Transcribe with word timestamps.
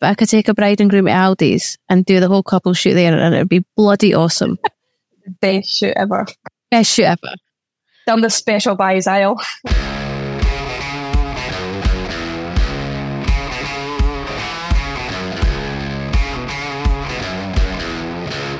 but 0.00 0.08
I 0.10 0.14
could 0.14 0.28
take 0.28 0.48
a 0.48 0.54
bride 0.54 0.80
and 0.80 0.90
groom 0.90 1.08
at 1.08 1.16
Aldi's 1.16 1.78
and 1.88 2.04
do 2.04 2.20
the 2.20 2.28
whole 2.28 2.42
couple 2.42 2.74
shoot 2.74 2.94
there 2.94 3.16
and 3.16 3.34
it'd 3.34 3.48
be 3.48 3.64
bloody 3.76 4.14
awesome. 4.14 4.58
Best 5.40 5.78
shoot 5.78 5.94
ever. 5.96 6.26
Best 6.70 6.92
shoot 6.92 7.04
ever. 7.04 7.34
Down 8.06 8.20
the 8.20 8.30
special 8.30 8.76
buys 8.76 9.06
aisle. 9.06 9.40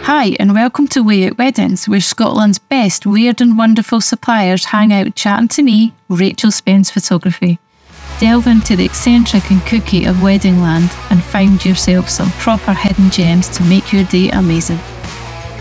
Hi, 0.03 0.37
and 0.39 0.55
welcome 0.55 0.87
to 0.89 1.03
Way 1.03 1.27
Out 1.27 1.39
Weddings, 1.39 1.89
where 1.89 2.01
Scotland's 2.01 2.61
best 2.61 3.07
weird 3.07 3.41
and 3.41 3.59
wonderful 3.59 4.01
suppliers 4.01 4.65
hang 4.65 4.93
out 4.93 5.17
chatting 5.17 5.49
to 5.49 5.63
me, 5.65 5.93
Rachel 6.09 6.53
Spence 6.53 6.91
Photography. 6.91 7.59
Delve 8.19 8.47
into 8.47 8.77
the 8.77 8.85
eccentric 8.85 9.51
and 9.51 9.61
kooky 9.61 10.09
of 10.09 10.23
wedding 10.23 10.63
land 10.63 10.91
and 11.11 11.23
find 11.23 11.63
yourself 11.63 12.09
some 12.09 12.31
proper 12.33 12.73
hidden 12.73 13.11
gems 13.11 13.49
to 13.51 13.63
make 13.65 13.93
your 13.93 14.05
day 14.05 14.31
amazing. 14.31 14.79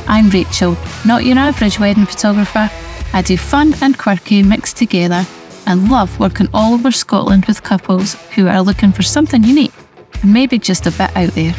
I'm 0.08 0.30
Rachel, 0.30 0.78
not 1.06 1.26
your 1.26 1.38
average 1.38 1.80
wedding 1.80 2.06
photographer. 2.06 2.70
I 3.12 3.22
do 3.22 3.36
fun 3.38 3.74
and 3.82 3.98
quirky 3.98 4.42
mixed 4.42 4.78
together 4.78 5.26
and 5.66 5.90
love 5.90 6.18
working 6.18 6.48
all 6.54 6.76
over 6.76 6.92
Scotland 6.92 7.46
with 7.46 7.62
couples 7.62 8.14
who 8.36 8.48
are 8.48 8.62
looking 8.62 8.94
for 8.94 9.04
something 9.04 9.44
unique 9.44 9.74
and 10.22 10.32
maybe 10.32 10.58
just 10.58 10.88
a 10.88 10.92
bit 10.92 11.16
out 11.18 11.34
there. 11.34 11.56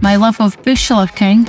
My 0.00 0.14
love 0.14 0.40
of 0.40 0.62
bush 0.62 0.90
lurking, 0.90 1.48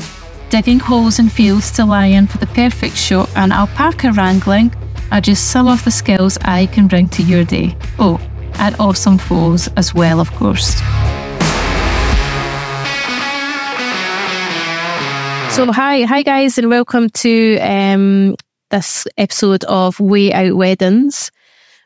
digging 0.49 0.79
holes 0.79 1.19
in 1.19 1.29
fields 1.29 1.71
to 1.73 1.85
lie 1.85 2.07
in 2.07 2.25
for 2.25 2.39
the 2.39 2.47
perfect 2.47 2.97
shot, 2.97 3.29
and 3.35 3.53
alpaca 3.53 4.11
wrangling 4.11 4.73
are 5.11 5.21
just 5.21 5.51
some 5.51 5.67
of 5.67 5.83
the 5.83 5.91
skills 5.91 6.37
I 6.41 6.65
can 6.65 6.87
bring 6.87 7.07
to 7.09 7.23
your 7.23 7.43
day. 7.43 7.77
Oh, 7.99 8.19
and 8.59 8.75
awesome 8.79 9.17
foes 9.17 9.67
as 9.77 9.93
well, 9.93 10.19
of 10.19 10.31
course. 10.31 10.75
So 15.55 15.71
hi, 15.71 16.03
hi 16.03 16.23
guys, 16.23 16.57
and 16.57 16.69
welcome 16.69 17.09
to 17.09 17.57
um, 17.59 18.35
this 18.69 19.05
episode 19.17 19.63
of 19.65 19.99
Way 19.99 20.31
Out 20.31 20.55
Weddings. 20.55 21.31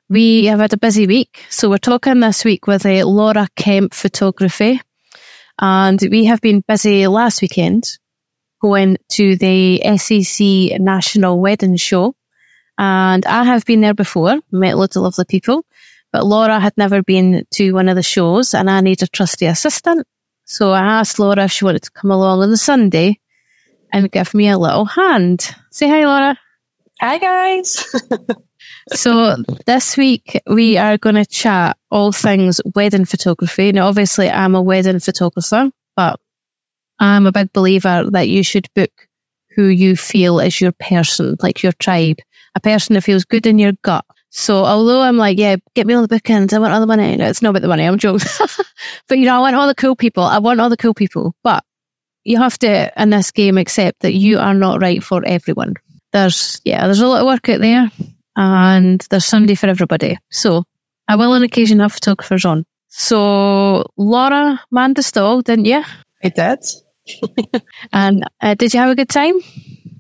We 0.08 0.46
have 0.46 0.60
had 0.60 0.74
a 0.74 0.78
busy 0.78 1.08
week, 1.08 1.44
so 1.50 1.70
we're 1.70 1.78
talking 1.80 2.20
this 2.20 2.46
week 2.46 2.68
with 2.68 2.86
uh, 2.86 3.06
Laura 3.06 3.48
Kemp 3.56 3.94
Photography, 3.94 4.82
and 5.60 6.00
we 6.12 6.26
have 6.26 6.42
been 6.42 6.64
busy 6.68 7.08
last 7.08 7.42
weekend 7.42 7.98
going 8.62 8.98
to 9.10 9.36
the 9.36 9.80
SEC 9.98 10.80
National 10.80 11.40
Wedding 11.40 11.76
Show. 11.76 12.16
And 12.78 13.26
I 13.26 13.44
have 13.44 13.64
been 13.66 13.82
there 13.82 13.94
before, 13.94 14.40
met 14.52 14.78
loads 14.78 14.96
of 14.96 15.04
lovely 15.04 15.26
people, 15.26 15.66
but 16.16 16.26
Laura 16.26 16.62
had 16.62 16.72
never 16.78 17.04
been 17.04 17.46
to 17.52 17.74
one 17.74 17.90
of 17.90 17.98
the 17.98 18.02
shows 18.02 18.54
and 18.54 18.70
I 18.70 18.80
need 18.80 19.04
a 19.04 19.08
trusty 19.08 19.48
assistant. 19.48 20.08
So 20.46 20.72
I 20.72 20.80
asked 20.80 21.20
Laura 21.20 21.44
if 21.44 21.52
she 21.52 21.66
wanted 21.66 21.84
to 21.84 21.92
come 21.92 22.10
along 22.10 22.42
on 22.42 22.50
the 22.50 22.56
Sunday 22.56 23.20
and 23.92 24.10
give 24.10 24.34
me 24.34 24.48
a 24.48 24.58
little 24.58 24.86
hand. 24.86 25.54
Say 25.72 25.90
hi, 25.90 26.06
Laura. 26.06 26.40
Hi, 27.02 27.18
guys. 27.18 27.86
so 28.94 29.36
this 29.66 29.98
week 29.98 30.40
we 30.48 30.78
are 30.78 30.98
going 30.98 31.16
to 31.16 31.26
chat 31.26 31.76
all 31.92 32.14
things 32.14 32.62
wedding 32.76 33.04
photography. 33.04 33.74
Now, 33.74 33.88
obviously, 33.88 34.30
I'm 34.30 34.56
a 34.56 34.62
wedding 34.62 35.02
photographer, 35.02 35.70
but 35.98 36.18
I'm 36.98 37.28
a 37.28 37.34
big 37.34 37.52
believer 37.52 38.10
that 38.12 38.30
you 38.30 38.42
should 38.42 38.70
book 38.74 39.10
who 39.54 39.66
you 39.66 39.98
feel 39.98 40.40
is 40.40 40.62
your 40.62 40.72
person, 40.72 41.36
like 41.42 41.62
your 41.62 41.74
tribe, 41.74 42.20
a 42.56 42.62
person 42.62 42.94
that 42.94 43.02
feels 43.02 43.26
good 43.26 43.46
in 43.46 43.60
your 43.60 43.74
gut. 43.84 44.06
So 44.38 44.66
although 44.66 45.02
I'm 45.02 45.16
like, 45.16 45.38
yeah, 45.40 45.56
get 45.76 45.88
me 45.88 45.94
all 45.94 46.02
the 46.02 46.10
bookings, 46.10 46.52
I 46.52 46.60
want 46.60 46.74
all 46.74 46.82
the 46.82 46.86
money. 46.86 47.16
No, 47.16 47.26
it's 47.26 47.42
not 47.42 47.52
about 47.52 47.62
the 47.62 47.70
money, 47.70 47.86
I'm 47.86 47.98
joking. 47.98 48.28
but 49.08 49.18
you 49.18 49.24
know, 49.24 49.38
I 49.38 49.40
want 49.40 49.56
all 49.56 49.66
the 49.66 49.74
cool 49.74 49.96
people. 49.96 50.24
I 50.24 50.40
want 50.40 50.60
all 50.60 50.68
the 50.68 50.76
cool 50.76 50.94
people. 50.94 51.34
But 51.42 51.64
you 52.26 52.38
have 52.38 52.58
to, 52.58 52.92
in 53.02 53.12
this 53.12 53.32
game, 53.32 53.58
accept 53.58 54.02
that 54.02 54.14
you 54.14 54.38
are 54.40 54.54
not 54.54 54.82
right 54.82 55.02
for 55.02 55.26
everyone. 55.26 55.76
There's, 56.12 56.60
yeah, 56.66 56.86
there's 56.86 57.00
a 57.00 57.08
lot 57.08 57.22
of 57.22 57.28
work 57.28 57.48
out 57.48 57.62
there 57.62 57.90
and 58.36 59.08
there's 59.10 59.24
somebody 59.24 59.56
for 59.56 59.68
everybody. 59.68 60.18
So 60.32 60.66
I 61.08 61.16
will 61.16 61.32
on 61.32 61.44
occasion 61.44 61.80
have 61.80 61.94
photographers 61.94 62.44
on. 62.44 62.66
So 62.90 63.86
Laura 63.96 64.60
manned 64.70 64.98
the 64.98 65.44
didn't 65.46 65.64
you? 65.64 65.82
I 66.22 66.28
did. 66.30 66.60
and 67.94 68.28
uh, 68.42 68.56
did 68.56 68.74
you 68.74 68.82
have 68.82 68.90
a 68.90 68.96
good 68.96 69.10
time? 69.10 69.40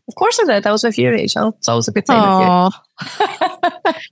Of 0.07 0.15
course 0.15 0.39
I 0.39 0.45
did. 0.45 0.67
I 0.67 0.71
was 0.71 0.83
with 0.83 0.97
you, 0.97 1.09
Rachel. 1.09 1.55
It's 1.57 1.67
always 1.67 1.87
a 1.87 1.91
good 1.91 2.05
time 2.05 2.71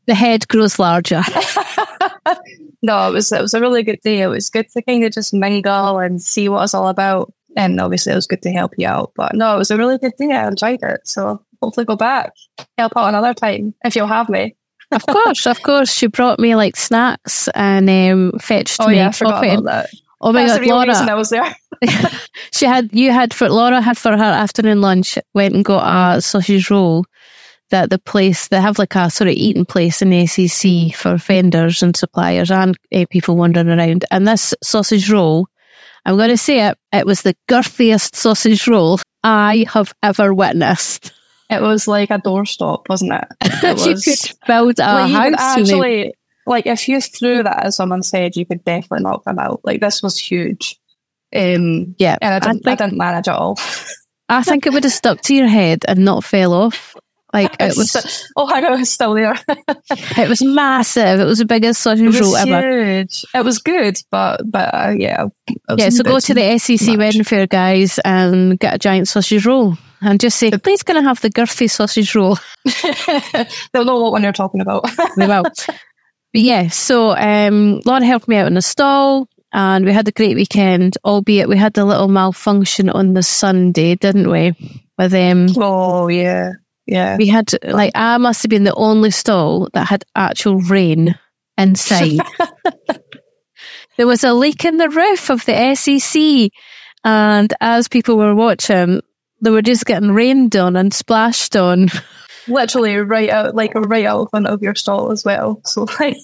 the 0.07 0.15
head 0.15 0.47
grows 0.47 0.79
larger. 0.79 1.21
no, 2.81 3.09
it 3.09 3.13
was 3.13 3.31
it 3.31 3.41
was 3.41 3.53
a 3.53 3.61
really 3.61 3.83
good 3.83 3.99
day. 4.03 4.21
It 4.21 4.27
was 4.27 4.49
good 4.49 4.67
to 4.69 4.81
kind 4.81 5.03
of 5.03 5.11
just 5.11 5.33
mingle 5.33 5.99
and 5.99 6.21
see 6.21 6.49
what 6.49 6.63
it's 6.63 6.73
all 6.73 6.87
about. 6.87 7.31
And 7.55 7.79
obviously, 7.79 8.11
it 8.11 8.15
was 8.15 8.27
good 8.27 8.41
to 8.41 8.51
help 8.51 8.73
you 8.77 8.87
out. 8.87 9.11
But 9.15 9.35
no, 9.35 9.55
it 9.55 9.59
was 9.59 9.71
a 9.71 9.77
really 9.77 9.99
good 9.99 10.13
day. 10.17 10.33
I 10.33 10.47
enjoyed 10.47 10.81
it. 10.81 11.01
So 11.07 11.43
hopefully, 11.61 11.85
go 11.85 11.95
back, 11.95 12.33
help 12.77 12.93
out 12.97 13.09
another 13.09 13.33
time 13.33 13.75
if 13.85 13.95
you'll 13.95 14.07
have 14.07 14.29
me. 14.29 14.55
of 14.91 15.05
course, 15.05 15.45
of 15.45 15.61
course. 15.61 15.93
She 15.93 16.07
brought 16.07 16.39
me 16.39 16.55
like 16.55 16.75
snacks 16.75 17.47
and 17.49 17.89
um, 17.89 18.39
fetched 18.39 18.77
oh, 18.81 18.87
me 18.87 18.97
yeah, 18.97 19.09
I 19.09 19.11
forgot 19.11 19.43
about 19.45 19.63
that. 19.65 19.89
Oh 20.19 20.31
my 20.31 20.43
That's 20.43 20.53
god, 20.53 20.57
the 20.57 20.61
real 20.61 20.75
Laura! 20.75 20.87
reason 20.87 21.09
I 21.09 21.15
was 21.15 21.29
there. 21.29 21.55
she 22.51 22.65
had 22.65 22.89
you 22.93 23.11
had 23.11 23.33
for 23.33 23.49
Laura 23.49 23.81
had 23.81 23.97
for 23.97 24.11
her 24.11 24.23
afternoon 24.23 24.81
lunch 24.81 25.17
went 25.33 25.55
and 25.55 25.65
got 25.65 26.17
a 26.17 26.21
sausage 26.21 26.69
roll 26.69 27.05
that 27.69 27.89
the 27.89 27.99
place 27.99 28.49
they 28.49 28.61
have 28.61 28.77
like 28.77 28.95
a 28.95 29.09
sort 29.09 29.27
of 29.27 29.33
eating 29.33 29.65
place 29.65 30.01
in 30.01 30.11
the 30.11 30.27
SEC 30.27 30.95
for 30.95 31.17
vendors 31.17 31.81
and 31.81 31.95
suppliers 31.95 32.51
and 32.51 32.77
uh, 32.93 33.05
people 33.09 33.35
wandering 33.35 33.69
around. 33.69 34.05
And 34.11 34.27
this 34.27 34.53
sausage 34.61 35.09
roll, 35.09 35.47
I'm 36.05 36.17
going 36.17 36.29
to 36.29 36.37
say 36.37 36.67
it, 36.67 36.77
it 36.91 37.05
was 37.05 37.23
the 37.23 37.35
girthiest 37.49 38.15
sausage 38.15 38.67
roll 38.67 38.99
I 39.23 39.65
have 39.73 39.93
ever 40.03 40.33
witnessed. 40.33 41.11
It 41.49 41.61
was 41.61 41.87
like 41.87 42.11
a 42.11 42.19
doorstop, 42.19 42.87
wasn't 42.89 43.13
it? 43.13 43.27
It 43.63 43.85
you 43.85 43.91
was 43.93 44.05
could 44.05 44.47
build 44.47 44.79
a 44.79 45.07
like, 45.07 45.11
house. 45.11 45.57
actually 45.57 46.13
like 46.45 46.65
if 46.65 46.87
you 46.87 46.99
threw 47.01 47.43
that 47.43 47.65
at 47.65 47.73
someone 47.73 48.03
said, 48.03 48.35
you 48.35 48.45
could 48.45 48.63
definitely 48.63 49.03
knock 49.03 49.23
them 49.23 49.39
out. 49.39 49.61
Like 49.63 49.81
this 49.81 50.03
was 50.03 50.17
huge. 50.17 50.79
Um, 51.35 51.95
yeah, 51.97 52.17
and 52.21 52.33
I 52.33 52.37
I 52.37 52.39
didn't, 52.39 52.67
I, 52.67 52.69
think- 52.71 52.79
didn't 52.79 52.97
manage 52.97 53.27
at 53.27 53.35
all. 53.35 53.57
I 54.29 54.41
think 54.43 54.65
it 54.65 54.73
would 54.73 54.83
have 54.85 54.93
stuck 54.93 55.21
to 55.23 55.35
your 55.35 55.47
head 55.47 55.83
and 55.87 55.99
not 56.05 56.23
fell 56.23 56.53
off. 56.53 56.95
Like 57.33 57.55
it 57.59 57.75
was, 57.77 58.25
oh, 58.37 58.47
I 58.51 58.59
know, 58.61 58.75
it's 58.75 58.91
still 58.91 59.15
there. 59.15 59.33
it 59.89 60.29
was 60.29 60.41
massive. 60.43 61.19
It 61.19 61.25
was 61.25 61.39
the 61.39 61.45
biggest 61.45 61.81
sausage 61.81 62.19
roll 62.19 62.31
was 62.31 62.45
ever. 62.47 62.95
huge. 62.95 63.25
It 63.33 63.43
was 63.43 63.57
good, 63.59 63.97
but 64.11 64.41
but 64.49 64.73
uh, 64.73 64.93
yeah, 64.97 65.25
Yeah, 65.75 65.89
so 65.89 66.03
go 66.03 66.19
to 66.19 66.33
the 66.33 66.57
SEC 66.59 66.87
much. 66.89 66.97
wedding 66.97 67.23
fair, 67.23 67.47
guys, 67.47 67.99
and 68.05 68.59
get 68.59 68.75
a 68.75 68.77
giant 68.77 69.07
sausage 69.07 69.45
roll, 69.47 69.77
and 70.01 70.19
just 70.19 70.37
say, 70.37 70.51
"Please, 70.51 70.83
can 70.83 70.95
I 70.97 71.01
have 71.01 71.21
the 71.21 71.29
girthy 71.31 71.69
sausage 71.69 72.13
roll?" 72.15 72.37
They'll 73.73 73.85
know 73.85 73.99
what 73.99 74.11
one 74.13 74.23
you're 74.23 74.31
talking 74.31 74.61
about. 74.61 74.85
We 75.17 75.27
will. 75.27 75.43
but 75.43 75.75
yeah, 76.33 76.67
so 76.69 77.15
um, 77.15 77.81
Laura 77.85 78.05
helped 78.05 78.27
me 78.27 78.37
out 78.37 78.47
in 78.47 78.53
the 78.53 78.61
stall, 78.61 79.27
and 79.53 79.85
we 79.85 79.93
had 79.93 80.07
a 80.07 80.11
great 80.11 80.35
weekend. 80.35 80.97
Albeit 81.05 81.47
we 81.47 81.57
had 81.57 81.77
a 81.77 81.85
little 81.85 82.07
malfunction 82.07 82.89
on 82.89 83.13
the 83.13 83.23
Sunday, 83.23 83.95
didn't 83.95 84.29
we? 84.29 84.53
With 84.97 85.13
um, 85.13 85.47
oh 85.57 86.07
yeah, 86.07 86.53
yeah. 86.85 87.17
we 87.17 87.27
had 87.27 87.51
like 87.63 87.91
I 87.95 88.17
must 88.17 88.43
have 88.43 88.49
been 88.49 88.63
the 88.63 88.75
only 88.75 89.11
stall 89.11 89.69
that 89.73 89.87
had 89.87 90.03
actual 90.15 90.59
rain 90.59 91.17
inside. 91.57 92.19
there 93.97 94.07
was 94.07 94.23
a 94.23 94.33
leak 94.33 94.65
in 94.65 94.77
the 94.77 94.89
roof 94.89 95.29
of 95.29 95.45
the 95.45 95.75
SEC, 95.75 96.51
and 97.03 97.53
as 97.61 97.87
people 97.87 98.17
were 98.17 98.35
watching, 98.35 99.01
they 99.41 99.49
were 99.51 99.61
just 99.61 99.85
getting 99.85 100.11
rained 100.11 100.55
on 100.55 100.75
and 100.75 100.93
splashed 100.93 101.55
on. 101.55 101.89
Literally 102.47 102.97
right 102.97 103.29
out, 103.29 103.55
like 103.55 103.75
a 103.75 103.81
right 103.81 104.05
out 104.05 104.29
front 104.29 104.47
of 104.47 104.61
your 104.61 104.75
stall 104.75 105.11
as 105.11 105.23
well. 105.23 105.61
So 105.65 105.85
like, 105.99 106.17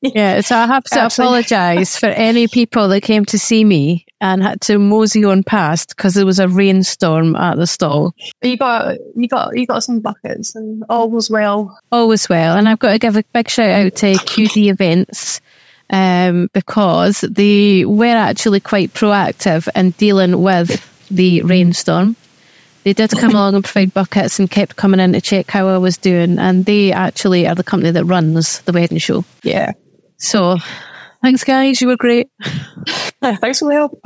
Yeah, 0.00 0.40
so 0.40 0.56
I 0.56 0.66
have 0.66 0.84
to 0.84 1.06
apologise 1.06 1.98
for 1.98 2.06
any 2.06 2.48
people 2.48 2.88
that 2.88 3.02
came 3.02 3.24
to 3.26 3.38
see 3.38 3.64
me 3.64 4.06
and 4.20 4.42
had 4.42 4.60
to 4.62 4.78
mosey 4.78 5.24
on 5.24 5.42
past 5.42 5.90
because 5.90 6.14
there 6.14 6.26
was 6.26 6.38
a 6.38 6.48
rainstorm 6.48 7.36
at 7.36 7.56
the 7.56 7.66
stall. 7.66 8.14
you 8.42 8.56
got 8.56 8.96
you 9.14 9.28
got 9.28 9.56
you 9.56 9.66
got 9.66 9.82
some 9.82 10.00
buckets 10.00 10.54
and 10.54 10.84
all 10.88 11.10
was 11.10 11.30
well. 11.30 11.78
All 11.92 12.08
was 12.08 12.28
well, 12.28 12.56
and 12.56 12.68
I've 12.68 12.78
got 12.78 12.92
to 12.92 12.98
give 12.98 13.16
a 13.16 13.24
big 13.32 13.48
shout 13.48 13.70
out 13.70 13.94
to 13.96 14.14
QD 14.14 14.70
Events 14.70 15.40
um, 15.90 16.48
because 16.52 17.20
they 17.20 17.84
were 17.84 18.06
actually 18.06 18.60
quite 18.60 18.92
proactive 18.94 19.68
in 19.74 19.90
dealing 19.92 20.42
with 20.42 20.82
the 21.10 21.42
rainstorm. 21.42 22.16
They 22.86 22.92
did 22.92 23.10
come 23.10 23.32
along 23.32 23.56
and 23.56 23.64
provide 23.64 23.92
buckets 23.92 24.38
and 24.38 24.48
kept 24.48 24.76
coming 24.76 25.00
in 25.00 25.12
to 25.12 25.20
check 25.20 25.50
how 25.50 25.66
I 25.66 25.76
was 25.76 25.98
doing, 25.98 26.38
and 26.38 26.64
they 26.64 26.92
actually 26.92 27.44
are 27.48 27.54
the 27.56 27.64
company 27.64 27.90
that 27.90 28.04
runs 28.04 28.60
the 28.60 28.70
wedding 28.72 28.98
show. 28.98 29.24
Yeah. 29.42 29.72
So, 30.18 30.58
thanks, 31.20 31.42
guys, 31.42 31.80
you 31.80 31.88
were 31.88 31.96
great. 31.96 32.28
Thanks 33.20 33.58
for 33.58 33.68
the 33.68 33.74
help. 33.74 34.00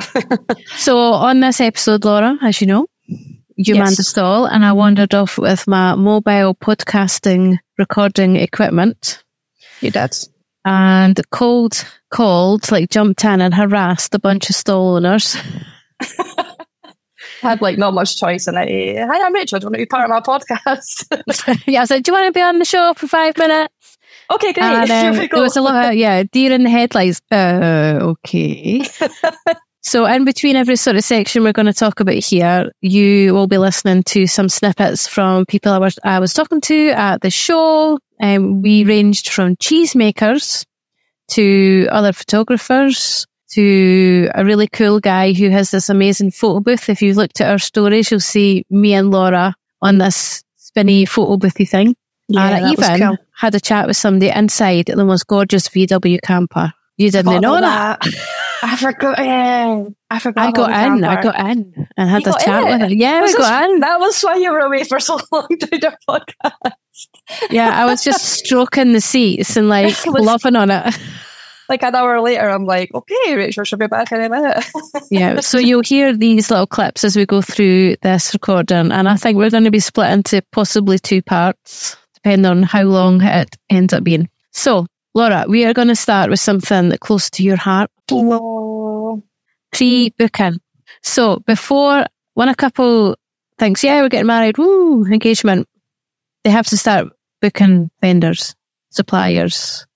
So, 0.78 0.96
on 0.98 1.40
this 1.40 1.60
episode, 1.60 2.06
Laura, 2.06 2.38
as 2.40 2.62
you 2.62 2.66
know, 2.68 2.86
you 3.06 3.74
Yes. 3.74 3.76
manned 3.76 3.96
the 3.98 4.02
stall, 4.02 4.46
and 4.46 4.64
I 4.64 4.72
wandered 4.72 5.14
off 5.14 5.36
with 5.36 5.68
my 5.68 5.94
mobile 5.94 6.54
podcasting 6.54 7.58
recording 7.76 8.36
equipment. 8.36 9.22
You 9.82 9.90
did. 9.90 10.16
and 10.64 11.20
cold 11.30 11.84
called, 12.10 12.72
like 12.72 12.88
jumped 12.88 13.26
in 13.26 13.42
and 13.42 13.52
harassed 13.52 14.14
a 14.14 14.18
bunch 14.18 14.48
of 14.48 14.56
stall 14.56 14.96
owners. 14.96 15.36
had 17.40 17.62
like 17.62 17.78
not 17.78 17.94
much 17.94 18.18
choice 18.18 18.46
in 18.46 18.56
it. 18.56 18.98
Hi, 18.98 19.26
I'm 19.26 19.34
Rachel. 19.34 19.58
Do 19.58 19.64
you 19.64 19.66
want 19.68 19.74
to 19.74 19.78
be 19.78 19.86
part 19.86 20.04
of 20.04 20.10
my 20.10 20.20
podcast? 20.20 21.62
yeah, 21.66 21.82
I 21.82 21.84
said, 21.84 22.02
"Do 22.02 22.10
you 22.10 22.14
want 22.14 22.26
to 22.26 22.38
be 22.38 22.42
on 22.42 22.58
the 22.58 22.64
show 22.64 22.94
for 22.94 23.06
five 23.06 23.36
minutes?" 23.36 23.98
Okay, 24.32 24.52
great. 24.52 24.64
And, 24.64 24.90
um, 24.90 25.28
there 25.32 25.42
was 25.42 25.56
a 25.56 25.62
lot 25.62 25.86
of 25.86 25.94
yeah, 25.94 26.22
deer 26.30 26.52
in 26.52 26.64
the 26.64 26.70
headlights. 26.70 27.20
Uh, 27.30 27.98
okay. 28.02 28.84
so 29.82 30.06
in 30.06 30.24
between 30.24 30.56
every 30.56 30.76
sort 30.76 30.96
of 30.96 31.04
section 31.04 31.42
we're 31.42 31.52
going 31.52 31.66
to 31.66 31.72
talk 31.72 32.00
about 32.00 32.14
here, 32.14 32.70
you 32.80 33.34
will 33.34 33.48
be 33.48 33.58
listening 33.58 34.02
to 34.04 34.26
some 34.26 34.48
snippets 34.48 35.08
from 35.08 35.46
people 35.46 35.72
I 35.72 35.78
was 35.78 35.98
I 36.04 36.20
was 36.20 36.34
talking 36.34 36.60
to 36.62 36.90
at 36.90 37.22
the 37.22 37.30
show. 37.30 37.98
And 38.20 38.44
um, 38.44 38.62
we 38.62 38.84
ranged 38.84 39.30
from 39.30 39.56
cheesemakers 39.56 40.66
to 41.28 41.88
other 41.90 42.12
photographers 42.12 43.26
to 43.52 44.28
a 44.34 44.44
really 44.44 44.68
cool 44.68 45.00
guy 45.00 45.32
who 45.32 45.50
has 45.50 45.70
this 45.70 45.88
amazing 45.88 46.30
photo 46.30 46.60
booth. 46.60 46.88
If 46.88 47.02
you've 47.02 47.16
looked 47.16 47.40
at 47.40 47.50
our 47.50 47.58
stories, 47.58 48.10
you'll 48.10 48.20
see 48.20 48.64
me 48.70 48.94
and 48.94 49.10
Laura 49.10 49.54
on 49.82 49.98
this 49.98 50.42
spinny 50.56 51.04
photo 51.04 51.36
boothy 51.36 51.68
thing. 51.68 51.96
Yeah, 52.28 52.46
and 52.46 52.64
I 52.66 52.70
even 52.72 52.98
cool. 53.00 53.16
had 53.34 53.54
a 53.56 53.60
chat 53.60 53.88
with 53.88 53.96
somebody 53.96 54.30
inside 54.30 54.86
the 54.86 55.04
most 55.04 55.26
gorgeous 55.26 55.68
VW 55.68 56.20
camper. 56.22 56.72
You 56.96 57.10
didn't 57.10 57.40
know 57.40 57.56
about 57.56 58.02
that. 58.02 58.14
I 58.62 58.76
forgot. 58.76 59.18
Yeah, 59.18 59.84
I 60.10 60.18
forgot. 60.18 60.46
I 60.46 60.52
got 60.52 60.70
in. 60.70 61.02
I 61.02 61.22
got 61.22 61.40
in 61.50 61.88
and 61.96 62.10
had 62.10 62.18
You 62.20 62.26
got 62.26 62.40
chat 62.40 62.64
with 62.64 62.80
her. 62.82 62.94
Yeah, 62.94 63.22
Was 63.22 63.34
I 63.34 63.38
got 63.38 63.60
this- 63.62 63.70
in. 63.74 63.80
That 63.80 64.00
was 64.00 64.20
why 64.20 64.36
you 64.36 64.52
were 64.52 64.58
away 64.60 64.84
for 64.84 65.00
so 65.00 65.18
long 65.32 65.46
doing 65.48 65.80
your 65.82 65.94
podcast. 66.08 66.72
Yeah, 67.50 67.70
I 67.70 67.86
was 67.86 68.04
just 68.04 68.24
stroking 68.44 68.92
the 68.92 69.00
seats 69.00 69.56
and 69.56 69.68
like 69.68 69.96
loving 70.06 70.56
on 70.56 70.70
it. 70.70 70.98
Like 71.70 71.84
an 71.84 71.94
hour 71.94 72.20
later, 72.20 72.48
I'm 72.48 72.64
like, 72.64 72.92
okay, 72.92 73.36
Rachel 73.36 73.62
should 73.62 73.78
be 73.78 73.86
back 73.86 74.10
in 74.10 74.20
a 74.20 74.28
minute. 74.28 74.64
Yeah, 75.12 75.40
so 75.40 75.58
you'll 75.58 75.82
hear 75.82 76.16
these 76.16 76.50
little 76.50 76.66
clips 76.66 77.04
as 77.04 77.16
we 77.16 77.26
go 77.26 77.42
through 77.42 77.96
this 78.02 78.32
recording, 78.34 78.90
and 78.92 79.08
I 79.08 79.16
think 79.16 79.38
we're 79.38 79.50
going 79.50 79.64
to 79.64 79.70
be 79.70 79.80
split 79.80 80.10
into 80.10 80.42
possibly 80.52 80.98
two 80.98 81.22
parts, 81.22 81.96
depending 82.14 82.50
on 82.50 82.62
how 82.64 82.82
long 82.82 83.22
it 83.22 83.56
ends 83.70 83.92
up 83.92 84.04
being. 84.04 84.28
So, 84.50 84.86
Laura, 85.14 85.44
we 85.48 85.64
are 85.64 85.72
going 85.72 85.88
to 85.88 85.96
start 85.96 86.28
with 86.28 86.40
something 86.40 86.88
that's 86.88 86.98
close 86.98 87.30
to 87.30 87.44
your 87.44 87.56
heart 87.56 87.90
pre 89.72 90.10
booking. 90.18 90.58
So, 91.02 91.38
before 91.46 92.06
when 92.34 92.48
a 92.48 92.54
couple 92.54 93.16
thinks, 93.58 93.84
yeah, 93.84 94.02
we're 94.02 94.08
getting 94.08 94.26
married, 94.26 94.58
woo, 94.58 95.04
engagement, 95.04 95.68
they 96.42 96.50
have 96.50 96.66
to 96.66 96.76
start 96.76 97.08
booking 97.40 97.90
vendors, 98.00 98.56
suppliers. 98.90 99.86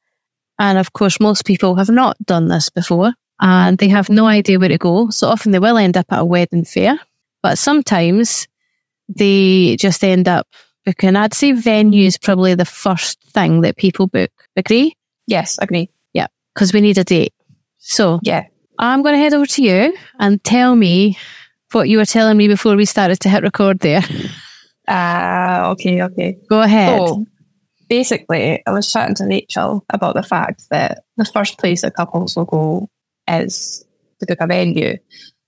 And 0.58 0.78
of 0.78 0.92
course, 0.92 1.18
most 1.20 1.44
people 1.44 1.74
have 1.76 1.90
not 1.90 2.16
done 2.24 2.48
this 2.48 2.70
before 2.70 3.12
and 3.40 3.78
they 3.78 3.88
have 3.88 4.08
no 4.08 4.26
idea 4.26 4.58
where 4.58 4.68
to 4.68 4.78
go. 4.78 5.10
So 5.10 5.28
often 5.28 5.52
they 5.52 5.58
will 5.58 5.76
end 5.76 5.96
up 5.96 6.06
at 6.10 6.20
a 6.20 6.24
wedding 6.24 6.64
fair, 6.64 6.98
but 7.42 7.58
sometimes 7.58 8.46
they 9.08 9.76
just 9.76 10.04
end 10.04 10.28
up 10.28 10.46
booking. 10.86 11.16
I'd 11.16 11.34
say 11.34 11.52
venue 11.52 12.06
is 12.06 12.18
probably 12.18 12.54
the 12.54 12.64
first 12.64 13.20
thing 13.32 13.62
that 13.62 13.76
people 13.76 14.06
book. 14.06 14.30
Agree? 14.56 14.96
Yes, 15.26 15.58
agree. 15.60 15.90
Yeah, 16.12 16.28
because 16.54 16.72
we 16.72 16.80
need 16.80 16.98
a 16.98 17.04
date. 17.04 17.34
So 17.78 18.20
Yeah. 18.22 18.44
I'm 18.78 19.02
going 19.02 19.14
to 19.14 19.18
head 19.18 19.34
over 19.34 19.46
to 19.46 19.62
you 19.62 19.96
and 20.18 20.42
tell 20.42 20.74
me 20.74 21.16
what 21.72 21.88
you 21.88 21.98
were 21.98 22.04
telling 22.04 22.36
me 22.36 22.48
before 22.48 22.76
we 22.76 22.84
started 22.84 23.20
to 23.20 23.28
hit 23.28 23.42
record 23.42 23.80
there. 23.80 24.02
Ah, 24.88 25.70
okay, 25.70 26.02
okay. 26.02 26.36
Go 26.48 26.60
ahead. 26.60 26.98
So 26.98 27.26
basically, 27.88 28.62
I 28.66 28.70
was 28.70 28.90
chatting 28.90 29.14
to 29.16 29.26
Rachel 29.26 29.84
about 29.90 30.14
the 30.14 30.22
fact 30.22 30.64
that 30.70 31.04
the 31.16 31.24
first 31.24 31.58
place 31.58 31.82
that 31.82 31.94
couples 31.94 32.36
will 32.36 32.44
go 32.44 32.90
is 33.28 33.84
to 34.20 34.26
book 34.26 34.38
a 34.40 34.46
venue. 34.46 34.98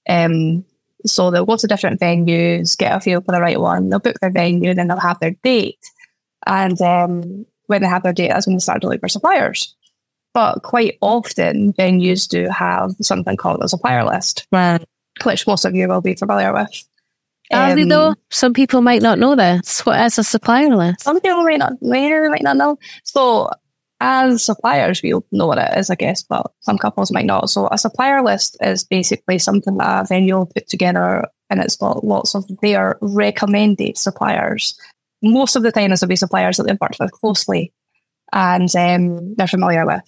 Um, 0.09 0.65
so 1.05 1.31
they'll 1.31 1.47
go 1.47 1.57
to 1.57 1.67
different 1.67 2.01
venues, 2.01 2.77
get 2.77 2.95
a 2.95 3.01
feel 3.01 3.21
for 3.21 3.33
the 3.33 3.41
right 3.41 3.61
one. 3.61 3.89
They'll 3.89 3.99
book 3.99 4.17
their 4.21 4.31
venue, 4.31 4.75
then 4.75 4.89
they'll 4.89 4.99
have 4.99 5.21
their 5.21 5.37
date. 5.43 5.79
And 6.47 6.81
um, 6.81 7.47
when 7.67 7.83
they 7.83 7.89
have 7.89 8.03
their 8.03 8.13
date, 8.13 8.29
that's 8.29 8.47
when 8.47 8.57
they 8.57 8.61
start 8.61 8.83
to 8.83 8.89
look 8.89 9.01
for 9.01 9.09
suppliers. 9.09 9.75
But 10.35 10.63
quite 10.63 10.99
often, 11.01 11.73
venues 11.73 12.29
do 12.29 12.49
have 12.49 12.93
something 13.01 13.37
called 13.37 13.63
a 13.63 13.69
supplier 13.69 14.05
list, 14.05 14.47
which 15.25 15.47
most 15.47 15.65
of 15.65 15.75
you 15.75 15.89
will 15.89 16.03
be 16.03 16.15
familiar 16.15 16.53
with. 16.53 16.85
Are 17.53 17.75
they 17.75 17.83
Um, 17.83 17.89
though? 17.89 18.15
Some 18.31 18.53
people 18.53 18.81
might 18.81 19.03
not 19.03 19.19
know 19.19 19.37
this. 19.37 19.85
What 19.87 20.01
is 20.01 20.19
a 20.19 20.25
supplier 20.25 20.75
list? 20.75 21.03
Some 21.03 21.21
people 21.21 21.45
might 21.45 21.59
not, 21.59 21.81
may 21.81 22.29
might 22.29 22.43
not 22.43 22.57
know. 22.57 22.79
So, 23.05 23.51
as 24.01 24.45
suppliers, 24.45 25.01
we'll 25.03 25.25
know 25.33 25.47
what 25.47 25.59
it 25.59 25.79
is, 25.79 25.89
I 25.89 25.95
guess, 25.95 26.23
but 26.23 26.51
some 26.61 26.77
couples 26.77 27.13
might 27.13 27.25
not. 27.25 27.49
So, 27.49 27.69
a 27.71 27.79
supplier 27.79 28.23
list 28.23 28.57
is 28.61 28.85
basically 28.85 29.39
something 29.39 29.77
that 29.79 30.03
a 30.03 30.07
venue 30.07 30.37
will 30.37 30.47
put 30.47 30.69
together, 30.69 31.25
and 31.49 31.61
it's 31.61 31.77
got 31.77 32.05
lots 32.05 32.35
of 32.35 32.45
their 32.61 32.99
recommended 33.01 33.97
suppliers. 33.97 34.79
Most 35.23 35.57
of 35.57 35.63
the 35.63 35.73
time, 35.73 35.91
this 35.91 36.01
will 36.01 36.09
be 36.09 36.17
suppliers 36.17 36.57
that 36.57 36.67
they've 36.67 36.81
worked 36.81 36.99
with 37.01 37.13
closely 37.13 37.73
and 38.33 38.75
um, 38.77 39.35
they're 39.37 39.47
familiar 39.47 39.87
with, 39.87 40.03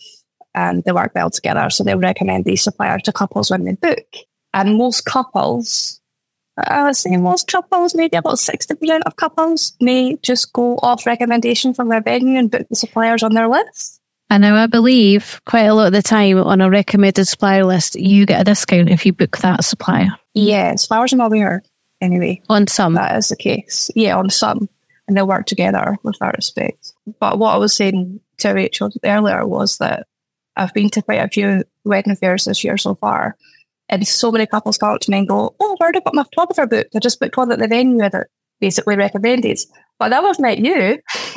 and 0.54 0.82
they 0.84 0.92
work 0.92 1.12
well 1.14 1.30
together. 1.30 1.70
So, 1.70 1.84
they'll 1.84 1.98
recommend 1.98 2.44
these 2.44 2.62
suppliers 2.62 3.02
to 3.04 3.12
couples 3.12 3.50
when 3.50 3.64
they 3.64 3.74
book. 3.74 4.06
And 4.52 4.76
most 4.76 5.04
couples, 5.04 5.97
I 6.66 6.84
would 6.84 6.96
say 6.96 7.16
most 7.16 7.46
couples, 7.46 7.94
maybe 7.94 8.16
about 8.16 8.34
60% 8.36 9.00
of 9.06 9.16
couples, 9.16 9.74
may 9.80 10.16
just 10.22 10.52
go 10.52 10.78
off 10.82 11.06
recommendation 11.06 11.74
from 11.74 11.88
their 11.88 12.00
venue 12.00 12.38
and 12.38 12.50
book 12.50 12.66
the 12.68 12.76
suppliers 12.76 13.22
on 13.22 13.34
their 13.34 13.48
list. 13.48 14.00
And 14.30 14.42
now 14.42 14.56
I 14.56 14.66
believe 14.66 15.40
quite 15.46 15.62
a 15.66 15.74
lot 15.74 15.86
of 15.86 15.92
the 15.92 16.02
time 16.02 16.38
on 16.38 16.60
a 16.60 16.68
recommended 16.68 17.26
supplier 17.26 17.64
list, 17.64 17.94
you 17.94 18.26
get 18.26 18.42
a 18.42 18.44
discount 18.44 18.90
if 18.90 19.06
you 19.06 19.12
book 19.12 19.38
that 19.38 19.64
supplier 19.64 20.10
Yeah, 20.34 20.72
as 20.74 20.86
far 20.86 21.04
as 21.04 21.12
I'm 21.12 21.60
anyway, 22.00 22.42
on 22.48 22.66
some. 22.66 22.94
that 22.94 23.16
is 23.16 23.28
the 23.28 23.36
case. 23.36 23.90
Yeah, 23.94 24.16
on 24.18 24.28
some. 24.30 24.68
And 25.06 25.16
they'll 25.16 25.26
work 25.26 25.46
together 25.46 25.96
with 26.02 26.18
that 26.20 26.36
respect. 26.36 26.92
But 27.18 27.38
what 27.38 27.54
I 27.54 27.56
was 27.56 27.72
saying 27.72 28.20
to 28.38 28.50
Rachel 28.50 28.90
earlier 29.02 29.46
was 29.46 29.78
that 29.78 30.06
I've 30.54 30.74
been 30.74 30.90
to 30.90 31.02
quite 31.02 31.24
a 31.24 31.28
few 31.28 31.64
wedding 31.84 32.16
fairs 32.16 32.44
this 32.44 32.62
year 32.64 32.76
so 32.76 32.94
far. 32.94 33.36
And 33.88 34.06
so 34.06 34.30
many 34.30 34.46
couples 34.46 34.78
come 34.78 34.94
up 34.94 35.00
to 35.00 35.10
me 35.10 35.18
and 35.18 35.28
go, 35.28 35.54
Oh, 35.60 35.76
where 35.78 35.92
did 35.92 36.02
I 36.02 36.04
got 36.04 36.14
my 36.14 36.24
photographer 36.24 36.66
booked? 36.66 36.94
I 36.94 36.98
just 36.98 37.20
booked 37.20 37.36
one 37.36 37.52
at 37.52 37.58
the 37.58 37.68
venue 37.68 37.98
that 37.98 38.26
basically 38.60 38.96
recommended. 38.96 39.58
But 39.98 40.08
now 40.08 40.26
I've 40.26 40.38
met 40.38 40.58
you. 40.58 41.00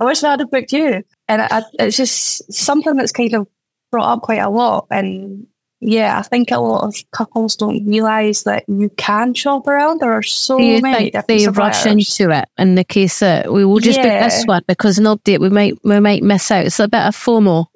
I 0.00 0.04
wish 0.04 0.22
I 0.22 0.30
had 0.30 0.50
booked 0.50 0.72
you. 0.72 1.04
And 1.28 1.42
I, 1.42 1.62
it's 1.74 1.96
just 1.96 2.52
something 2.52 2.96
that's 2.96 3.12
kind 3.12 3.34
of 3.34 3.46
brought 3.90 4.12
up 4.12 4.22
quite 4.22 4.40
a 4.40 4.50
lot. 4.50 4.86
And 4.90 5.46
yeah, 5.80 6.18
I 6.18 6.22
think 6.22 6.50
a 6.50 6.58
lot 6.58 6.84
of 6.84 6.94
couples 7.12 7.56
don't 7.56 7.86
realise 7.86 8.44
that 8.44 8.64
you 8.66 8.90
can 8.96 9.34
shop 9.34 9.66
around. 9.66 10.00
There 10.00 10.12
are 10.12 10.22
so 10.22 10.58
Do 10.58 10.80
many 10.80 11.10
different 11.10 11.28
they 11.28 11.46
rush 11.48 11.86
into 11.86 12.30
it 12.30 12.48
in 12.58 12.74
the 12.74 12.84
case 12.84 13.20
that 13.20 13.52
we 13.52 13.64
will 13.64 13.80
just 13.80 14.00
book 14.00 14.08
this 14.08 14.44
one 14.46 14.62
because 14.66 14.98
no 14.98 15.16
date 15.16 15.40
we 15.40 15.50
might 15.50 15.74
we 15.84 16.00
might 16.00 16.22
miss 16.22 16.50
out. 16.50 16.66
It's 16.66 16.80
a 16.80 16.88
bit 16.88 17.02
of 17.02 17.14
FOMO. 17.14 17.66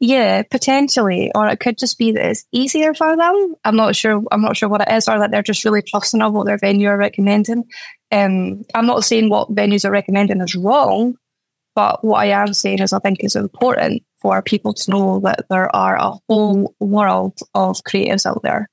Yeah, 0.00 0.42
potentially, 0.42 1.30
or 1.34 1.46
it 1.48 1.60
could 1.60 1.78
just 1.78 1.98
be 1.98 2.12
that 2.12 2.24
it's 2.24 2.44
easier 2.52 2.94
for 2.94 3.16
them. 3.16 3.54
I'm 3.64 3.76
not 3.76 3.96
sure. 3.96 4.22
I'm 4.30 4.42
not 4.42 4.56
sure 4.56 4.68
what 4.68 4.82
it 4.82 4.92
is, 4.92 5.08
or 5.08 5.18
that 5.18 5.30
they're 5.30 5.42
just 5.42 5.64
really 5.64 5.82
trusting 5.82 6.20
of 6.20 6.32
what 6.32 6.46
their 6.46 6.58
venue 6.58 6.88
are 6.88 6.96
recommending. 6.96 7.64
Um, 8.10 8.64
I'm 8.74 8.86
not 8.86 9.04
saying 9.04 9.30
what 9.30 9.54
venues 9.54 9.84
are 9.84 9.90
recommending 9.90 10.40
is 10.40 10.56
wrong, 10.56 11.16
but 11.74 12.04
what 12.04 12.18
I 12.18 12.26
am 12.26 12.54
saying 12.54 12.80
is 12.80 12.92
I 12.92 12.98
think 12.98 13.20
it's 13.20 13.36
important 13.36 14.02
for 14.20 14.40
people 14.42 14.74
to 14.74 14.90
know 14.90 15.20
that 15.20 15.46
there 15.48 15.74
are 15.74 15.96
a 15.96 16.12
whole 16.28 16.74
world 16.80 17.38
of 17.54 17.82
creatives 17.82 18.26
out 18.26 18.42
there. 18.42 18.68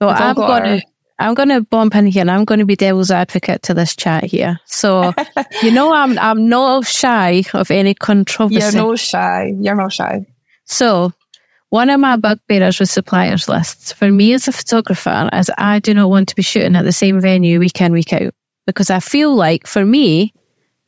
So 0.00 0.08
We've 0.08 0.16
I'm 0.16 0.34
going 0.34 0.80
to 0.80 0.86
I'm 1.18 1.34
going 1.34 1.50
to 1.50 1.60
bump 1.60 1.94
in 1.94 2.06
here 2.06 2.22
and 2.22 2.30
I'm 2.30 2.44
going 2.44 2.58
to 2.60 2.66
be 2.66 2.76
devil's 2.76 3.10
advocate 3.10 3.62
to 3.64 3.74
this 3.74 3.94
chat 3.94 4.24
here. 4.24 4.58
So 4.66 5.12
you 5.62 5.70
know 5.70 5.92
I'm 5.92 6.18
I'm 6.18 6.48
not 6.48 6.86
shy 6.86 7.44
of 7.54 7.70
any 7.70 7.94
controversy. 7.94 8.60
You're 8.60 8.84
no 8.84 8.96
shy. 8.96 9.54
You're 9.60 9.76
no 9.76 9.88
shy. 9.88 10.26
So, 10.72 11.12
one 11.68 11.90
of 11.90 12.00
my 12.00 12.16
bugbearers 12.16 12.80
with 12.80 12.90
suppliers 12.90 13.48
lists 13.48 13.92
for 13.92 14.10
me 14.10 14.32
as 14.32 14.48
a 14.48 14.52
photographer 14.52 15.28
is 15.32 15.50
I 15.58 15.78
do 15.78 15.92
not 15.94 16.08
want 16.10 16.28
to 16.30 16.34
be 16.34 16.42
shooting 16.42 16.76
at 16.76 16.84
the 16.84 16.92
same 16.92 17.20
venue 17.20 17.58
week 17.60 17.80
in, 17.80 17.92
week 17.92 18.12
out. 18.12 18.34
Because 18.66 18.90
I 18.90 19.00
feel 19.00 19.34
like 19.34 19.66
for 19.66 19.84
me, 19.84 20.32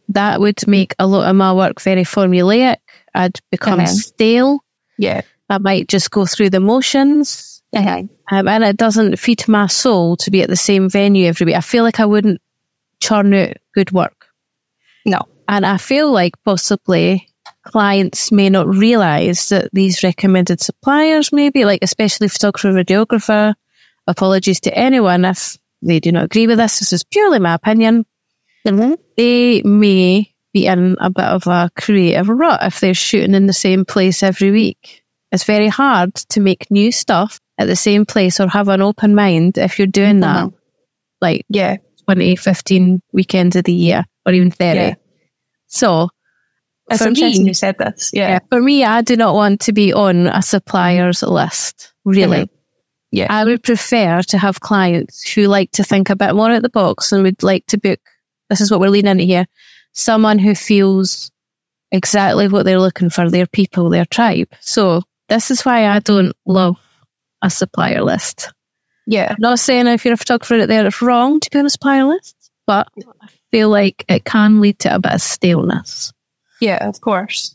that 0.08 0.40
would 0.40 0.66
make 0.66 0.94
a 0.98 1.06
lot 1.06 1.28
of 1.28 1.36
my 1.36 1.52
work 1.52 1.80
very 1.80 2.02
formulaic. 2.04 2.76
I'd 3.14 3.40
become 3.50 3.80
Mhm. 3.80 3.88
stale. 3.88 4.60
Yeah. 4.98 5.22
I 5.50 5.58
might 5.58 5.88
just 5.88 6.10
go 6.10 6.24
through 6.26 6.50
the 6.50 6.60
motions. 6.60 7.62
Uh-huh. 7.76 8.02
Um, 8.30 8.48
and 8.48 8.64
it 8.64 8.76
doesn't 8.76 9.18
feed 9.18 9.46
my 9.48 9.66
soul 9.66 10.16
to 10.18 10.30
be 10.30 10.42
at 10.42 10.48
the 10.48 10.56
same 10.56 10.88
venue 10.88 11.26
every 11.26 11.46
week. 11.46 11.56
I 11.56 11.60
feel 11.60 11.84
like 11.84 12.00
I 12.00 12.06
wouldn't 12.06 12.40
churn 13.00 13.34
out 13.34 13.56
good 13.74 13.90
work. 13.92 14.26
No. 15.04 15.20
And 15.48 15.66
I 15.66 15.76
feel 15.76 16.10
like 16.12 16.34
possibly 16.44 17.28
clients 17.64 18.30
may 18.30 18.50
not 18.50 18.68
realize 18.68 19.48
that 19.48 19.70
these 19.72 20.02
recommended 20.02 20.60
suppliers, 20.60 21.32
maybe 21.32 21.64
like 21.64 21.80
especially 21.82 22.28
photographer, 22.28 22.72
videographer, 22.72 23.54
apologies 24.06 24.60
to 24.60 24.76
anyone 24.76 25.24
if 25.24 25.56
they 25.82 26.00
do 26.00 26.12
not 26.12 26.24
agree 26.24 26.46
with 26.46 26.58
this. 26.58 26.78
This 26.78 26.92
is 26.92 27.04
purely 27.04 27.38
my 27.38 27.54
opinion. 27.54 28.04
Mm-hmm. 28.66 28.94
They 29.16 29.62
may 29.62 30.32
be 30.52 30.66
in 30.66 30.96
a 31.00 31.10
bit 31.10 31.24
of 31.24 31.46
a 31.46 31.70
creative 31.76 32.28
rut 32.28 32.60
if 32.62 32.80
they're 32.80 32.94
shooting 32.94 33.34
in 33.34 33.46
the 33.46 33.52
same 33.52 33.84
place 33.84 34.22
every 34.22 34.50
week. 34.50 35.02
It's 35.32 35.44
very 35.44 35.68
hard 35.68 36.14
to 36.14 36.40
make 36.40 36.70
new 36.70 36.92
stuff 36.92 37.40
at 37.58 37.66
the 37.66 37.76
same 37.76 38.06
place 38.06 38.40
or 38.40 38.48
have 38.48 38.68
an 38.68 38.80
open 38.82 39.14
mind 39.14 39.58
if 39.58 39.78
you're 39.78 39.86
doing 39.86 40.20
that 40.20 40.46
Mhm. 40.46 40.54
like 41.20 41.44
Yeah. 41.48 41.76
20, 42.06 42.36
15 42.36 43.00
weekends 43.12 43.56
of 43.56 43.64
the 43.64 43.72
year 43.72 44.04
or 44.26 44.32
even 44.32 44.50
30. 44.50 44.80
Yeah. 44.80 44.94
So 45.66 46.08
It's 46.90 47.02
For 47.02 47.08
interesting 47.08 47.44
me- 47.44 47.50
you 47.50 47.54
said 47.54 47.78
this. 47.78 48.10
Yeah. 48.12 48.28
yeah, 48.28 48.38
for 48.50 48.60
me, 48.60 48.84
I 48.84 49.00
do 49.02 49.16
not 49.16 49.34
want 49.34 49.60
to 49.62 49.72
be 49.72 49.92
on 49.92 50.26
a 50.26 50.42
supplier's 50.42 51.22
list, 51.22 51.92
really. 52.04 52.44
Mhm. 52.44 52.48
Yeah. 53.10 53.26
I 53.30 53.44
would 53.44 53.62
prefer 53.62 54.22
to 54.22 54.38
have 54.38 54.60
clients 54.60 55.30
who 55.32 55.46
like 55.46 55.70
to 55.72 55.84
think 55.84 56.10
a 56.10 56.16
bit 56.16 56.34
more 56.34 56.50
out 56.50 56.62
the 56.62 56.68
box 56.68 57.12
and 57.12 57.22
would 57.22 57.42
like 57.42 57.64
to 57.68 57.78
book. 57.78 58.00
This 58.50 58.60
is 58.60 58.70
what 58.70 58.80
we're 58.80 58.90
leaning 58.90 59.12
into 59.12 59.24
here. 59.24 59.46
Someone 59.92 60.38
who 60.38 60.54
feels 60.54 61.30
exactly 61.92 62.48
what 62.48 62.64
they're 62.64 62.80
looking 62.80 63.08
for, 63.10 63.30
their 63.30 63.46
people, 63.46 63.88
their 63.88 64.04
tribe. 64.04 64.48
So 64.60 65.02
this 65.28 65.50
is 65.52 65.64
why 65.64 65.86
I 65.86 66.00
don't 66.00 66.32
love 66.44 66.76
a 67.40 67.48
supplier 67.50 68.02
list. 68.02 68.52
Yeah. 69.06 69.28
I'm 69.30 69.36
not 69.38 69.58
saying 69.60 69.86
if 69.86 70.04
you're 70.04 70.14
a 70.14 70.16
photographer 70.18 70.56
out 70.56 70.68
there, 70.68 70.84
it's 70.86 71.00
wrong 71.00 71.38
to 71.38 71.50
be 71.50 71.58
on 71.60 71.66
a 71.66 71.70
supplier 71.70 72.04
list, 72.06 72.34
but 72.66 72.88
I 73.22 73.28
feel 73.52 73.68
like 73.68 74.04
it 74.08 74.24
can 74.24 74.60
lead 74.60 74.78
to 74.80 74.94
a 74.94 74.98
bit 74.98 75.12
of 75.12 75.22
staleness. 75.22 76.12
Yeah, 76.60 76.86
of 76.88 77.00
course. 77.00 77.54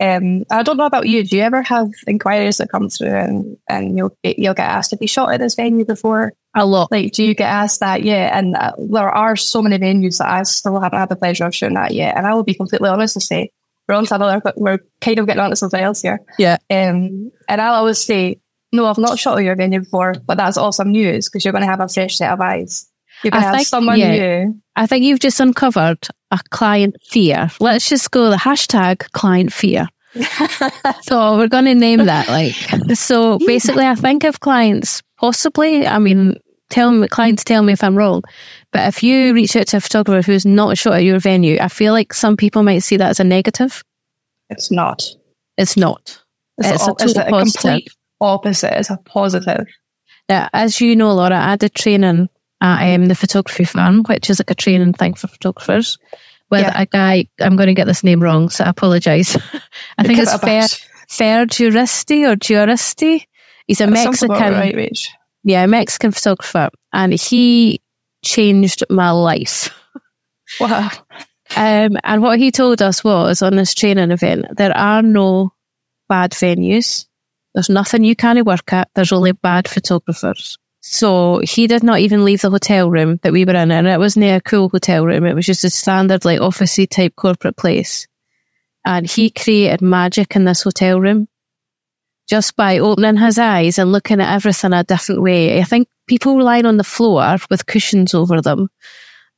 Um, 0.00 0.44
I 0.50 0.62
don't 0.62 0.76
know 0.76 0.86
about 0.86 1.08
you. 1.08 1.24
Do 1.24 1.36
you 1.36 1.42
ever 1.42 1.62
have 1.62 1.88
inquiries 2.06 2.58
that 2.58 2.70
come 2.70 2.90
through 2.90 3.14
and, 3.16 3.56
and 3.68 3.96
you'll 3.96 4.16
get, 4.22 4.38
you'll 4.38 4.54
get 4.54 4.68
asked, 4.68 4.90
have 4.90 5.00
you 5.00 5.08
shot 5.08 5.32
at 5.32 5.40
this 5.40 5.54
venue 5.54 5.84
before? 5.84 6.32
A 6.54 6.66
lot. 6.66 6.90
Like, 6.90 7.12
do 7.12 7.24
you 7.24 7.34
get 7.34 7.48
asked 7.48 7.80
that? 7.80 8.02
Yeah. 8.02 8.36
And 8.38 8.56
uh, 8.56 8.72
there 8.78 9.08
are 9.08 9.36
so 9.36 9.62
many 9.62 9.78
venues 9.78 10.18
that 10.18 10.28
I 10.28 10.42
still 10.42 10.80
haven't 10.80 10.98
had 10.98 11.08
the 11.08 11.16
pleasure 11.16 11.46
of 11.46 11.54
shooting 11.54 11.78
at 11.78 11.94
yet. 11.94 12.16
And 12.16 12.26
I 12.26 12.34
will 12.34 12.42
be 12.42 12.54
completely 12.54 12.88
honest 12.88 13.16
and 13.16 13.22
say, 13.22 13.50
we're 13.88 13.94
on 13.94 14.04
to 14.06 14.14
another, 14.16 14.40
but 14.42 14.60
we're 14.60 14.80
kind 15.00 15.18
of 15.18 15.26
getting 15.26 15.40
on 15.40 15.50
to 15.50 15.56
something 15.56 15.80
else 15.80 16.02
here. 16.02 16.20
Yeah. 16.38 16.58
Um, 16.70 17.30
and 17.48 17.60
I'll 17.60 17.74
always 17.74 17.98
say, 17.98 18.40
no, 18.72 18.86
I've 18.86 18.98
not 18.98 19.18
shot 19.18 19.38
at 19.38 19.44
your 19.44 19.56
venue 19.56 19.80
before, 19.80 20.14
but 20.26 20.36
that's 20.36 20.56
awesome 20.56 20.90
news 20.90 21.28
because 21.28 21.44
you're 21.44 21.52
going 21.52 21.62
to 21.62 21.70
have 21.70 21.80
a 21.80 21.88
fresh 21.88 22.16
set 22.16 22.32
of 22.32 22.40
eyes. 22.40 22.90
You're 23.22 23.30
going 23.30 23.44
I 23.44 23.50
to 23.50 23.56
have 23.58 23.66
someone 23.66 23.98
yeah. 23.98 24.44
new. 24.44 24.60
I 24.76 24.86
think 24.86 25.04
you've 25.04 25.20
just 25.20 25.40
uncovered 25.40 26.06
a 26.30 26.38
client 26.50 26.96
fear. 27.04 27.50
Let's 27.60 27.88
just 27.88 28.10
go 28.10 28.30
the 28.30 28.36
hashtag 28.36 29.10
client 29.12 29.52
fear. 29.52 29.88
So 31.02 31.36
we're 31.36 31.48
going 31.48 31.66
to 31.66 31.74
name 31.74 32.06
that 32.06 32.28
like, 32.28 32.54
so 32.96 33.38
basically 33.38 33.86
I 33.86 33.94
think 33.94 34.24
if 34.24 34.40
clients 34.40 35.02
possibly, 35.18 35.86
I 35.86 35.98
mean, 35.98 36.34
tell 36.70 36.90
me, 36.90 37.06
clients 37.08 37.44
tell 37.44 37.62
me 37.62 37.72
if 37.72 37.84
I'm 37.84 37.96
wrong, 37.96 38.22
but 38.72 38.88
if 38.88 39.02
you 39.02 39.34
reach 39.34 39.54
out 39.56 39.68
to 39.68 39.76
a 39.76 39.80
photographer 39.80 40.32
who's 40.32 40.46
not 40.46 40.78
shot 40.78 40.94
at 40.94 41.04
your 41.04 41.20
venue, 41.20 41.58
I 41.60 41.68
feel 41.68 41.92
like 41.92 42.12
some 42.12 42.36
people 42.36 42.62
might 42.62 42.80
see 42.80 42.96
that 42.96 43.10
as 43.10 43.20
a 43.20 43.24
negative. 43.24 43.84
It's 44.50 44.70
not. 44.70 45.04
It's 45.56 45.76
not. 45.76 46.20
It's, 46.58 46.70
It's 46.70 46.82
a 46.82 46.86
total 46.86 47.22
a 47.22 47.30
positive. 47.30 47.60
complete 47.62 47.88
opposite. 48.20 48.78
It's 48.78 48.90
a 48.90 48.96
positive. 48.96 49.66
Now, 50.28 50.48
as 50.52 50.80
you 50.80 50.96
know, 50.96 51.14
Laura, 51.14 51.38
I 51.38 51.56
did 51.56 51.74
training 51.74 52.28
at 52.60 52.94
um, 52.94 53.06
the 53.06 53.14
photography 53.14 53.64
firm, 53.64 54.02
which 54.04 54.30
is 54.30 54.40
like 54.40 54.50
a 54.50 54.54
training 54.54 54.92
thing 54.94 55.14
for 55.14 55.26
photographers. 55.28 55.98
With 56.50 56.60
Yeah. 56.62 56.80
a 56.80 56.86
guy, 56.86 57.26
I'm 57.40 57.56
going 57.56 57.66
to 57.66 57.74
get 57.74 57.86
this 57.86 58.04
name 58.04 58.22
wrong, 58.22 58.48
so 58.50 58.64
I 58.64 58.68
apologise. 58.68 59.36
I 59.98 60.04
think 60.04 60.18
it's 60.20 60.32
Fer. 60.38 60.66
Fer 61.08 61.46
Juaristi 61.46 62.24
or 62.30 62.36
Juaristi. 62.36 63.26
He's 63.66 63.80
a 63.80 63.86
That 63.86 63.92
Mexican, 63.92 64.52
right, 64.52 65.06
yeah, 65.42 65.64
a 65.64 65.68
Mexican 65.68 66.12
photographer, 66.12 66.70
and 66.92 67.12
he 67.12 67.80
changed 68.24 68.84
my 68.90 69.10
life. 69.10 69.70
Wow. 70.60 70.90
Um, 71.56 71.96
and 72.04 72.22
what 72.22 72.38
he 72.38 72.52
told 72.52 72.80
us 72.80 73.02
was 73.02 73.42
on 73.42 73.56
this 73.56 73.74
training 73.74 74.12
event, 74.12 74.46
there 74.56 74.76
are 74.76 75.02
no 75.02 75.52
bad 76.08 76.30
venues. 76.30 77.06
There's 77.54 77.68
nothing 77.68 78.04
you 78.04 78.14
can't 78.14 78.44
work 78.46 78.72
at. 78.72 78.88
There's 78.94 79.10
only 79.12 79.32
bad 79.32 79.68
photographers. 79.68 80.56
So 80.88 81.40
he 81.42 81.66
did 81.66 81.82
not 81.82 81.98
even 81.98 82.24
leave 82.24 82.42
the 82.42 82.50
hotel 82.50 82.88
room 82.88 83.18
that 83.22 83.32
we 83.32 83.44
were 83.44 83.56
in, 83.56 83.72
and 83.72 83.88
it 83.88 83.98
wasn't 83.98 84.26
a 84.26 84.40
cool 84.40 84.68
hotel 84.68 85.04
room. 85.04 85.26
It 85.26 85.34
was 85.34 85.44
just 85.44 85.64
a 85.64 85.70
standard, 85.70 86.24
like, 86.24 86.38
officey 86.38 86.88
type 86.88 87.16
corporate 87.16 87.56
place. 87.56 88.06
And 88.84 89.04
he 89.04 89.30
created 89.30 89.82
magic 89.82 90.36
in 90.36 90.44
this 90.44 90.62
hotel 90.62 91.00
room 91.00 91.26
just 92.28 92.54
by 92.54 92.78
opening 92.78 93.16
his 93.16 93.36
eyes 93.36 93.78
and 93.78 93.90
looking 93.90 94.20
at 94.20 94.32
everything 94.32 94.72
a 94.72 94.84
different 94.84 95.22
way. 95.22 95.60
I 95.60 95.64
think 95.64 95.88
people 96.06 96.36
were 96.36 96.44
lying 96.44 96.66
on 96.66 96.76
the 96.76 96.84
floor 96.84 97.36
with 97.50 97.66
cushions 97.66 98.14
over 98.14 98.40
them. 98.40 98.68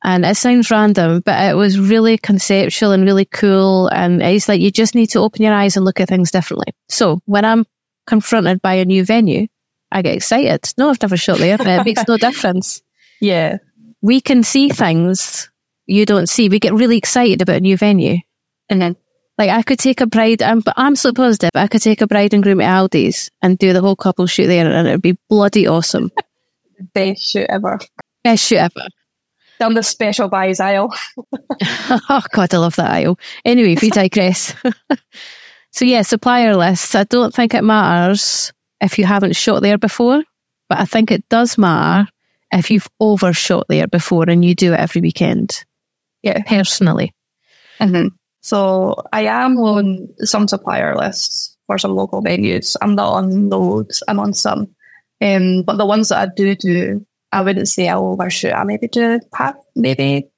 And 0.03 0.25
it 0.25 0.37
sounds 0.37 0.71
random, 0.71 1.21
but 1.25 1.49
it 1.49 1.55
was 1.55 1.79
really 1.79 2.17
conceptual 2.17 2.91
and 2.91 3.03
really 3.03 3.25
cool. 3.25 3.87
And 3.87 4.21
it's 4.21 4.47
like 4.47 4.61
you 4.61 4.71
just 4.71 4.95
need 4.95 5.07
to 5.07 5.19
open 5.19 5.41
your 5.41 5.53
eyes 5.53 5.75
and 5.75 5.83
look 5.83 5.99
at 5.99 6.09
things 6.09 6.31
differently. 6.31 6.73
So 6.89 7.21
when 7.25 7.43
I'm 7.43 7.65
confronted 8.05 8.61
by 8.61 8.75
a 8.75 8.85
new 8.85 9.03
venue, 9.03 9.47
I 9.91 10.01
get 10.01 10.15
excited. 10.15 10.71
No, 10.77 10.89
I've 10.89 11.01
never 11.01 11.17
shot 11.17 11.39
there. 11.39 11.57
It 11.59 11.85
makes 11.85 12.07
no 12.07 12.17
difference. 12.27 12.81
Yeah. 13.19 13.57
We 14.01 14.21
can 14.21 14.43
see 14.43 14.69
things 14.69 15.49
you 15.87 16.05
don't 16.05 16.29
see. 16.29 16.49
We 16.49 16.59
get 16.59 16.73
really 16.73 16.97
excited 16.97 17.41
about 17.41 17.57
a 17.57 17.61
new 17.61 17.75
venue. 17.75 18.17
And 18.69 18.81
then 18.81 18.95
Like 19.37 19.49
I 19.49 19.63
could 19.63 19.79
take 19.79 20.01
a 20.01 20.05
bride, 20.05 20.41
I'm, 20.41 20.61
I'm 20.77 20.95
so 20.95 21.11
positive, 21.13 21.49
I 21.55 21.67
could 21.67 21.81
take 21.81 22.01
a 22.01 22.07
bride 22.07 22.33
and 22.33 22.43
groom 22.43 22.61
at 22.61 22.69
Aldi's 22.69 23.31
and 23.41 23.57
do 23.57 23.73
the 23.73 23.81
whole 23.81 23.95
couple 23.95 24.27
shoot 24.27 24.47
there 24.47 24.69
and 24.69 24.87
it'd 24.87 25.01
be 25.01 25.17
bloody 25.29 25.65
awesome. 25.67 26.11
best 26.93 27.31
shoot 27.31 27.47
ever. 27.49 27.79
Best 28.23 28.45
shoot 28.45 28.57
ever. 28.57 28.87
Down 29.59 29.73
the 29.73 29.83
special 29.83 30.29
buys 30.29 30.59
aisle. 30.59 30.93
oh 32.09 32.21
God, 32.31 32.53
I 32.53 32.57
love 32.57 32.75
that 32.77 32.91
aisle. 32.91 33.19
Anyway, 33.43 33.75
we 33.81 33.89
digress. 33.89 34.53
so 35.71 35.83
yeah, 35.83 36.03
supplier 36.03 36.55
lists. 36.55 36.95
I 36.95 37.03
don't 37.05 37.33
think 37.33 37.53
it 37.53 37.63
matters 37.63 38.53
if 38.81 38.97
you 38.97 39.05
haven't 39.05 39.35
shot 39.35 39.61
there 39.61 39.77
before, 39.77 40.23
but 40.67 40.79
I 40.79 40.85
think 40.85 41.11
it 41.11 41.27
does 41.29 41.57
matter 41.57 42.09
if 42.51 42.71
you've 42.71 42.87
overshot 42.99 43.67
there 43.69 43.87
before 43.87 44.29
and 44.29 44.43
you 44.43 44.55
do 44.55 44.73
it 44.73 44.79
every 44.79 45.01
weekend. 45.01 45.63
Yeah. 46.23 46.41
Personally. 46.43 47.13
Mm-hmm. 47.79 48.07
So 48.41 48.95
I 49.11 49.23
am 49.23 49.57
on 49.57 50.09
some 50.19 50.47
supplier 50.47 50.95
lists 50.95 51.57
for 51.67 51.77
some 51.77 51.95
local 51.95 52.21
venues. 52.21 52.75
I'm 52.81 52.95
not 52.95 53.13
on 53.13 53.49
loads. 53.49 54.03
I'm 54.07 54.19
on 54.19 54.33
some. 54.33 54.75
Um, 55.21 55.63
but 55.63 55.77
the 55.77 55.85
ones 55.85 56.09
that 56.09 56.29
I 56.29 56.31
do 56.33 56.55
do, 56.55 57.05
I 57.31 57.41
wouldn't 57.41 57.67
say 57.67 57.87
I 57.89 57.95
overshoot. 57.95 58.53
I 58.53 58.63
maybe 58.63 58.87
do 58.87 59.19
half, 59.33 59.55
maybe 59.75 60.29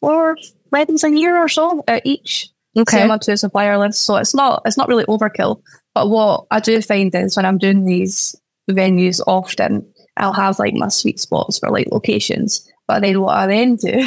four 0.00 0.36
weddings 0.70 1.04
a 1.04 1.10
year 1.10 1.36
or 1.36 1.48
so 1.48 1.82
at 1.86 2.04
each. 2.04 2.48
Okay. 2.76 3.08
On 3.08 3.18
to 3.20 3.32
a 3.32 3.36
supplier 3.36 3.78
list. 3.78 4.04
So 4.04 4.16
it's 4.16 4.34
not 4.34 4.62
it's 4.64 4.76
not 4.76 4.88
really 4.88 5.04
overkill. 5.04 5.62
But 5.94 6.10
what 6.10 6.46
I 6.50 6.60
do 6.60 6.80
find 6.82 7.14
is 7.14 7.36
when 7.36 7.46
I'm 7.46 7.58
doing 7.58 7.84
these 7.84 8.36
venues 8.70 9.20
often, 9.26 9.86
I'll 10.16 10.32
have 10.32 10.58
like 10.58 10.74
my 10.74 10.88
sweet 10.88 11.18
spots 11.18 11.58
for 11.58 11.70
like 11.70 11.88
locations. 11.90 12.70
But 12.86 13.00
then 13.00 13.20
what 13.20 13.36
I 13.36 13.46
then 13.46 13.76
do 13.76 14.06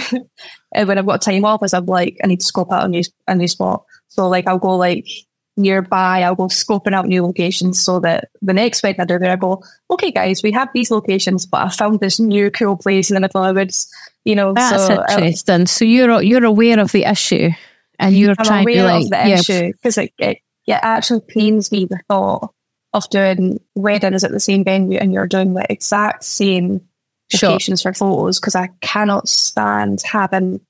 and 0.74 0.88
when 0.88 0.98
I've 0.98 1.06
got 1.06 1.22
time 1.22 1.46
off 1.46 1.64
is 1.64 1.74
I'm 1.74 1.86
like, 1.86 2.18
I 2.24 2.28
need 2.28 2.42
to 2.42 2.46
scope 2.46 2.72
out 2.72 2.86
a 2.86 2.88
new 2.88 3.04
a 3.28 3.36
new 3.36 3.48
spot. 3.48 3.84
So 4.08 4.28
like 4.28 4.48
I'll 4.48 4.60
go 4.60 4.78
like 4.78 5.08
nearby, 5.58 6.22
I'll 6.22 6.36
go 6.36 6.46
scoping 6.46 6.94
out 6.94 7.08
new 7.08 7.24
locations 7.24 7.84
so 7.84 8.00
that 8.00 8.30
the 8.42 8.54
next 8.54 8.82
wedding 8.82 9.02
I 9.02 9.06
do 9.06 9.20
there 9.20 9.32
I 9.32 9.36
go, 9.36 9.64
okay 9.92 10.12
guys, 10.12 10.42
we 10.42 10.52
have 10.54 10.70
these 10.74 10.90
locations, 10.90 11.46
but 11.46 11.62
I 11.62 11.70
found 11.70 12.00
this 12.00 12.20
new 12.20 12.50
cool 12.50 12.78
place 12.78 13.10
in 13.10 13.16
the 13.16 13.20
middle 13.20 13.44
of 13.44 13.54
the 13.54 13.60
woods. 13.60 13.92
You 14.26 14.36
know, 14.36 14.54
That's 14.54 14.88
so 14.88 14.94
uh, 14.96 15.06
interesting. 15.10 15.66
So 15.66 15.86
you're 15.86 16.22
you're 16.22 16.46
aware 16.46 16.80
of 16.80 16.92
the 16.92 17.04
issue 17.04 17.50
and 18.00 18.16
you're 18.16 18.36
I'm 18.38 18.46
trying 18.46 18.66
to 18.66 18.72
aware 18.74 18.84
like 18.86 19.04
of 19.04 19.10
the 19.10 19.16
yeah, 19.18 19.40
issue 19.40 19.72
because 19.74 19.98
it, 19.98 20.14
it, 20.18 20.38
it 20.66 20.72
actually 20.82 21.22
pains 21.28 21.72
me 21.72 21.86
the 21.86 22.00
thought 22.08 22.54
of 22.94 23.08
doing 23.10 23.60
weddings 23.76 24.24
at 24.24 24.32
the 24.32 24.40
same 24.40 24.64
venue 24.64 24.98
and 24.98 25.14
you're 25.14 25.28
doing 25.28 25.54
the 25.54 25.66
exact 25.72 26.24
same 26.24 26.82
Sure. 27.32 27.52
locations 27.52 27.84
for 27.84 27.94
photos 27.94 28.40
because 28.40 28.56
I 28.56 28.70
cannot 28.82 29.30
stand 29.30 30.02
having. 30.04 30.62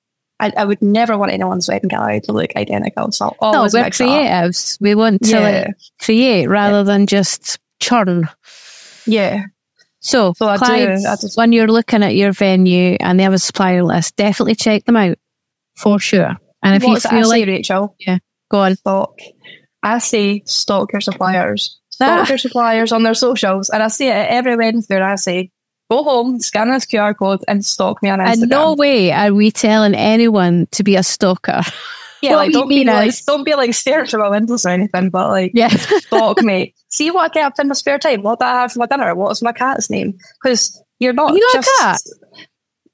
I, 0.41 0.51
I 0.57 0.65
would 0.65 0.81
never 0.81 1.17
want 1.17 1.31
anyone's 1.31 1.69
wedding 1.69 1.87
gallery 1.87 2.19
to 2.21 2.33
look 2.33 2.53
identical. 2.57 3.13
So 3.13 3.33
I'll 3.41 3.53
No, 3.53 3.61
we're 3.61 3.79
it 3.79 3.85
up. 3.87 3.93
creatives. 3.93 4.77
We 4.81 4.93
want 4.93 5.21
to 5.23 5.29
Yeah. 5.31 5.39
like 5.39 5.67
create 6.01 6.47
rather 6.47 6.83
than 6.83 7.07
just 7.07 7.59
churn. 7.79 8.27
Yeah, 9.05 9.45
So, 10.01 10.33
So 10.35 10.47
I 10.47 10.57
do- 10.57 10.91
I 11.07 11.15
just- 11.15 11.37
when 11.37 11.53
you're 11.53 11.67
looking 11.67 12.03
at 12.03 12.15
your 12.15 12.31
venue 12.33 12.97
and 12.99 13.17
they 13.17 13.23
have 13.23 13.31
a 13.33 13.39
supplier 13.39 13.83
list, 13.83 14.17
definitely 14.17 14.55
check 14.55 14.83
them 14.85 14.97
out 14.97 15.17
for 15.77 15.97
sure. 15.99 16.35
And 16.73 16.83
if 16.83 16.87
what 16.87 17.03
you 17.03 17.09
feel 17.09 17.23
say, 17.29 17.39
like, 17.39 17.47
Rachel? 17.47 17.95
go 18.49 18.59
on, 18.61 18.75
Stock. 18.75 19.17
I 19.83 19.99
say 19.99 20.41
stalk 20.45 20.91
your 20.93 21.01
suppliers. 21.01 21.79
Ah. 22.01 22.25
Your 22.27 22.37
suppliers 22.37 22.91
on 22.91 23.03
their 23.03 23.13
socials, 23.13 23.69
and 23.69 23.83
I 23.83 23.87
say 23.89 24.07
it 24.07 24.27
every 24.29 24.55
wedding 24.55 24.81
fair. 24.81 25.03
I 25.03 25.15
say, 25.15 25.51
go 25.91 26.03
home, 26.03 26.39
scan 26.39 26.71
this 26.71 26.85
QR 26.85 27.13
code, 27.17 27.43
and 27.47 27.63
stalk 27.65 28.01
me 28.01 28.09
on 28.09 28.19
Instagram. 28.19 28.41
and 28.41 28.49
no 28.49 28.73
way 28.73 29.11
are 29.11 29.33
we 29.33 29.51
telling 29.51 29.95
anyone 29.95 30.67
to 30.71 30.83
be 30.83 30.95
a 30.95 31.03
stalker. 31.03 31.61
Yeah, 32.21 32.35
like 32.35 32.51
don't 32.51 32.67
be 32.67 32.83
like 32.83 33.09
is- 33.09 33.21
don't 33.23 33.45
be 33.45 33.55
like 33.55 33.73
staring 33.73 34.05
through 34.05 34.21
my 34.21 34.29
windows 34.29 34.65
or 34.65 34.69
anything, 34.69 35.09
but 35.09 35.29
like 35.29 35.51
Yeah. 35.53 35.69
stalk 35.69 36.41
me. 36.41 36.73
See 36.89 37.11
what 37.11 37.31
I 37.31 37.33
get 37.33 37.45
up 37.45 37.59
in 37.59 37.69
my 37.69 37.73
spare 37.73 37.97
time. 37.99 38.23
What 38.23 38.39
do 38.39 38.45
I 38.45 38.61
have 38.61 38.73
for 38.73 38.79
my 38.79 38.85
dinner? 38.87 39.15
What's 39.15 39.41
my 39.41 39.53
cat's 39.53 39.89
name? 39.89 40.17
Because 40.41 40.81
you're 40.99 41.13
not 41.13 41.33
You 41.33 41.49
got 41.53 41.63
a 41.65 41.69
cat? 41.79 42.01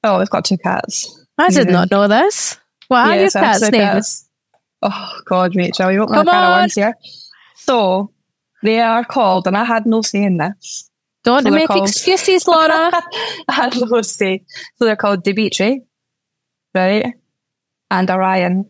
Oh, 0.04 0.20
we've 0.20 0.30
got 0.30 0.46
two 0.46 0.58
cats. 0.60 1.26
I 1.40 1.50
did 1.50 1.66
Yeah. 1.68 1.74
not 1.74 1.90
know 1.92 2.08
this. 2.08 2.60
What 2.88 3.08
are 3.08 3.14
your 3.16 3.24
Yes, 3.24 3.36
I 3.36 3.40
cat's 3.42 3.72
names? 3.72 4.30
Oh 4.82 5.20
God, 5.26 5.56
Rachel, 5.56 5.92
you 5.92 6.06
Come 6.06 6.12
a 6.12 6.16
can 6.18 6.28
of 6.28 6.34
on. 6.34 6.60
worms 6.62 6.76
here. 6.76 6.94
So 7.56 8.12
they 8.64 8.80
are 8.82 9.04
called, 9.04 9.48
and 9.48 9.58
I 9.58 9.64
had 9.64 9.86
no 9.86 10.02
say 10.02 10.24
in 10.24 10.38
this. 10.38 10.90
Don't 11.24 11.44
So 11.44 11.50
make 11.50 11.68
called- 11.68 11.88
excuses, 11.88 12.48
Laura. 12.48 12.92
I 13.48 13.54
had 13.54 13.76
no 13.80 14.02
say. 14.02 14.44
So 14.78 14.86
they're 14.86 14.96
called 14.96 15.24
Dimitri, 15.24 15.82
right? 16.74 17.14
And 17.90 18.10
Orion. 18.10 18.66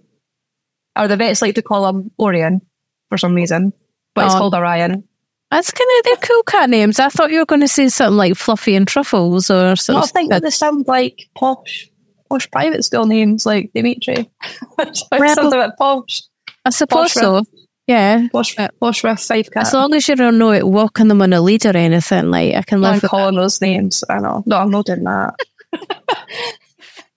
Or 0.98 1.10
the 1.10 1.18
vets 1.18 1.42
like 1.42 1.56
to 1.56 1.62
call 1.62 1.86
him 1.90 2.12
Orion 2.18 2.62
for 3.10 3.18
some 3.18 3.36
reason, 3.36 3.74
but 4.14 4.26
it's 4.26 4.36
Oh. 4.36 4.38
called 4.38 4.56
Orion. 4.56 5.04
That's 5.52 5.72
kind 5.72 5.90
of 6.00 6.06
their 6.06 6.16
cool 6.18 6.44
cat 6.44 6.70
names. 6.70 7.00
I 7.00 7.10
thought 7.10 7.32
you 7.32 7.40
were 7.40 7.46
going 7.46 7.62
to 7.62 7.68
say 7.68 7.90
something 7.90 8.16
like 8.18 8.36
Fluffy 8.36 8.76
and 8.76 8.88
Truffles 8.88 9.50
or 9.52 9.76
something. 9.76 10.00
don't 10.02 10.10
think 10.12 10.30
that 10.32 10.42
they 10.42 10.50
sound 10.50 10.88
like 10.88 11.28
posh, 11.36 11.90
posh 12.30 12.50
private 12.52 12.84
school 12.86 13.06
names 13.06 13.46
like 13.46 13.72
Dimitri. 13.74 14.30
Which 14.76 15.02
Well- 15.12 15.36
sounds 15.36 15.54
a 15.54 15.58
bit 15.68 15.72
posh. 15.78 16.24
I 16.66 16.70
suppose 16.72 17.14
posh 17.14 17.22
so. 17.22 17.44
Yeah. 17.88 18.28
Posh, 18.32 18.56
posh 18.80 19.04
with 19.04 19.20
five 19.20 19.52
cats. 19.52 19.70
As 19.70 19.74
long 19.76 19.94
as 19.94 20.08
you 20.10 20.16
don't 20.16 20.40
know 20.40 20.52
it 20.52 20.66
walking 20.68 21.08
them 21.08 21.22
on 21.22 21.34
a 21.34 21.42
lead 21.42 21.66
or 21.68 21.78
anything, 21.78 22.32
like 22.32 22.56
I 22.56 22.64
can 22.64 22.82
live 22.82 22.96
I'm 22.96 23.00
with 23.02 23.12
calling 23.12 23.36
those 23.36 23.62
names. 23.62 24.04
I 24.10 24.18
know. 24.20 24.42
No, 24.48 24.58
I'm 24.58 24.72
not 24.72 24.86
doing 24.88 25.04
that. 25.04 25.36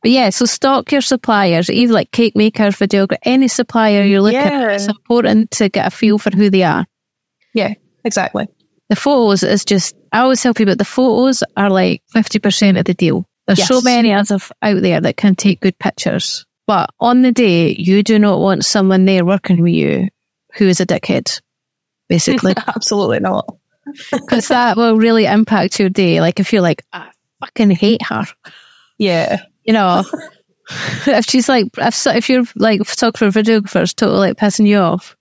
But 0.00 0.12
yeah, 0.12 0.30
so 0.30 0.44
stock 0.44 0.92
your 0.92 1.00
suppliers, 1.00 1.68
even 1.68 1.92
like 1.92 2.12
cake 2.12 2.36
makers, 2.36 2.76
videographer, 2.76 3.16
any 3.24 3.48
supplier 3.48 4.04
you're 4.04 4.20
looking 4.20 4.38
Yeah. 4.38 4.66
at. 4.68 4.74
It's 4.74 4.86
important 4.86 5.50
to 5.52 5.68
get 5.68 5.88
a 5.88 5.90
feel 5.90 6.18
for 6.18 6.30
who 6.30 6.50
they 6.50 6.62
are. 6.62 6.86
Yeah, 7.52 7.74
exactly. 8.04 8.46
The 8.90 8.94
photos 8.94 9.42
is 9.42 9.64
just, 9.64 9.96
I 10.12 10.20
always 10.20 10.40
tell 10.40 10.54
people 10.54 10.76
the 10.76 10.84
photos 10.84 11.42
are 11.56 11.68
like 11.68 12.02
50% 12.14 12.78
of 12.78 12.84
the 12.84 12.94
deal. 12.94 13.26
There's 13.48 13.66
so 13.66 13.80
many 13.80 14.12
others 14.12 14.52
out 14.62 14.80
there 14.82 15.00
that 15.00 15.16
can 15.16 15.34
take 15.34 15.60
good 15.60 15.78
pictures. 15.78 16.46
But 16.66 16.90
on 17.00 17.22
the 17.22 17.32
day, 17.32 17.74
you 17.74 18.02
do 18.02 18.18
not 18.18 18.38
want 18.40 18.64
someone 18.64 19.04
there 19.06 19.24
working 19.24 19.62
with 19.62 19.72
you 19.72 20.08
who 20.54 20.68
is 20.68 20.80
a 20.80 20.86
dickhead, 20.86 21.40
basically, 22.08 22.54
Absolutely 22.68 23.20
not. 23.20 23.56
because 24.12 24.48
that 24.48 24.76
will 24.76 24.96
really 24.96 25.24
impact 25.24 25.80
your 25.80 25.88
day. 25.88 26.20
Like 26.20 26.40
if 26.40 26.52
you're 26.52 26.62
like, 26.62 26.84
I 26.92 27.10
fucking 27.40 27.70
hate 27.70 28.02
her, 28.02 28.26
Yeah. 28.98 29.42
you 29.64 29.72
know, 29.72 30.04
if 31.06 31.24
she's 31.24 31.48
like, 31.48 31.68
if, 31.78 32.06
if 32.06 32.28
you're 32.28 32.44
like 32.54 32.84
photographer, 32.84 33.40
videographer 33.40 33.82
is 33.82 33.94
totally 33.94 34.18
like 34.28 34.36
pissing 34.36 34.66
you 34.66 34.76
off, 34.78 35.16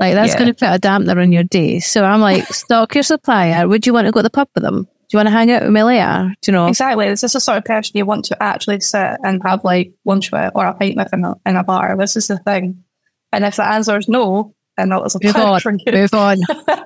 like 0.00 0.14
that's 0.14 0.32
Yeah. 0.32 0.38
going 0.40 0.52
to 0.52 0.54
put 0.54 0.74
a 0.74 0.80
dampener 0.80 1.22
on 1.22 1.30
your 1.30 1.44
day. 1.44 1.78
So 1.78 2.02
I'm 2.04 2.20
like, 2.20 2.44
stock 2.52 2.94
your 2.96 3.04
supplier. 3.04 3.68
Would 3.68 3.86
you 3.86 3.92
want 3.92 4.06
to 4.06 4.12
go 4.12 4.18
to 4.18 4.24
the 4.24 4.30
pub 4.30 4.48
with 4.56 4.64
them? 4.64 4.88
Do 5.12 5.18
you 5.18 5.18
want 5.18 5.26
to 5.26 5.32
hang 5.32 5.50
out 5.50 5.60
with 5.64 5.72
me 5.72 5.82
later? 5.82 6.34
Do 6.40 6.50
you 6.50 6.56
know? 6.56 6.68
Exactly. 6.68 7.06
This 7.06 7.22
Is 7.22 7.34
the 7.34 7.40
sort 7.40 7.58
of 7.58 7.66
person 7.66 7.98
you 7.98 8.06
want 8.06 8.24
to 8.26 8.42
actually 8.42 8.80
sit 8.80 9.18
and 9.22 9.42
have 9.44 9.62
like 9.62 9.92
lunch 10.06 10.32
with 10.32 10.50
or 10.54 10.64
a 10.64 10.72
pint 10.72 10.96
with 10.96 11.12
in 11.12 11.22
a, 11.26 11.34
in 11.44 11.56
a 11.56 11.62
bar? 11.62 11.98
This 11.98 12.16
is 12.16 12.28
the 12.28 12.38
thing. 12.38 12.82
And 13.30 13.44
if 13.44 13.56
the 13.56 13.66
answer 13.66 13.98
is 13.98 14.08
no, 14.08 14.54
then 14.78 14.88
that 14.88 15.02
was 15.02 15.14
a 15.14 15.18
Move 15.22 15.36
on. 15.36 15.60
Move 15.92 16.14
on. 16.14 16.38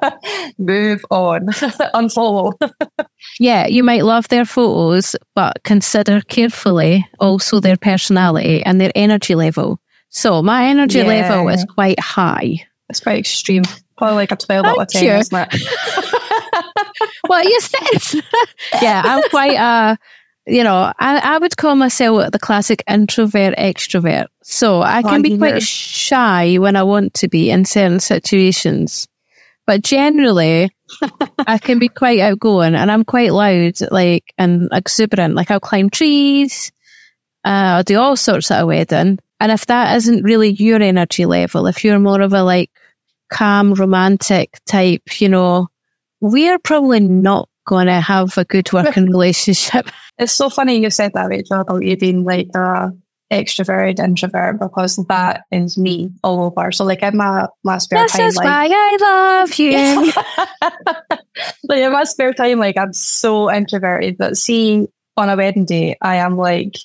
Move 0.59 1.05
on. 1.09 1.47
Unfollow. 1.95 2.53
Yeah, 3.39 3.67
you 3.69 3.85
might 3.85 4.05
love 4.05 4.27
their 4.29 4.45
photos, 4.45 5.15
but 5.37 5.63
consider 5.63 6.21
carefully 6.23 7.07
also 7.21 7.61
their 7.61 7.77
personality 7.77 8.65
and 8.65 8.81
their 8.81 8.91
energy 8.97 9.37
level. 9.37 9.79
So 10.09 10.43
my 10.43 10.67
energy 10.67 10.99
Yeah. 10.99 11.05
level 11.07 11.49
is 11.49 11.65
quite 11.65 12.01
high. 12.01 12.67
It's 12.89 12.99
quite 13.01 13.19
extreme. 13.21 13.63
Probably 13.99 14.17
like 14.17 14.33
a 14.33 14.37
12 14.37 14.67
out 14.67 14.79
of 14.81 14.89
10, 14.89 15.05
you. 15.05 15.11
isn't 15.13 15.49
it? 15.53 16.23
What 17.27 17.45
you 17.45 17.61
said? 17.61 18.23
yeah, 18.83 19.03
I'm 19.05 19.23
quite 19.31 19.57
a, 19.57 19.99
you 20.47 20.63
know, 20.63 20.93
I, 20.99 21.19
I 21.19 21.39
would 21.39 21.57
call 21.57 21.75
myself 21.75 22.31
the 22.31 22.39
classic 22.39 22.83
introvert 22.89 23.57
extrovert. 23.57 24.27
So 24.43 24.83
I 24.83 25.03
can 25.03 25.23
be 25.23 25.37
quite 25.39 25.63
shy 25.63 26.57
when 26.57 26.77
I 26.77 26.83
want 26.85 27.15
to 27.15 27.29
be 27.29 27.51
in 27.51 27.65
certain 27.65 28.01
situations. 28.01 29.09
But 29.67 29.83
generally, 29.83 30.71
I 31.47 31.59
can 31.59 31.81
be 31.81 31.89
quite 31.89 32.21
outgoing 32.21 32.77
and 32.77 32.91
I'm 32.91 33.05
quite 33.05 33.33
loud, 33.33 33.75
like, 33.91 34.33
and 34.39 34.69
exuberant. 34.73 35.35
Like, 35.35 35.51
I'll 35.51 35.59
climb 35.59 35.91
trees, 35.91 36.71
uh, 37.45 37.79
I'll 37.79 37.83
do 37.83 37.99
all 37.99 38.17
sorts 38.17 38.51
at 38.51 38.63
a 38.63 38.67
wedding. 38.67 39.19
And 39.39 39.53
if 39.53 39.67
that 39.67 39.97
isn't 39.97 40.25
really 40.25 40.51
your 40.51 40.83
energy 40.83 41.27
level, 41.27 41.67
if 41.67 41.85
you're 41.85 41.99
more 41.99 42.21
of 42.21 42.33
a 42.33 42.43
like 42.43 42.71
calm, 43.31 43.75
romantic 43.75 44.59
type, 44.67 45.21
you 45.21 45.29
know, 45.29 45.69
we're 46.33 46.59
probably 46.59 47.01
not 47.01 47.49
going 47.67 47.87
to 47.87 48.01
have 48.01 48.37
a 48.39 48.45
good 48.45 48.73
working 48.73 49.07
relationship. 49.07 49.89
It's 50.19 50.33
so 50.33 50.49
funny 50.49 50.81
you 50.81 50.89
said 50.89 51.13
that, 51.13 51.27
Rachel, 51.29 51.61
about 51.61 51.85
you 51.85 51.95
being 51.95 52.25
like 52.25 52.49
a 52.55 52.91
extroverted 53.31 53.99
introvert 53.99 54.59
because 54.59 54.97
that 55.09 55.43
is 55.51 55.77
me 55.77 56.11
all 56.23 56.45
over. 56.45 56.73
So 56.73 56.87
like 56.87 57.03
in 57.03 57.19
my, 57.19 57.49
my 57.63 57.77
spare 57.77 58.05
This 58.05 58.13
time, 58.13 58.27
is 58.29 58.37
like, 58.37 58.47
why 58.47 58.69
I 58.71 58.97
love 58.99 59.55
you. 59.59 60.13
like 61.69 61.81
in 61.81 61.93
my 61.93 62.05
spare 62.05 62.33
time, 62.33 62.59
like 62.59 62.79
I'm 62.79 62.95
so 62.95 63.53
introverted 63.53 64.17
that 64.19 64.39
see 64.39 64.87
on 65.17 65.29
a 65.29 65.37
wedding 65.37 65.65
day, 65.65 65.97
I 66.01 66.17
am 66.17 66.37
like 66.37 66.77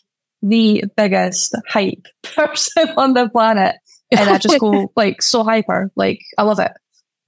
the 0.41 0.86
biggest 0.97 1.56
hype 1.69 2.06
person 2.23 2.89
on 2.97 3.13
the 3.13 3.30
planet. 3.30 3.75
And 4.12 4.30
I 4.30 4.39
just 4.39 4.60
go 4.60 4.91
like 4.97 5.21
so 5.21 5.43
hyper. 5.43 5.89
Like 5.95 6.19
I 6.38 6.43
love 6.43 6.60
it. 6.60 6.71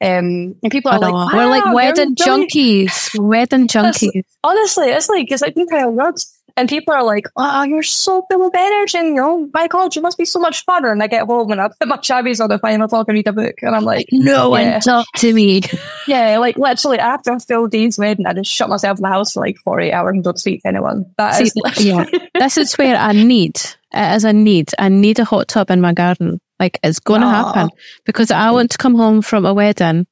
Um, 0.03 0.55
and 0.61 0.71
people 0.71 0.91
are 0.91 0.99
like, 0.99 1.13
know. 1.13 1.29
We're 1.33 1.49
like 1.49 1.65
"Wow, 1.65 1.73
wedding 1.75 2.15
junkies. 2.15 3.17
Wedding 3.19 3.67
junkies. 3.67 4.23
Honestly, 4.43 4.87
it's 4.89 5.09
like 5.09 5.31
it's 5.31 5.41
like 5.41 5.55
kind 5.55 5.87
of 5.87 5.93
nuts. 5.93 6.39
And 6.55 6.69
people 6.69 6.93
are 6.93 7.03
like, 7.03 7.25
"Oh, 7.35 7.63
you're 7.63 7.81
so 7.81 8.23
full 8.29 8.45
of 8.45 8.53
energy! 8.55 8.97
And, 8.99 9.07
you 9.07 9.13
know, 9.15 9.49
my 9.51 9.67
you 9.91 10.01
must 10.03 10.19
be 10.19 10.25
so 10.25 10.39
much 10.39 10.63
fun." 10.65 10.85
And 10.85 11.01
I 11.01 11.07
get 11.07 11.25
home 11.25 11.51
and 11.51 11.59
I 11.59 11.69
put 11.69 11.87
my 11.87 11.97
chabbies 11.97 12.43
on 12.43 12.49
the 12.49 12.59
final 12.59 12.87
talk 12.87 13.07
and 13.07 13.15
read 13.15 13.27
a 13.27 13.33
book, 13.33 13.55
and 13.63 13.75
I'm 13.75 13.83
like, 13.83 14.05
No 14.11 14.49
one 14.49 14.79
talk 14.81 15.07
to 15.17 15.33
me. 15.33 15.61
Yeah, 16.05 16.37
like 16.37 16.57
literally 16.57 16.99
after 16.99 17.31
a 17.31 17.39
full 17.39 17.67
day's 17.67 17.97
wedding, 17.97 18.27
I 18.27 18.33
just 18.33 18.51
shut 18.51 18.69
myself 18.69 18.99
in 18.99 19.03
the 19.03 19.09
house 19.09 19.33
for 19.33 19.39
like 19.39 19.57
48 19.63 19.91
hours 19.93 20.11
and 20.11 20.23
don't 20.23 20.37
speak 20.37 20.61
to 20.61 20.67
anyone. 20.67 21.05
That 21.17 21.35
See, 21.35 21.45
is 21.45 21.53
literally- 21.55 22.29
this 22.35 22.57
is 22.57 22.73
where 22.75 22.97
I 22.97 23.13
need, 23.13 23.55
it 23.91 24.15
is 24.15 24.23
a 24.23 24.33
need. 24.33 24.69
I 24.77 24.89
need 24.89 25.17
a 25.17 25.25
hot 25.25 25.47
tub 25.47 25.71
in 25.71 25.81
my 25.81 25.93
garden. 25.93 26.39
Like 26.59 26.79
it's 26.83 26.99
going 26.99 27.21
to 27.21 27.27
happen 27.27 27.69
because 28.05 28.31
I 28.31 28.51
want 28.51 28.71
to 28.71 28.77
come 28.77 28.95
home 28.95 29.21
from 29.21 29.45
a 29.45 29.53
wedding, 29.53 30.07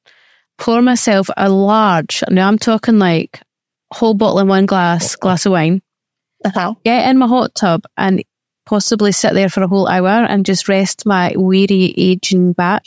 pour 0.58 0.82
myself 0.82 1.28
a 1.36 1.48
large, 1.48 2.22
now 2.30 2.48
I'm 2.48 2.58
talking 2.58 2.98
like 2.98 3.40
whole 3.92 4.14
bottle 4.14 4.40
in 4.40 4.48
one 4.48 4.66
glass, 4.66 5.16
glass 5.16 5.46
of 5.46 5.52
wine, 5.52 5.82
Uh-huh. 6.44 6.74
get 6.84 7.08
in 7.08 7.18
my 7.18 7.26
hot 7.26 7.54
tub 7.54 7.84
and 7.96 8.22
possibly 8.66 9.12
sit 9.12 9.34
there 9.34 9.48
for 9.48 9.62
a 9.62 9.68
whole 9.68 9.86
hour 9.88 10.08
and 10.08 10.44
just 10.46 10.68
rest 10.68 11.06
my 11.06 11.32
weary 11.36 11.94
aging 11.96 12.52
back. 12.52 12.84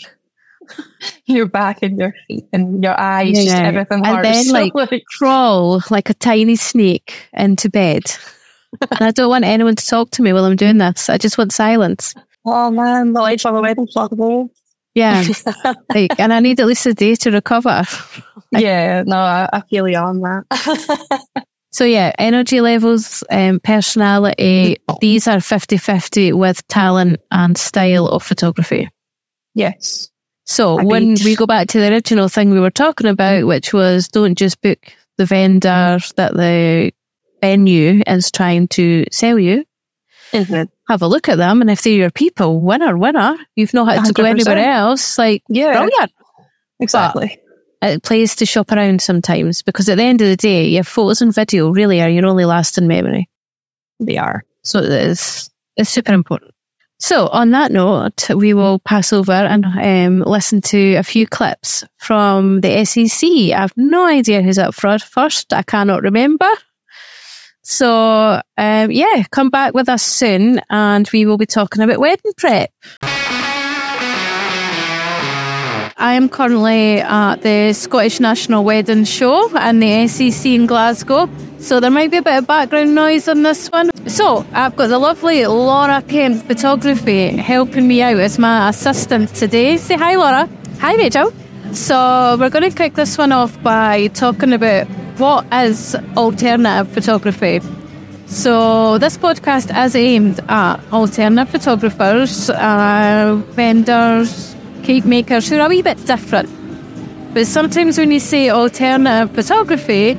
your 1.26 1.46
back 1.48 1.80
and 1.84 1.98
your 2.00 2.14
feet 2.28 2.46
and 2.54 2.84
your 2.84 3.00
eyes, 3.00 3.34
just 3.36 3.48
Yeah. 3.48 3.68
everything 3.68 4.06
And 4.06 4.18
hurts. 4.18 4.28
then, 4.28 4.44
So, 4.46 4.72
like, 4.74 5.04
crawl 5.18 5.82
like 5.90 6.10
a 6.10 6.14
tiny 6.16 6.56
snake 6.56 7.14
into 7.34 7.70
bed. 7.70 8.04
and 8.92 9.02
I 9.02 9.12
don't 9.12 9.30
want 9.30 9.46
anyone 9.46 9.76
to 9.76 9.88
talk 9.88 10.12
to 10.12 10.22
me 10.22 10.34
while 10.34 10.46
I'm 10.46 10.56
doing 10.56 10.78
this. 10.78 11.10
I 11.10 11.18
just 11.18 11.38
want 11.38 11.54
silence. 11.54 12.14
Oh 12.46 12.72
man, 12.72 13.14
the 13.14 13.22
lights 13.22 13.46
on 13.46 13.54
the 13.54 13.62
wedding 13.62 13.88
flockable. 13.88 14.50
Yeah. 14.94 15.24
like, 15.94 16.20
and 16.20 16.32
I 16.32 16.40
need 16.40 16.60
at 16.60 16.68
least 16.68 16.86
a 16.86 16.94
day 16.94 17.16
to 17.16 17.32
recover. 17.32 17.84
yeah, 18.52 19.04
no, 19.06 19.18
I, 19.18 19.50
I 19.52 19.62
feel 19.62 19.88
you 19.88 19.98
on 19.98 20.22
that. 20.22 21.46
So 21.76 21.84
yeah, 21.84 22.14
energy 22.18 22.62
levels, 22.62 23.22
um, 23.30 23.60
personality, 23.60 24.78
these 25.02 25.28
are 25.28 25.40
50-50 25.40 26.32
with 26.32 26.66
talent 26.70 27.20
and 27.32 27.58
style 27.58 28.08
of 28.08 28.24
photography. 28.24 28.90
yes. 29.54 30.10
So 30.46 30.76
Agreed. 30.76 30.88
when 30.88 31.16
we 31.26 31.36
go 31.36 31.46
back 31.46 31.68
to 31.70 31.80
the 31.82 31.92
original 31.92 32.30
thing 32.30 32.52
we 32.52 32.62
were 32.62 32.70
talking 32.70 33.08
about, 33.08 33.46
which 33.46 33.74
was 33.74 34.08
don't 34.08 34.38
just 34.38 34.62
book 34.62 34.80
the 35.18 35.26
vendor 35.26 36.00
that 36.16 36.34
the 36.34 36.94
venue 37.42 38.02
is 38.08 38.32
trying 38.32 38.70
to 38.70 39.04
sell 39.12 39.38
you. 39.38 39.66
Isn't 40.32 40.70
Have 40.88 41.02
a 41.02 41.08
look 41.08 41.28
at 41.30 41.38
them, 41.38 41.62
and 41.62 41.70
if 41.72 41.82
they're 41.82 41.94
your 41.94 42.12
people, 42.12 42.60
winner, 42.62 42.96
winner. 42.98 43.38
You've 43.56 43.74
not 43.74 43.88
had 43.88 44.06
to 44.06 44.14
go 44.14 44.24
anywhere 44.24 44.58
else. 44.58 45.18
Like 45.18 45.44
Yeah, 45.50 45.82
brilliant. 45.82 46.12
exactly. 46.80 47.40
It 47.82 48.04
plays 48.04 48.36
to 48.38 48.46
shop 48.46 48.72
around 48.72 49.02
sometimes 49.02 49.62
because 49.62 49.90
at 49.90 49.98
the 49.98 50.04
end 50.04 50.22
of 50.22 50.28
the 50.28 50.36
day, 50.38 50.68
your 50.68 50.84
photos 50.84 51.22
and 51.22 51.34
video 51.34 51.70
really 51.70 52.02
are 52.02 52.10
your 52.10 52.26
only 52.26 52.46
lasting 52.46 52.88
memory. 52.88 53.30
They 54.00 54.18
are. 54.18 54.44
So 54.64 54.80
it's 54.80 55.50
it's 55.76 55.90
super 55.90 56.14
important. 56.14 56.52
So 57.00 57.28
on 57.28 57.52
that 57.52 57.72
note, 57.72 58.30
we 58.30 58.54
will 58.54 58.80
pass 58.80 59.12
over 59.12 59.34
and 59.34 59.66
um, 59.66 60.22
listen 60.22 60.62
to 60.62 60.96
a 60.96 61.04
few 61.04 61.28
clips 61.28 61.84
from 61.98 62.62
the 62.62 62.86
SEC. 62.86 63.30
I 63.54 63.60
have 63.62 63.74
no 63.76 64.06
idea 64.06 64.42
who's 64.42 64.58
up 64.58 64.74
front 64.74 65.02
first. 65.02 65.52
I 65.54 65.62
cannot 65.62 66.04
remember. 66.04 66.48
So 67.68 68.40
um, 68.58 68.92
yeah, 68.92 69.24
come 69.32 69.50
back 69.50 69.74
with 69.74 69.90
us 69.90 70.04
soon, 70.04 70.62
and 70.70 71.10
we 71.12 71.26
will 71.26 71.38
be 71.38 71.48
talking 71.48 71.82
about 71.82 72.00
wedding 72.00 72.32
prep. 72.38 72.70
I 75.98 76.14
am 76.14 76.30
currently 76.30 77.00
at 77.00 77.38
the 77.38 77.74
Scottish 77.74 78.20
National 78.20 78.64
Wedding 78.64 79.04
Show 79.04 79.50
and 79.58 79.82
the 79.82 80.08
SEC 80.08 80.46
in 80.46 80.68
Glasgow. 80.68 81.28
So 81.58 81.80
there 81.80 81.90
might 81.90 82.12
be 82.12 82.18
a 82.18 82.22
bit 82.22 82.38
of 82.38 82.46
background 82.46 82.94
noise 82.94 83.28
on 83.28 83.42
this 83.42 83.68
one. 83.70 83.90
So 84.08 84.46
I've 84.54 84.76
got 84.76 84.88
the 84.88 85.00
lovely 85.00 85.48
Laura 85.48 86.04
Kemp 86.04 86.46
Photography 86.46 87.30
helping 87.36 87.88
me 87.88 88.04
out 88.04 88.20
as 88.20 88.38
my 88.38 88.70
assistant 88.70 89.34
today. 89.34 89.78
Say 89.78 89.96
hi, 89.96 90.16
Laura. 90.16 90.48
Hi, 90.82 90.96
Rachel. 90.98 91.34
So 91.76 92.38
we're 92.40 92.50
going 92.50 92.72
to 92.72 92.76
kick 92.76 92.94
this 92.94 93.18
one 93.18 93.34
off 93.34 93.62
by 93.62 94.08
talking 94.08 94.54
about 94.54 94.88
what 95.18 95.46
is 95.54 95.94
alternative 96.16 96.88
photography. 96.94 97.60
So 98.28 98.98
this 98.98 99.18
podcast 99.18 99.76
is 99.86 99.94
aimed 99.94 100.40
at 100.48 100.78
alternative 100.94 101.50
photographers, 101.52 102.50
uh, 102.50 103.42
vendors, 103.50 104.56
cake 104.84 105.04
makers 105.04 105.50
who 105.50 105.60
are 105.60 105.66
a 105.66 105.70
wee 105.70 105.82
bit 105.82 106.04
different. 106.06 106.50
But 107.34 107.46
sometimes 107.46 107.98
when 107.98 108.10
you 108.10 108.22
say 108.22 108.50
alternative 108.50 109.36
photography, 109.36 110.18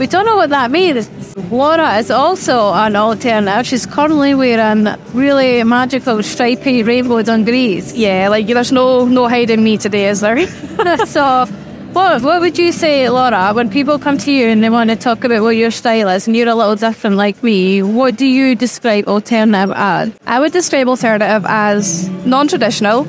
we 0.00 0.06
don't 0.06 0.24
know 0.24 0.36
what 0.36 0.48
that 0.48 0.70
means. 0.70 1.10
Laura 1.52 1.98
is 1.98 2.10
also 2.10 2.72
an 2.72 2.96
alternative. 2.96 3.66
She's 3.66 3.84
currently 3.84 4.34
wearing 4.34 4.88
really 5.12 5.62
magical 5.62 6.22
stripy 6.22 6.82
rainbow 6.82 7.20
dungarees. 7.20 7.94
Yeah, 7.94 8.30
like 8.30 8.46
there's 8.46 8.72
no 8.72 9.04
no 9.04 9.28
hiding 9.28 9.62
me 9.62 9.76
today, 9.76 10.08
is 10.08 10.20
there? 10.20 10.46
so 11.06 11.44
what, 11.92 12.22
what 12.22 12.40
would 12.40 12.56
you 12.56 12.72
say, 12.72 13.10
Laura, 13.10 13.52
when 13.52 13.68
people 13.68 13.98
come 13.98 14.16
to 14.16 14.32
you 14.32 14.46
and 14.46 14.64
they 14.64 14.70
want 14.70 14.88
to 14.88 14.96
talk 14.96 15.22
about 15.22 15.42
what 15.42 15.56
your 15.56 15.70
style 15.70 16.08
is 16.08 16.26
and 16.26 16.34
you're 16.34 16.48
a 16.48 16.54
little 16.54 16.76
different 16.76 17.16
like 17.16 17.42
me, 17.42 17.82
what 17.82 18.16
do 18.16 18.24
you 18.24 18.54
describe 18.54 19.06
alternative 19.06 19.74
as? 19.76 20.12
I 20.24 20.40
would 20.40 20.52
describe 20.52 20.88
alternative 20.88 21.44
as 21.46 22.08
non 22.24 22.48
traditional. 22.48 23.06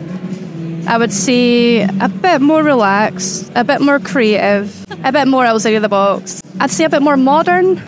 I 0.89 0.97
would 0.97 1.13
say 1.13 1.83
a 1.83 2.09
bit 2.09 2.41
more 2.41 2.63
relaxed, 2.63 3.49
a 3.55 3.63
bit 3.63 3.79
more 3.79 3.99
creative, 3.99 4.85
a 5.05 5.13
bit 5.13 5.29
more 5.29 5.45
outside 5.45 5.75
of 5.75 5.83
the 5.83 5.89
box. 5.89 6.40
I'd 6.61 6.69
say 6.69 6.83
a 6.83 6.89
bit 6.89 7.01
more 7.01 7.17
modern, 7.17 7.81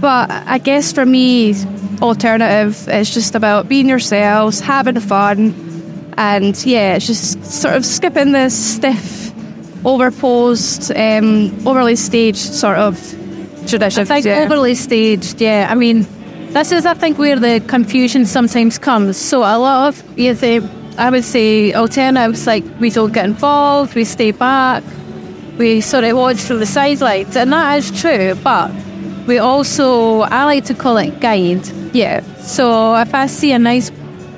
but 0.00 0.28
I 0.28 0.58
guess 0.58 0.92
for 0.92 1.06
me, 1.06 1.54
alternative 2.00 2.88
is 2.88 3.14
just 3.14 3.36
about 3.36 3.68
being 3.68 3.88
yourselves, 3.88 4.58
having 4.58 4.98
fun, 4.98 5.54
and 6.18 6.66
yeah, 6.66 6.96
it's 6.96 7.06
just 7.06 7.44
sort 7.44 7.76
of 7.76 7.86
skipping 7.86 8.32
the 8.32 8.48
stiff 8.48 9.30
overposed, 9.84 10.90
um, 10.90 11.64
overly 11.64 11.94
staged 11.94 12.38
sort 12.38 12.76
of 12.76 12.98
tradition. 13.68 14.02
I 14.02 14.04
think 14.04 14.26
yeah. 14.26 14.42
overly 14.46 14.74
staged, 14.74 15.40
yeah. 15.40 15.68
I 15.70 15.76
mean, 15.76 16.04
this 16.48 16.72
is, 16.72 16.84
I 16.84 16.94
think, 16.94 17.18
where 17.18 17.38
the 17.38 17.62
confusion 17.68 18.26
sometimes 18.26 18.78
comes. 18.78 19.16
So 19.16 19.42
a 19.42 19.54
lot 19.58 19.90
of, 19.90 20.18
you 20.18 20.34
think, 20.34 20.68
I 20.98 21.08
would 21.08 21.22
say, 21.22 21.72
alternatives 21.72 22.48
like 22.48 22.64
we 22.80 22.90
don't 22.90 23.12
get 23.12 23.26
involved, 23.26 23.94
we 23.94 24.02
stay 24.04 24.32
back, 24.32 24.82
we 25.58 25.80
sort 25.80 26.04
of 26.04 26.16
watch 26.16 26.40
from 26.40 26.58
the 26.58 26.66
sidelines, 26.66 27.36
and 27.36 27.52
that 27.52 27.78
is 27.78 27.90
true, 28.00 28.34
but 28.42 28.70
we 29.26 29.38
also, 29.38 30.20
I 30.20 30.44
like 30.44 30.64
to 30.66 30.74
call 30.74 30.96
it 30.96 31.20
guide. 31.20 31.66
Yeah. 31.94 32.22
So 32.40 32.96
if 32.96 33.14
I 33.14 33.26
see 33.26 33.52
a 33.52 33.58
nice 33.58 33.90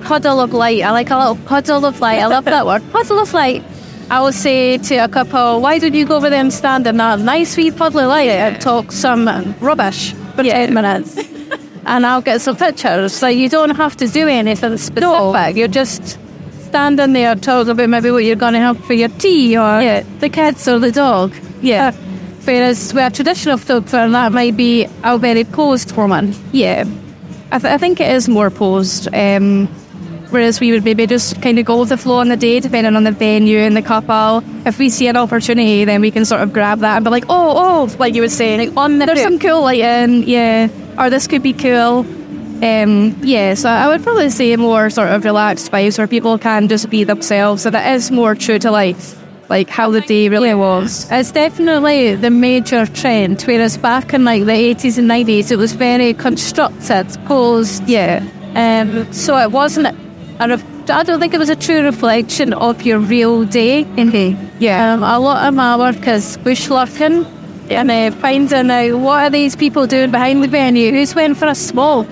puddle 0.02 0.40
of 0.40 0.52
light, 0.52 0.82
I 0.82 0.90
like 0.90 1.10
a 1.10 1.16
little 1.16 1.36
puddle 1.46 1.84
of 1.86 2.00
light, 2.00 2.20
I 2.20 2.26
love 2.26 2.44
that 2.44 2.66
word, 2.70 2.82
puddle 2.92 3.20
of 3.20 3.32
light 3.32 3.64
I 4.10 4.20
will 4.20 4.32
say 4.32 4.76
to 4.76 4.96
a 4.96 5.08
couple, 5.08 5.60
why 5.62 5.78
don't 5.78 5.94
you 5.94 6.04
go 6.04 6.16
over 6.16 6.28
there 6.28 6.40
and 6.40 6.52
stand 6.52 6.86
in 6.86 6.98
that 6.98 7.20
nice 7.20 7.56
wee 7.56 7.70
puddle 7.70 8.00
of 8.00 8.08
light 8.08 8.28
and 8.28 8.60
talk 8.60 8.92
some 8.92 9.54
rubbish 9.60 10.12
for 10.36 10.42
yeah. 10.42 10.66
10 10.66 10.74
minutes? 10.74 11.16
and 11.86 12.04
I'll 12.04 12.20
get 12.20 12.42
some 12.42 12.56
pictures. 12.56 13.14
So 13.14 13.28
you 13.28 13.48
don't 13.48 13.74
have 13.74 13.96
to 13.96 14.06
do 14.06 14.28
anything 14.28 14.76
specific. 14.76 15.02
No. 15.02 15.46
You're 15.46 15.68
just 15.68 16.18
standing 16.74 17.12
there 17.12 17.36
talking 17.36 17.70
about 17.70 17.88
maybe 17.88 18.10
what 18.10 18.24
you're 18.24 18.34
going 18.34 18.52
to 18.52 18.58
have 18.58 18.84
for 18.84 18.94
your 18.94 19.08
tea 19.08 19.56
or 19.56 19.80
yeah. 19.80 20.02
the 20.18 20.28
kids 20.28 20.66
or 20.66 20.80
the 20.80 20.90
dog. 20.90 21.32
Yeah. 21.62 21.92
Whereas 22.42 22.92
a 22.92 23.10
traditional 23.10 23.58
photographer, 23.58 24.10
that 24.10 24.32
might 24.32 24.56
be 24.56 24.88
a 25.04 25.16
very 25.16 25.44
posed 25.44 25.96
woman. 25.96 26.34
Yeah. 26.50 26.84
I, 27.52 27.60
th- 27.60 27.72
I 27.72 27.78
think 27.78 28.00
it 28.00 28.10
is 28.10 28.28
more 28.28 28.50
posed. 28.50 29.06
Um, 29.14 29.68
whereas 30.30 30.58
we 30.58 30.72
would 30.72 30.84
maybe 30.84 31.06
just 31.06 31.40
kind 31.40 31.60
of 31.60 31.64
go 31.64 31.78
with 31.78 31.90
the 31.90 31.96
flow 31.96 32.18
on 32.18 32.28
the 32.28 32.36
day, 32.36 32.58
depending 32.58 32.96
on 32.96 33.04
the 33.04 33.12
venue 33.12 33.58
and 33.58 33.76
the 33.76 33.82
couple. 33.82 34.42
If 34.66 34.80
we 34.80 34.90
see 34.90 35.06
an 35.06 35.16
opportunity, 35.16 35.84
then 35.84 36.00
we 36.00 36.10
can 36.10 36.24
sort 36.24 36.42
of 36.42 36.52
grab 36.52 36.80
that 36.80 36.96
and 36.96 37.04
be 37.04 37.10
like, 37.12 37.26
oh, 37.28 37.54
oh, 37.56 37.96
like 38.00 38.16
you 38.16 38.22
would 38.22 38.32
say, 38.32 38.58
like, 38.58 38.76
on 38.76 38.98
the 38.98 39.06
there's 39.06 39.22
some 39.22 39.38
cool 39.38 39.62
lighting, 39.62 40.24
yeah, 40.24 40.68
or 40.98 41.08
this 41.08 41.28
could 41.28 41.44
be 41.44 41.52
cool. 41.52 42.04
Um, 42.64 43.14
yeah, 43.22 43.52
so 43.52 43.68
I 43.68 43.88
would 43.88 44.02
probably 44.02 44.30
say 44.30 44.56
more 44.56 44.88
sort 44.88 45.08
of 45.08 45.22
relaxed 45.24 45.70
vibes 45.70 45.98
where 45.98 46.06
people 46.06 46.38
can 46.38 46.66
just 46.66 46.88
be 46.88 47.04
themselves. 47.04 47.62
So 47.62 47.68
that 47.68 47.94
is 47.94 48.10
more 48.10 48.34
true 48.34 48.58
to 48.58 48.70
life, 48.70 49.22
like 49.50 49.68
how 49.68 49.90
the 49.90 50.00
day 50.00 50.30
really 50.30 50.54
was. 50.54 51.06
It's 51.10 51.30
definitely 51.30 52.14
the 52.14 52.30
major 52.30 52.86
trend. 52.86 53.42
Whereas 53.42 53.76
back 53.76 54.14
in 54.14 54.24
like 54.24 54.44
the 54.44 54.52
80s 54.52 54.96
and 54.96 55.10
90s, 55.10 55.50
it 55.50 55.56
was 55.56 55.74
very 55.74 56.14
constructed, 56.14 57.06
posed. 57.26 57.86
Yeah. 57.86 58.24
Um, 58.54 59.12
so 59.12 59.36
it 59.36 59.50
wasn't 59.50 59.98
and 60.40 60.52
I 60.90 61.02
don't 61.02 61.20
think 61.20 61.34
it 61.34 61.38
was 61.38 61.50
a 61.50 61.56
true 61.56 61.82
reflection 61.82 62.52
of 62.54 62.82
your 62.82 62.98
real 62.98 63.44
day. 63.44 63.84
Mm-hmm. 63.84 64.56
Yeah. 64.58 64.94
Um, 64.94 65.02
a 65.02 65.18
lot 65.18 65.46
of 65.46 65.54
my 65.54 65.76
work 65.76 66.06
is 66.08 66.36
bush 66.38 66.68
lurking 66.68 67.24
and 67.70 67.90
uh, 67.90 68.10
finding 68.10 68.70
out 68.70 68.98
what 68.98 69.22
are 69.24 69.30
these 69.30 69.56
people 69.56 69.86
doing 69.86 70.10
behind 70.10 70.42
the 70.42 70.48
venue, 70.48 70.90
who's 70.90 71.14
went 71.14 71.36
for 71.36 71.46
a 71.46 71.54
smoke, 71.54 72.08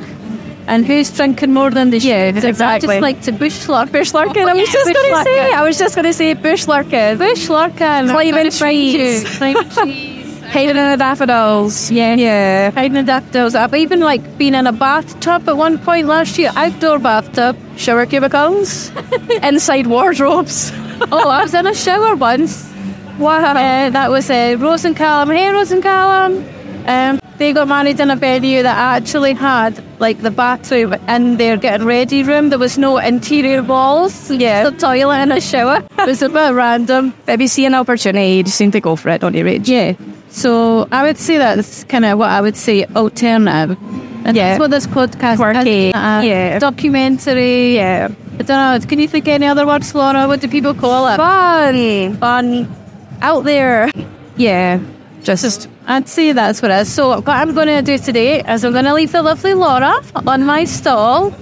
and 0.67 0.87
who's 0.87 1.11
drinking 1.11 1.53
more 1.53 1.71
than 1.71 1.91
the 1.91 1.99
yeah, 1.99 2.27
exactly. 2.27 2.65
I 2.65 2.79
just 2.79 3.03
like 3.03 3.23
to 3.23 3.33
bush 3.33 3.69
lurk. 3.69 3.93
Bush 3.93 4.15
lurking. 4.15 4.45
Oh, 4.45 4.49
I 4.49 4.55
was 4.55 4.69
yeah, 4.69 4.73
just 4.73 4.93
going 4.93 5.15
to 5.15 5.25
say. 5.25 5.53
I 5.53 5.63
was 5.63 5.79
just 5.79 5.95
going 5.95 6.05
to 6.05 6.13
say 6.13 6.35
bush 6.35 6.67
lurking. 6.69 7.19
Bush 7.19 7.49
lurking. 7.49 8.09
Climbing 8.09 8.51
trees. 8.51 9.39
Climbing 9.39 9.71
trees. 9.71 10.41
Hiding 10.53 10.77
in 10.77 10.91
the 10.91 10.97
daffodils. 10.99 11.91
Yeah. 11.91 12.15
Yeah. 12.15 12.71
Hiding 12.73 12.97
in 12.97 13.07
the 13.07 13.13
daffodils. 13.13 13.55
I've 13.55 13.75
even 13.75 14.01
like 14.01 14.39
been 14.39 14.55
in 14.55 14.67
a 14.67 14.73
bathtub 14.73 15.49
at 15.49 15.57
one 15.57 15.79
point 15.79 16.07
last 16.07 16.39
year, 16.39 16.53
outdoor 16.55 16.99
bathtub. 16.99 17.57
Shower 17.77 18.07
cubicles. 18.07 18.91
Inside 19.43 19.87
wardrobes. 19.87 20.71
oh, 21.11 21.29
I 21.29 21.43
was 21.43 21.55
in 21.55 21.67
a 21.67 21.75
shower 21.75 22.15
once. 22.15 22.71
Wow. 23.19 23.53
Uh, 23.53 23.91
that 23.91 24.11
was 24.11 24.29
uh, 24.31 24.57
Rose 24.59 24.85
and 24.85 24.97
Callum. 24.97 25.31
Hey, 25.31 25.49
Rose 25.51 25.73
and 25.73 25.83
Callum. 25.83 26.45
Um, 26.87 27.22
they 27.39 27.53
got 27.53 27.69
married 27.69 27.99
in 27.99 28.11
a 28.11 28.17
venue 28.17 28.63
that 28.63 28.77
actually 28.77 29.35
had 29.35 29.83
like 30.01 30.21
the 30.21 30.31
bathroom 30.31 30.95
in 31.09 31.37
their 31.37 31.57
getting 31.57 31.87
ready 31.87 32.23
room. 32.23 32.51
There 32.51 32.59
was 32.59 32.79
no 32.79 32.99
interior 32.99 33.63
walls. 33.63 34.31
Yeah. 34.31 34.69
The 34.71 34.77
toilet 34.77 35.17
and 35.17 35.33
a 35.33 35.41
shower. 35.41 35.83
it 35.99 36.07
was 36.07 36.23
a 36.23 36.29
bit 36.29 36.53
random. 36.53 37.15
If 37.27 37.41
you 37.41 37.49
see 37.49 37.65
an 37.67 37.75
opportunity, 37.75 38.37
you 38.37 38.43
just 38.43 38.57
seem 38.57 38.71
to 38.73 38.81
go 38.81 38.97
for 38.97 39.09
it, 39.11 39.21
don't 39.21 39.35
you, 39.35 39.45
Rach? 39.45 39.67
Yeah. 39.67 39.95
So 40.31 40.89
I 40.91 41.03
would 41.03 41.19
say 41.19 41.39
that's 41.39 41.85
kind 41.85 42.05
of 42.05 42.19
what 42.19 42.31
I 42.31 42.41
would 42.41 42.57
say 42.57 42.85
alternative. 42.87 43.77
And 44.25 44.37
yeah. 44.37 44.51
that's 44.51 44.61
what 44.61 44.71
this 44.71 44.87
podcast 44.87 45.37
Quirky. 45.37 45.89
is. 45.89 45.95
Uh, 45.95 46.23
yeah. 46.25 46.59
Documentary. 46.59 47.75
Yeah. 47.75 48.09
I 48.35 48.43
don't 48.43 48.49
know. 48.49 48.87
Can 48.87 48.99
you 48.99 49.09
think 49.09 49.29
any 49.29 49.47
other 49.47 49.67
words, 49.67 49.95
Laura? 49.95 50.27
What 50.27 50.41
do 50.41 50.49
people 50.49 50.75
call 50.75 51.09
it? 51.09 51.17
Fun. 51.17 52.17
Fun. 52.17 52.77
Out 53.21 53.45
there. 53.45 53.91
Yeah. 54.37 54.81
Just, 55.23 55.69
I'd 55.87 56.09
say 56.09 56.33
that's 56.33 56.61
what 56.63 56.71
it 56.71 56.81
is. 56.81 56.93
So 56.93 57.21
what 57.21 57.29
I'm 57.29 57.55
going 57.55 57.69
to 57.69 57.83
do 57.83 57.97
today 57.97 58.41
is 58.41 58.65
I'm 58.65 58.73
going 58.73 58.85
to 58.85 58.95
leave 58.95 59.13
the 59.13 59.23
lovely 59.23 59.55
Laura 59.55 60.03
on 60.27 60.45
my 60.45 60.65
stall 60.65 61.33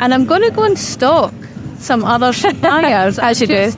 and 0.00 0.12
I'm 0.12 0.24
going 0.24 0.42
to 0.42 0.50
go 0.50 0.64
and 0.64 0.78
stalk 0.78 1.32
some 1.78 2.04
other 2.04 2.32
suppliers 2.44 3.18
as 3.18 3.40
you 3.40 3.46
do 3.46 3.72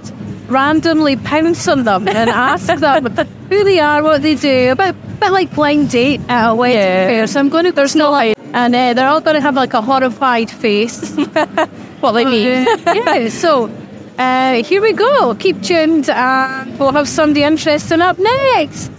randomly 0.49 1.17
pounce 1.17 1.67
on 1.69 1.85
them 1.85 2.09
and 2.09 2.31
ask 2.31 2.67
them 2.67 3.07
who 3.49 3.65
they 3.65 3.81
are, 3.81 4.03
what 4.03 4.23
they 4.23 4.35
do, 4.35 4.73
a 4.73 4.77
bit, 4.77 5.21
bit 5.21 5.31
like 5.31 5.55
blind 5.55 5.91
date 5.91 6.21
at 6.29 6.51
a 6.51 6.55
wedding 6.55 6.77
yeah. 6.77 7.07
fair. 7.07 7.27
So 7.27 7.41
I'm 7.41 7.49
going 7.49 7.65
to, 7.65 7.73
there's 7.73 7.97
no 7.97 8.11
light. 8.11 8.37
And 8.53 8.75
uh, 8.75 8.95
they're 8.95 9.09
all 9.09 9.21
going 9.21 9.35
to 9.37 9.41
have 9.41 9.55
like 9.55 9.75
a 9.75 9.81
horrified 9.81 10.51
face. 10.51 11.17
what 12.01 12.13
they 12.13 12.25
mean. 12.25 12.67
yeah, 12.87 13.29
so 13.29 13.71
uh, 14.19 14.63
here 14.63 14.81
we 14.81 14.93
go. 14.93 15.35
Keep 15.35 15.63
tuned 15.63 16.09
and 16.09 16.79
we'll 16.79 16.93
have 16.93 17.09
somebody 17.09 17.43
interesting 17.43 18.01
up 18.01 18.19
next. 18.19 18.91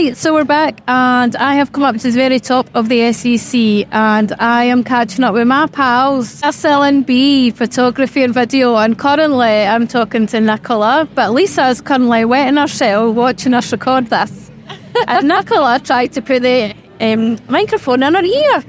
So 0.00 0.32
we're 0.32 0.44
back, 0.44 0.80
and 0.88 1.36
I 1.36 1.56
have 1.56 1.72
come 1.72 1.84
up 1.84 1.94
to 1.96 2.10
the 2.10 2.16
very 2.16 2.40
top 2.40 2.70
of 2.74 2.88
the 2.88 3.12
SEC, 3.12 3.86
and 3.92 4.32
I 4.38 4.64
am 4.64 4.82
catching 4.82 5.22
up 5.24 5.34
with 5.34 5.46
my 5.46 5.66
pals, 5.66 6.40
Thistle 6.40 6.82
and 6.82 7.04
Bee 7.04 7.50
photography 7.50 8.22
and 8.22 8.32
video, 8.32 8.76
and 8.76 8.98
currently 8.98 9.66
I'm 9.66 9.86
talking 9.86 10.26
to 10.28 10.40
Nicola, 10.40 11.06
but 11.14 11.32
Lisa 11.32 11.68
is 11.68 11.82
currently 11.82 12.24
wetting 12.24 12.56
herself 12.56 13.14
watching 13.14 13.52
us 13.52 13.70
record 13.72 14.06
this. 14.06 14.50
and 15.06 15.28
Nicola 15.28 15.78
tried 15.84 16.14
to 16.14 16.22
put 16.22 16.40
the 16.40 16.74
um, 16.98 17.38
microphone 17.50 18.02
in 18.02 18.14
her 18.14 18.24
ear. 18.24 18.64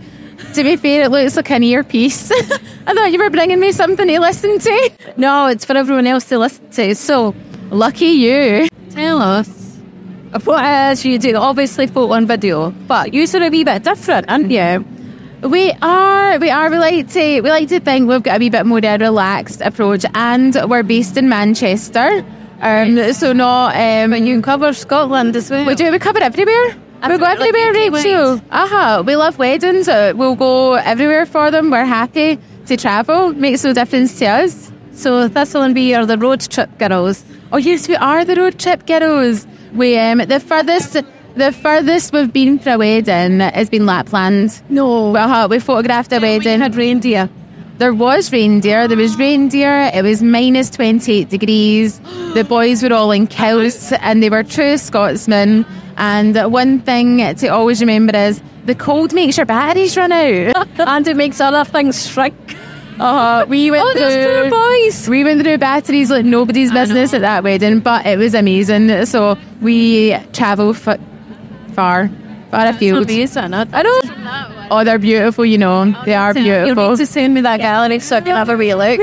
To 0.56 0.64
be 0.64 0.76
fair, 0.76 1.04
it 1.04 1.12
looks 1.12 1.38
like 1.38 1.50
an 1.52 1.64
earpiece. 1.64 2.30
I 2.86 2.94
thought 2.94 3.10
you 3.14 3.20
were 3.20 3.30
bringing 3.30 3.62
me 3.62 3.72
something 3.72 4.06
to 4.06 4.20
listen 4.20 4.60
to. 4.60 4.92
No, 5.16 5.48
it's 5.48 5.64
for 5.64 5.78
everyone 5.78 6.08
else 6.08 6.26
to 6.26 6.38
listen 6.38 6.70
to. 6.72 6.94
So, 6.94 7.34
lucky 7.70 8.08
you. 8.08 8.68
Tell 8.90 9.22
us 9.22 9.61
what 10.40 11.04
you 11.06 11.18
do? 11.20 11.36
Obviously, 11.36 11.88
photo 11.88 12.14
and 12.14 12.28
video, 12.28 12.72
but 12.88 13.14
you 13.14 13.26
are 13.34 13.44
a 13.44 13.50
wee 13.50 13.64
bit 13.64 13.84
different, 13.84 14.30
aren't 14.30 14.50
you? 14.52 14.86
We 15.42 15.72
are, 15.82 16.38
we 16.40 16.50
are. 16.50 16.70
We 16.70 16.78
like 16.78 17.10
to, 17.12 17.42
we 17.42 17.50
like 17.50 17.68
to 17.70 17.80
think 17.80 18.08
we've 18.08 18.22
got 18.24 18.38
a 18.38 18.40
wee 18.40 18.50
bit 18.50 18.66
more 18.66 18.78
of 18.78 18.84
a 18.84 18.98
relaxed 18.98 19.62
approach, 19.62 20.06
and 20.14 20.56
we're 20.70 20.84
based 20.84 21.18
in 21.18 21.28
Manchester. 21.30 22.24
Um, 22.62 23.12
so 23.14 23.34
not, 23.34 23.74
um, 23.76 24.14
and 24.14 24.28
you 24.28 24.36
can 24.36 24.42
cover 24.44 24.72
Scotland 24.74 25.36
as 25.36 25.50
well. 25.50 25.66
We 25.66 25.76
do. 25.76 25.92
We 25.92 26.00
cover 26.00 26.20
everywhere. 26.22 26.76
we 27.10 27.18
go 27.18 27.26
everywhere, 27.26 27.74
Rachel. 27.74 28.42
Uh-huh. 28.52 29.04
We 29.06 29.16
love 29.16 29.40
weddings. 29.40 29.88
Uh, 29.88 30.14
we'll 30.16 30.36
go 30.36 30.76
everywhere 30.76 31.26
for 31.26 31.50
them. 31.50 31.72
We're 31.72 31.86
happy 31.86 32.40
to 32.68 32.78
travel. 32.78 33.34
Makes 33.34 33.64
no 33.64 33.74
difference 33.74 34.20
to 34.20 34.28
us. 34.28 34.72
So 34.94 35.28
Thistle 35.28 35.64
and 35.64 35.74
Bee 35.74 35.96
are 35.96 36.06
the 36.06 36.18
road 36.18 36.42
trip 36.42 36.78
girls. 36.78 37.24
Oh 37.52 37.58
yes, 37.58 37.88
we 37.88 37.96
are 37.96 38.24
the 38.24 38.36
road 38.36 38.60
trip 38.60 38.86
girls. 38.86 39.48
We 39.74 39.98
um 39.98 40.20
the 40.20 40.40
furthest 40.40 40.98
the 41.36 41.52
furthest 41.52 42.12
we've 42.12 42.32
been 42.32 42.60
for 42.60 42.72
a 42.72 42.78
wedding 42.78 43.40
has 43.40 43.70
been 43.70 43.86
Lapland. 43.86 44.62
No. 44.70 45.16
Uh-huh. 45.16 45.48
We 45.50 45.60
photographed 45.60 46.12
a 46.12 46.20
wedding. 46.20 46.60
We 46.60 46.64
had 46.64 46.76
reindeer. 46.76 47.30
There 47.78 47.94
was 47.94 48.32
reindeer. 48.32 48.88
There 48.88 48.98
was 48.98 49.18
reindeer. 49.18 49.90
It 49.94 50.04
was 50.04 50.22
minus 50.22 50.70
28 50.70 51.30
degrees. 51.30 52.00
The 52.32 52.46
boys 52.46 52.82
were 52.82 52.94
all 52.94 53.12
in 53.12 53.28
kilts 53.28 53.92
and 53.92 54.24
they 54.24 54.30
were 54.30 54.44
true 54.44 54.78
Scotsmen. 54.78 55.66
And 55.98 56.38
one 56.50 56.80
thing 56.80 57.36
to 57.36 57.48
always 57.50 57.82
remember 57.82 58.16
is 58.16 58.42
the 58.66 58.74
cold 58.74 59.12
makes 59.14 59.36
your 59.36 59.46
batteries 59.46 59.98
run 59.98 60.14
out. 60.14 60.68
and 60.80 61.08
it 61.08 61.18
makes 61.18 61.42
other 61.42 61.66
things 61.66 62.08
shrink. 62.08 62.56
Uh, 63.00 63.46
we 63.48 63.72
went 63.72 63.84
Oh, 63.86 63.94
through 63.94 64.50
boys. 64.50 65.10
we 65.10 65.24
went 65.24 65.42
through 65.42 65.58
batteries 65.58 66.12
like 66.12 66.26
nobody's 66.26 66.72
business 66.72 67.14
at 67.14 67.22
that 67.22 67.44
wedding, 67.44 67.80
but 67.80 68.06
it 68.06 68.18
was 68.18 68.34
amazing. 68.34 69.06
So 69.06 69.38
we 69.62 70.16
travelled 70.34 70.76
f- 70.76 71.00
far, 71.74 72.10
far 72.52 72.68
afield. 72.68 73.04
Amazing. 73.06 73.54
I 73.54 73.66
I 73.74 73.82
know. 73.84 74.00
Oh, 74.72 74.84
they're 74.84 75.00
beautiful. 75.00 75.46
You 75.46 75.58
know, 75.58 75.92
they 76.06 76.14
are 76.14 76.34
You 76.38 76.44
beautiful. 76.44 76.90
need 76.92 76.98
to 76.98 77.06
send 77.06 77.34
me 77.34 77.42
that 77.42 77.58
gallery 77.60 78.00
so 78.00 78.18
I 78.18 78.22
can 78.22 78.36
have 78.36 78.50
a 78.50 78.56
wee 78.56 78.74
look. 78.76 79.00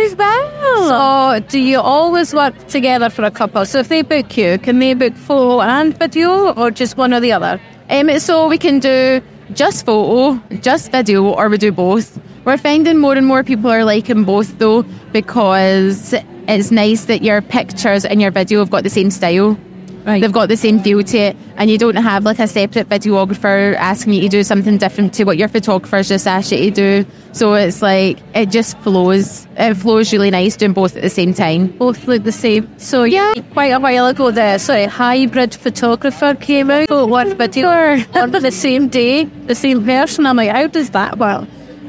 So, 0.77 1.41
do 1.49 1.59
you 1.59 1.81
always 1.81 2.33
work 2.33 2.55
together 2.69 3.11
for 3.11 3.25
a 3.25 3.31
couple? 3.31 3.67
So, 3.67 3.81
if 3.81 3.89
they 3.89 4.03
book 4.03 4.37
you, 4.37 4.59
can 4.59 4.79
they 4.79 4.95
book 4.95 5.15
photo 5.15 5.61
and 5.63 5.99
video, 5.99 6.53
or 6.55 6.71
just 6.71 6.97
one 6.97 7.13
or 7.13 7.21
the 7.21 7.33
other? 7.33 7.61
Um, 7.91 8.19
so 8.19 8.49
we 8.49 8.59
can 8.59 8.79
do 8.79 9.21
just 9.55 9.85
photo, 9.87 10.41
just 10.61 10.93
video, 10.93 11.25
or 11.25 11.49
we 11.49 11.59
do 11.59 11.73
both. 11.73 12.19
We're 12.49 12.57
finding 12.57 12.97
more 12.97 13.13
and 13.13 13.27
more 13.27 13.45
people 13.45 13.71
are 13.71 13.85
liking 13.85 14.25
both 14.25 14.59
though 14.59 14.83
because 15.13 16.15
it's 16.49 16.71
nice 16.71 17.05
that 17.05 17.21
your 17.21 17.43
pictures 17.43 18.07
and 18.07 18.23
your 18.23 18.31
video 18.31 18.61
have 18.61 18.71
got 18.71 18.85
the 18.85 18.89
same 18.89 19.11
style. 19.11 19.59
Right. 20.07 20.23
They've 20.23 20.33
got 20.33 20.49
the 20.49 20.57
same 20.57 20.81
feel 20.81 21.03
to 21.03 21.19
it, 21.19 21.37
and 21.59 21.71
you 21.71 21.77
don't 21.77 21.97
have 21.97 22.25
like 22.25 22.39
a 22.39 22.47
separate 22.47 22.89
videographer 22.89 23.75
asking 23.75 24.15
you 24.15 24.23
to 24.23 24.29
do 24.29 24.43
something 24.43 24.79
different 24.79 25.13
to 25.15 25.25
what 25.25 25.37
your 25.37 25.49
photographer's 25.49 26.09
just 26.09 26.27
asked 26.27 26.51
you 26.51 26.57
to 26.57 26.71
do. 26.71 27.11
So 27.33 27.53
it's 27.53 27.83
like 27.83 28.19
it 28.35 28.49
just 28.49 28.79
flows. 28.79 29.47
It 29.59 29.75
flows 29.75 30.11
really 30.11 30.31
nice 30.31 30.57
doing 30.57 30.73
both 30.73 30.97
at 30.97 31.03
the 31.03 31.11
same 31.11 31.35
time. 31.35 31.67
Both 31.67 32.09
look 32.09 32.23
the 32.23 32.33
same. 32.33 32.67
So, 32.79 33.05
yeah, 33.05 33.35
quite 33.53 33.73
a 33.73 33.79
while 33.79 34.07
ago, 34.07 34.31
the 34.31 34.57
sorry, 34.57 34.87
hybrid 34.87 35.55
photographer 35.55 36.35
came 36.35 36.71
out. 36.71 36.89
So, 36.89 37.05
one 37.05 37.37
video 37.37 37.69
on 38.15 38.31
the 38.31 38.51
same 38.51 38.89
day, 38.89 39.25
the 39.25 39.55
same 39.55 39.85
person. 39.85 40.25
I'm 40.25 40.37
like, 40.37 40.49
how 40.49 40.67
does 40.67 40.89
that 40.91 41.19
work? 41.19 41.47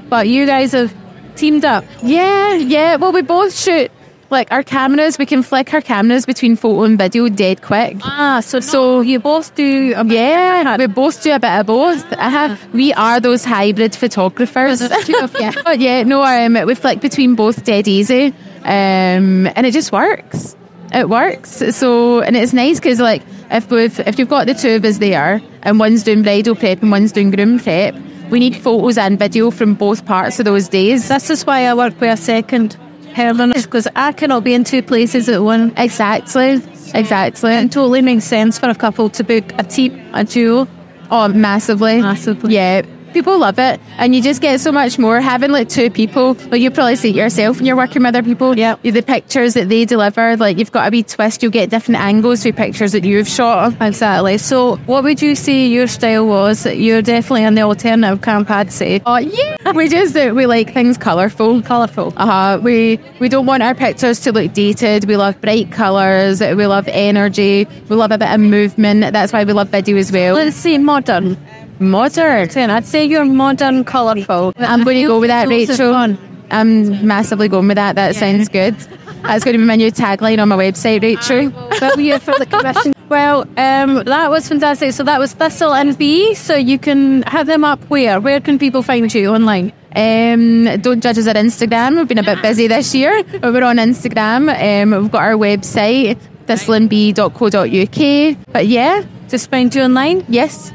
But 0.10 0.28
you 0.28 0.46
guys 0.46 0.72
have 0.72 0.94
teamed 1.36 1.66
up. 1.66 1.86
Yeah, 2.04 2.56
yeah. 2.56 2.96
Well, 2.96 3.12
we 3.12 3.22
both 3.22 3.56
shoot 3.58 3.92
like 4.30 4.52
our 4.52 4.64
cameras. 4.64 5.18
We 5.18 5.26
can 5.26 5.44
flick 5.44 5.74
our 5.74 5.82
cameras 5.82 6.26
between 6.26 6.56
photo 6.56 6.84
and 6.84 6.98
video 6.98 7.30
dead 7.30 7.62
quick. 7.62 7.98
Ah, 8.04 8.42
so 8.42 8.60
so 8.60 9.02
you 9.02 9.20
both 9.20 9.56
do. 9.56 9.94
A 9.96 10.06
Yeah, 10.06 10.78
we 10.78 10.88
both 10.88 11.24
do 11.24 11.34
a 11.34 11.40
bit 11.40 11.52
of 11.52 11.66
both. 11.66 12.14
I 12.14 12.30
have, 12.30 12.74
we 12.74 12.94
are 12.94 13.20
those 13.20 13.44
hybrid 13.44 13.96
photographers. 13.96 14.82
yeah. 15.08 15.52
But 15.64 15.80
yeah, 15.80 16.04
no, 16.04 16.24
um, 16.24 16.66
we 16.66 16.76
flick 16.76 17.02
between 17.02 17.36
both 17.36 17.64
dead 17.64 17.88
easy, 17.88 18.34
um, 18.64 19.48
and 19.48 19.66
it 19.66 19.72
just 19.72 19.92
works. 19.92 20.56
It 20.92 21.08
works. 21.08 21.62
So, 21.76 22.22
and 22.22 22.36
it's 22.36 22.54
nice 22.54 22.80
because 22.80 23.00
like 23.00 23.22
if 23.52 23.70
we've 23.70 24.00
if 24.02 24.18
you've 24.20 24.30
got 24.30 24.48
the 24.48 24.54
two 24.54 24.76
of 24.76 24.86
us 24.86 24.98
there, 24.98 25.42
and 25.64 25.80
one's 25.80 26.04
doing 26.04 26.24
bridal 26.24 26.56
prep 26.56 26.82
and 26.82 26.92
one's 26.92 27.12
doing 27.12 27.32
groom 27.32 27.60
prep, 27.60 27.96
we 28.30 28.40
need 28.40 28.56
photos 28.56 28.98
and 28.98 29.18
video 29.18 29.52
from 29.52 29.74
both 29.74 30.06
parts 30.06 30.40
of 30.40 30.46
those 30.46 30.68
days. 30.68 31.08
This 31.08 31.30
is 31.30 31.46
why 31.46 31.66
I 31.66 31.74
work 31.74 32.00
with 32.00 32.14
a 32.14 32.18
second 32.18 32.78
Helen, 33.14 33.54
because 33.56 33.88
I 33.96 34.12
cannot 34.12 34.44
be 34.44 34.54
in 34.54 34.64
two 34.64 34.82
places 34.82 35.30
at 35.30 35.42
one. 35.42 35.74
Exactly, 35.78 36.62
exactly. 36.94 37.54
It 37.54 37.72
totally 37.72 38.02
makes 38.02 38.26
sense 38.26 38.60
for 38.60 38.70
a 38.70 38.76
couple 38.76 39.10
to 39.10 39.24
book 39.24 39.46
a 39.58 39.64
team, 39.64 40.00
a 40.14 40.24
duo. 40.24 40.68
Oh, 41.12 41.28
massively. 41.28 42.02
Massively. 42.02 42.54
Yeah. 42.54 42.84
People 43.14 43.40
love 43.40 43.60
it. 43.60 43.80
And 43.98 44.16
you 44.16 44.22
just 44.22 44.42
get 44.42 44.60
so 44.60 44.72
much 44.72 44.98
more 45.00 45.20
having 45.20 45.52
like 45.52 45.70
two 45.70 45.90
people. 45.90 46.36
Like 46.50 46.62
you 46.62 46.72
probably 46.72 46.96
see 46.96 47.10
it 47.10 47.16
yourself 47.16 47.58
when 47.58 47.66
you're 47.66 47.76
working 47.76 48.04
with 48.04 48.16
other 48.16 48.24
people. 48.24 48.58
Yeah. 48.58 48.76
The 48.76 49.02
pictures 49.02 49.54
that 49.56 49.70
they 49.70 49.86
deliver, 49.86 50.38
like 50.38 50.58
you've 50.58 50.72
got 50.72 50.88
a 50.88 50.92
wee 50.92 51.04
twist, 51.04 51.42
you'll 51.44 51.52
get 51.52 51.70
different 51.70 52.00
angles 52.00 52.44
for 52.44 52.52
pictures 52.52 52.92
that 52.94 53.04
you've 53.04 53.28
shot. 53.28 53.74
Exactly. 53.82 54.38
So, 54.38 54.78
what 54.86 55.04
would 55.04 55.22
you 55.22 55.36
say 55.36 55.68
your 55.68 55.88
style 55.88 56.28
was? 56.28 56.66
You're 56.66 57.02
definitely 57.02 57.44
in 57.44 57.56
the 57.56 57.62
alternative 57.62 58.22
camp, 58.22 58.50
I'd 58.50 58.72
say. 58.72 59.02
Oh 59.06 59.18
yeah. 59.18 59.72
we 59.76 59.90
just 59.90 60.16
we 60.16 60.46
like 60.46 60.74
things 60.74 60.98
colourful. 60.98 61.62
Colourful. 61.64 62.14
Uh-huh. 62.16 62.60
We 62.62 63.00
we 63.20 63.30
don't 63.30 63.46
want 63.46 63.64
our 63.64 63.76
pictures 63.76 64.20
to 64.22 64.32
look 64.32 64.54
dated. 64.54 65.06
We 65.06 65.18
love 65.18 65.40
bright 65.42 65.72
colours. 65.72 66.42
We 66.42 66.66
love 66.68 66.88
energy. 66.88 67.68
We 67.90 67.96
love 67.96 68.12
a 68.12 68.18
bit 68.18 68.30
of 68.32 68.40
movement. 68.40 69.02
That's 69.14 69.34
why 69.34 69.44
we 69.44 69.54
love 69.54 69.70
video 69.70 69.98
as 69.98 70.12
well. 70.12 70.36
Let's 70.36 70.56
say 70.56 70.78
modern. 70.78 71.38
Modern. 71.80 72.48
Then 72.50 72.70
I'd 72.70 72.86
say 72.86 73.06
you're 73.06 73.26
modern, 73.26 73.84
colourful. 73.84 74.54
I'm 74.58 74.84
going 74.84 75.02
to 75.02 75.08
go 75.08 75.20
with 75.20 75.30
that, 75.30 75.48
Rachel. 75.48 76.16
I'm 76.52 77.06
massively 77.08 77.48
going 77.48 77.68
with 77.68 77.76
that. 77.76 77.96
That 77.96 78.16
sounds 78.16 78.50
good. 78.50 78.76
That's 79.22 79.44
going 79.44 79.54
to 79.54 79.60
be 79.60 79.66
my 79.66 79.76
new 79.76 79.92
tagline 79.92 80.42
on 80.42 80.50
my 80.50 80.56
website, 80.58 81.02
Rachel. 81.02 81.52
Well, 81.80 82.00
you 82.00 82.20
for 82.20 82.34
the 82.38 82.46
commission. 82.46 82.94
Well, 83.10 83.42
um, 83.58 84.04
that 84.04 84.30
was 84.30 84.48
fantastic. 84.48 84.94
So 84.94 85.04
that 85.04 85.18
was 85.20 85.34
Thistle 85.34 85.74
and 85.74 85.98
Bee. 85.98 86.36
So 86.36 86.54
you 86.56 86.78
can 86.78 87.24
have 87.24 87.48
them 87.48 87.64
up 87.64 87.84
where? 87.86 88.22
Where 88.22 88.40
can 88.40 88.60
people 88.60 88.84
find 88.84 89.12
you 89.12 89.30
online? 89.34 89.74
Um, 89.96 90.66
don't 90.82 91.02
judge 91.02 91.18
us 91.18 91.26
at 91.26 91.36
Instagram. 91.36 91.98
We've 91.98 92.08
been 92.08 92.20
a 92.20 92.24
bit 92.24 92.40
busy 92.44 92.68
this 92.68 92.94
year, 92.94 93.24
but 93.24 93.52
we're 93.52 93.64
on 93.64 93.78
Instagram. 93.78 94.52
Um, 94.84 94.92
we've 95.02 95.12
got 95.12 95.24
our 95.24 95.34
website, 95.34 96.20
thistleandbee.co.uk. 96.46 98.38
But 98.54 98.68
yeah, 98.68 99.04
Just 99.28 99.50
find 99.50 99.74
you 99.74 99.82
online. 99.82 100.24
yes. 100.30 100.72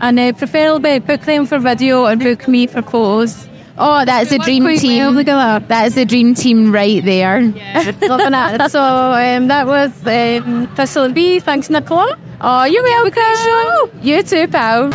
And 0.00 0.18
uh, 0.18 0.32
preferably 0.32 0.98
book 0.98 1.22
them 1.22 1.46
for 1.46 1.58
video 1.58 2.06
and 2.06 2.20
book 2.20 2.48
me 2.48 2.66
for 2.66 2.82
photos. 2.82 3.48
Oh, 3.78 4.04
that's 4.04 4.30
the 4.30 4.38
dream 4.38 4.66
team. 4.76 4.98
well, 4.98 5.12
look 5.12 5.28
at 5.28 5.68
that. 5.68 5.86
Is 5.86 5.94
the 5.94 6.04
dream 6.04 6.34
team 6.34 6.70
right 6.72 7.02
there. 7.02 7.40
Loving 8.02 8.34
it. 8.34 8.70
So 8.70 8.82
um, 8.82 9.48
that 9.48 9.66
was 9.66 9.90
um, 10.06 10.66
Thistle 10.74 11.04
and 11.04 11.14
Bee. 11.14 11.40
Thanks, 11.40 11.70
Nicola. 11.70 12.18
Oh, 12.42 12.64
you're 12.64 12.82
welcome. 12.82 14.00
You 14.02 14.22
too, 14.22 14.48
pal. 14.48 14.92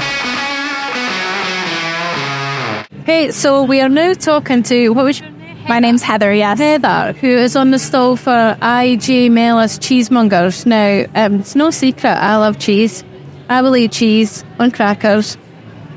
Hey, 3.05 3.31
so 3.31 3.63
we 3.63 3.81
are 3.81 3.89
now 3.89 4.13
talking 4.13 4.63
to 4.63 4.89
what 4.89 5.05
was 5.05 5.19
your 5.19 5.29
name? 5.29 5.63
My 5.67 5.79
name's 5.79 6.03
Heather, 6.03 6.33
yes. 6.33 6.59
Heather, 6.59 7.13
who 7.13 7.27
is 7.27 7.55
on 7.55 7.71
the 7.71 7.79
stall 7.79 8.15
for 8.15 8.57
IJ 8.61 9.31
Mellis 9.31 9.79
Cheesemongers. 9.79 10.65
Now, 10.65 11.05
um, 11.15 11.39
it's 11.39 11.55
no 11.55 11.71
secret 11.71 12.09
I 12.09 12.37
love 12.37 12.59
cheese. 12.59 13.03
I 13.49 13.61
will 13.61 13.75
eat 13.75 13.91
cheese 13.91 14.43
on 14.59 14.71
crackers 14.71 15.37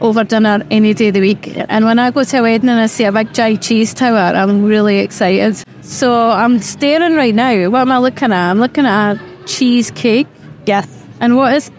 over 0.01 0.23
dinner 0.25 0.65
any 0.71 0.95
day 0.95 1.09
of 1.09 1.15
the 1.15 1.21
week. 1.21 1.53
And 1.69 1.85
when 1.85 1.99
I 1.99 2.11
go 2.11 2.23
to 2.25 2.39
a 2.39 2.43
wedding 2.43 2.69
and 2.69 2.81
I 2.81 2.87
see 2.87 3.05
a 3.05 3.13
big 3.13 3.33
giant 3.33 3.63
cheese 3.63 3.95
tower, 3.95 4.37
I'm 4.37 4.65
really 4.65 4.99
excited. 4.99 5.65
So 5.83 6.31
I'm 6.31 6.61
staring 6.61 7.15
right 7.15 7.35
now. 7.35 7.71
What 7.71 7.81
am 7.81 7.93
I 7.93 7.99
looking 7.99 8.33
at? 8.33 8.51
I'm 8.51 8.59
looking 8.59 8.87
at 8.87 9.15
a 9.15 9.45
cheesecake. 9.47 10.27
Yes. 10.67 10.87
And 11.21 11.37
what 11.37 11.55
is 11.55 11.71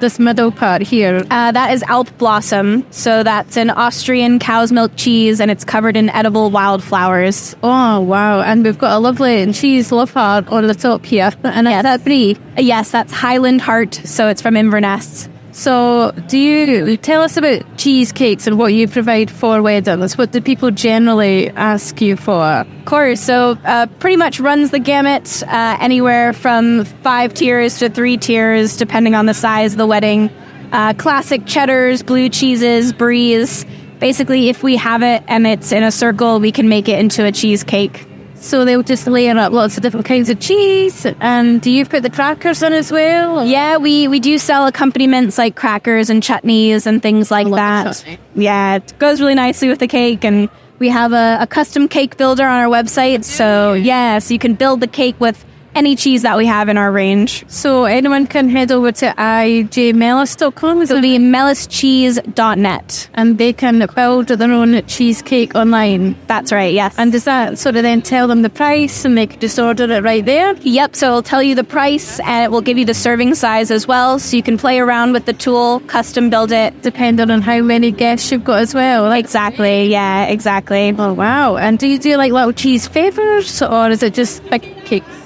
this 0.00 0.18
middle 0.18 0.50
part 0.50 0.82
here? 0.82 1.24
Uh, 1.30 1.52
that 1.52 1.72
is 1.72 1.82
Alp 1.84 2.16
Blossom. 2.18 2.86
So 2.90 3.22
that's 3.22 3.56
an 3.56 3.70
Austrian 3.70 4.38
cow's 4.38 4.72
milk 4.72 4.92
cheese 4.96 5.40
and 5.40 5.50
it's 5.50 5.64
covered 5.64 5.96
in 5.96 6.10
edible 6.10 6.50
wildflowers. 6.50 7.56
Oh, 7.62 8.00
wow. 8.00 8.40
And 8.40 8.64
we've 8.64 8.78
got 8.78 8.96
a 8.96 8.98
lovely 8.98 9.52
cheese 9.52 9.92
love 9.92 10.12
heart 10.12 10.48
on 10.48 10.66
the 10.66 10.74
top 10.74 11.04
here. 11.04 11.30
And 11.44 11.68
is 11.68 11.82
that 11.82 12.04
brie? 12.04 12.36
Yes, 12.56 12.90
that's 12.90 13.12
Highland 13.12 13.60
Heart. 13.60 13.94
So 14.04 14.28
it's 14.28 14.42
from 14.42 14.56
Inverness. 14.56 15.28
So, 15.58 16.12
do 16.28 16.38
you 16.38 16.96
tell 16.96 17.20
us 17.22 17.36
about 17.36 17.62
cheesecakes 17.76 18.46
and 18.46 18.58
what 18.58 18.74
you 18.74 18.86
provide 18.86 19.28
for 19.28 19.60
weddings? 19.60 20.16
What 20.16 20.30
do 20.30 20.40
people 20.40 20.70
generally 20.70 21.50
ask 21.50 22.00
you 22.00 22.14
for? 22.14 22.64
Course. 22.84 23.20
So 23.20 23.58
uh, 23.64 23.86
pretty 23.98 24.14
much 24.14 24.38
runs 24.38 24.70
the 24.70 24.78
gamut, 24.78 25.42
uh, 25.42 25.76
anywhere 25.80 26.32
from 26.32 26.84
five 27.02 27.34
tiers 27.34 27.80
to 27.80 27.90
three 27.90 28.16
tiers, 28.16 28.76
depending 28.76 29.16
on 29.16 29.26
the 29.26 29.34
size 29.34 29.72
of 29.72 29.78
the 29.78 29.86
wedding. 29.88 30.30
Uh, 30.70 30.94
classic 30.94 31.44
cheddars, 31.44 32.04
blue 32.04 32.28
cheeses, 32.28 32.92
bries. 32.92 33.66
Basically, 33.98 34.50
if 34.50 34.62
we 34.62 34.76
have 34.76 35.02
it 35.02 35.24
and 35.26 35.44
it's 35.44 35.72
in 35.72 35.82
a 35.82 35.90
circle, 35.90 36.38
we 36.38 36.52
can 36.52 36.68
make 36.68 36.88
it 36.88 37.00
into 37.00 37.24
a 37.24 37.32
cheesecake. 37.32 38.06
So 38.40 38.64
they'll 38.64 38.82
just 38.82 39.06
layer 39.06 39.36
up 39.36 39.52
lots 39.52 39.76
of 39.76 39.82
different 39.82 40.06
kinds 40.06 40.30
of 40.30 40.40
cheese. 40.40 41.06
And 41.20 41.60
do 41.60 41.70
you 41.70 41.84
put 41.84 42.02
the 42.02 42.10
crackers 42.10 42.62
in 42.62 42.72
as 42.72 42.90
well? 42.90 43.44
Yeah, 43.44 43.76
we, 43.76 44.08
we 44.08 44.20
do 44.20 44.38
sell 44.38 44.66
accompaniments 44.66 45.38
like 45.38 45.56
crackers 45.56 46.08
and 46.08 46.22
chutneys 46.22 46.86
and 46.86 47.02
things 47.02 47.30
like 47.30 47.50
that. 47.50 48.04
Yeah, 48.34 48.76
it 48.76 48.98
goes 48.98 49.20
really 49.20 49.34
nicely 49.34 49.68
with 49.68 49.80
the 49.80 49.88
cake. 49.88 50.24
And 50.24 50.48
we 50.78 50.88
have 50.88 51.12
a, 51.12 51.38
a 51.40 51.46
custom 51.46 51.88
cake 51.88 52.16
builder 52.16 52.46
on 52.46 52.60
our 52.60 52.68
website. 52.68 53.24
So, 53.24 53.72
yeah, 53.74 54.18
so 54.18 54.32
you 54.32 54.38
can 54.38 54.54
build 54.54 54.80
the 54.80 54.86
cake 54.86 55.20
with 55.20 55.44
any 55.78 55.94
cheese 55.94 56.22
that 56.22 56.36
we 56.36 56.44
have 56.46 56.68
in 56.68 56.76
our 56.76 56.90
range. 56.90 57.44
So 57.48 57.84
anyone 57.84 58.26
can 58.26 58.48
head 58.48 58.72
over 58.72 58.90
to 59.00 59.06
ijmellis.com. 59.16 60.82
It'll 60.82 61.00
be 61.00 61.18
mellischeese.net. 61.18 63.08
and 63.14 63.38
they 63.38 63.52
can 63.52 63.86
build 63.94 64.26
their 64.28 64.52
own 64.52 64.84
cheesecake 64.86 65.54
online. 65.54 66.16
That's 66.26 66.50
right, 66.52 66.74
yes. 66.74 66.94
And 66.98 67.12
does 67.12 67.24
that 67.24 67.58
sort 67.58 67.76
of 67.76 67.82
then 67.84 68.02
tell 68.02 68.26
them 68.26 68.42
the 68.42 68.50
price 68.50 69.04
and 69.04 69.16
they 69.16 69.26
can 69.28 69.38
just 69.40 69.58
order 69.58 69.84
it 69.90 70.02
right 70.02 70.24
there? 70.24 70.54
Yep, 70.62 70.96
so 70.96 71.06
it'll 71.08 71.22
tell 71.22 71.42
you 71.42 71.54
the 71.54 71.64
price 71.64 72.18
and 72.20 72.44
it 72.44 72.50
will 72.50 72.60
give 72.60 72.76
you 72.78 72.84
the 72.84 72.94
serving 72.94 73.34
size 73.36 73.70
as 73.70 73.86
well. 73.86 74.18
So 74.18 74.36
you 74.36 74.42
can 74.42 74.58
play 74.58 74.78
around 74.80 75.12
with 75.12 75.26
the 75.26 75.32
tool, 75.32 75.80
custom 75.80 76.28
build 76.30 76.50
it. 76.52 76.74
Depending 76.82 77.30
on 77.30 77.40
how 77.42 77.60
many 77.62 77.90
guests 77.92 78.32
you've 78.32 78.44
got 78.44 78.60
as 78.60 78.74
well. 78.74 79.04
Like, 79.04 79.24
Exactly, 79.28 79.86
yeah, 79.86 80.24
exactly. 80.24 80.94
oh 80.98 81.12
wow. 81.12 81.56
And 81.56 81.78
do 81.78 81.86
you 81.86 81.98
do 81.98 82.16
like 82.16 82.32
little 82.32 82.52
cheese 82.52 82.86
favors 82.88 83.60
or 83.62 83.90
is 83.90 84.02
it 84.02 84.14
just 84.14 84.42
big 84.50 84.62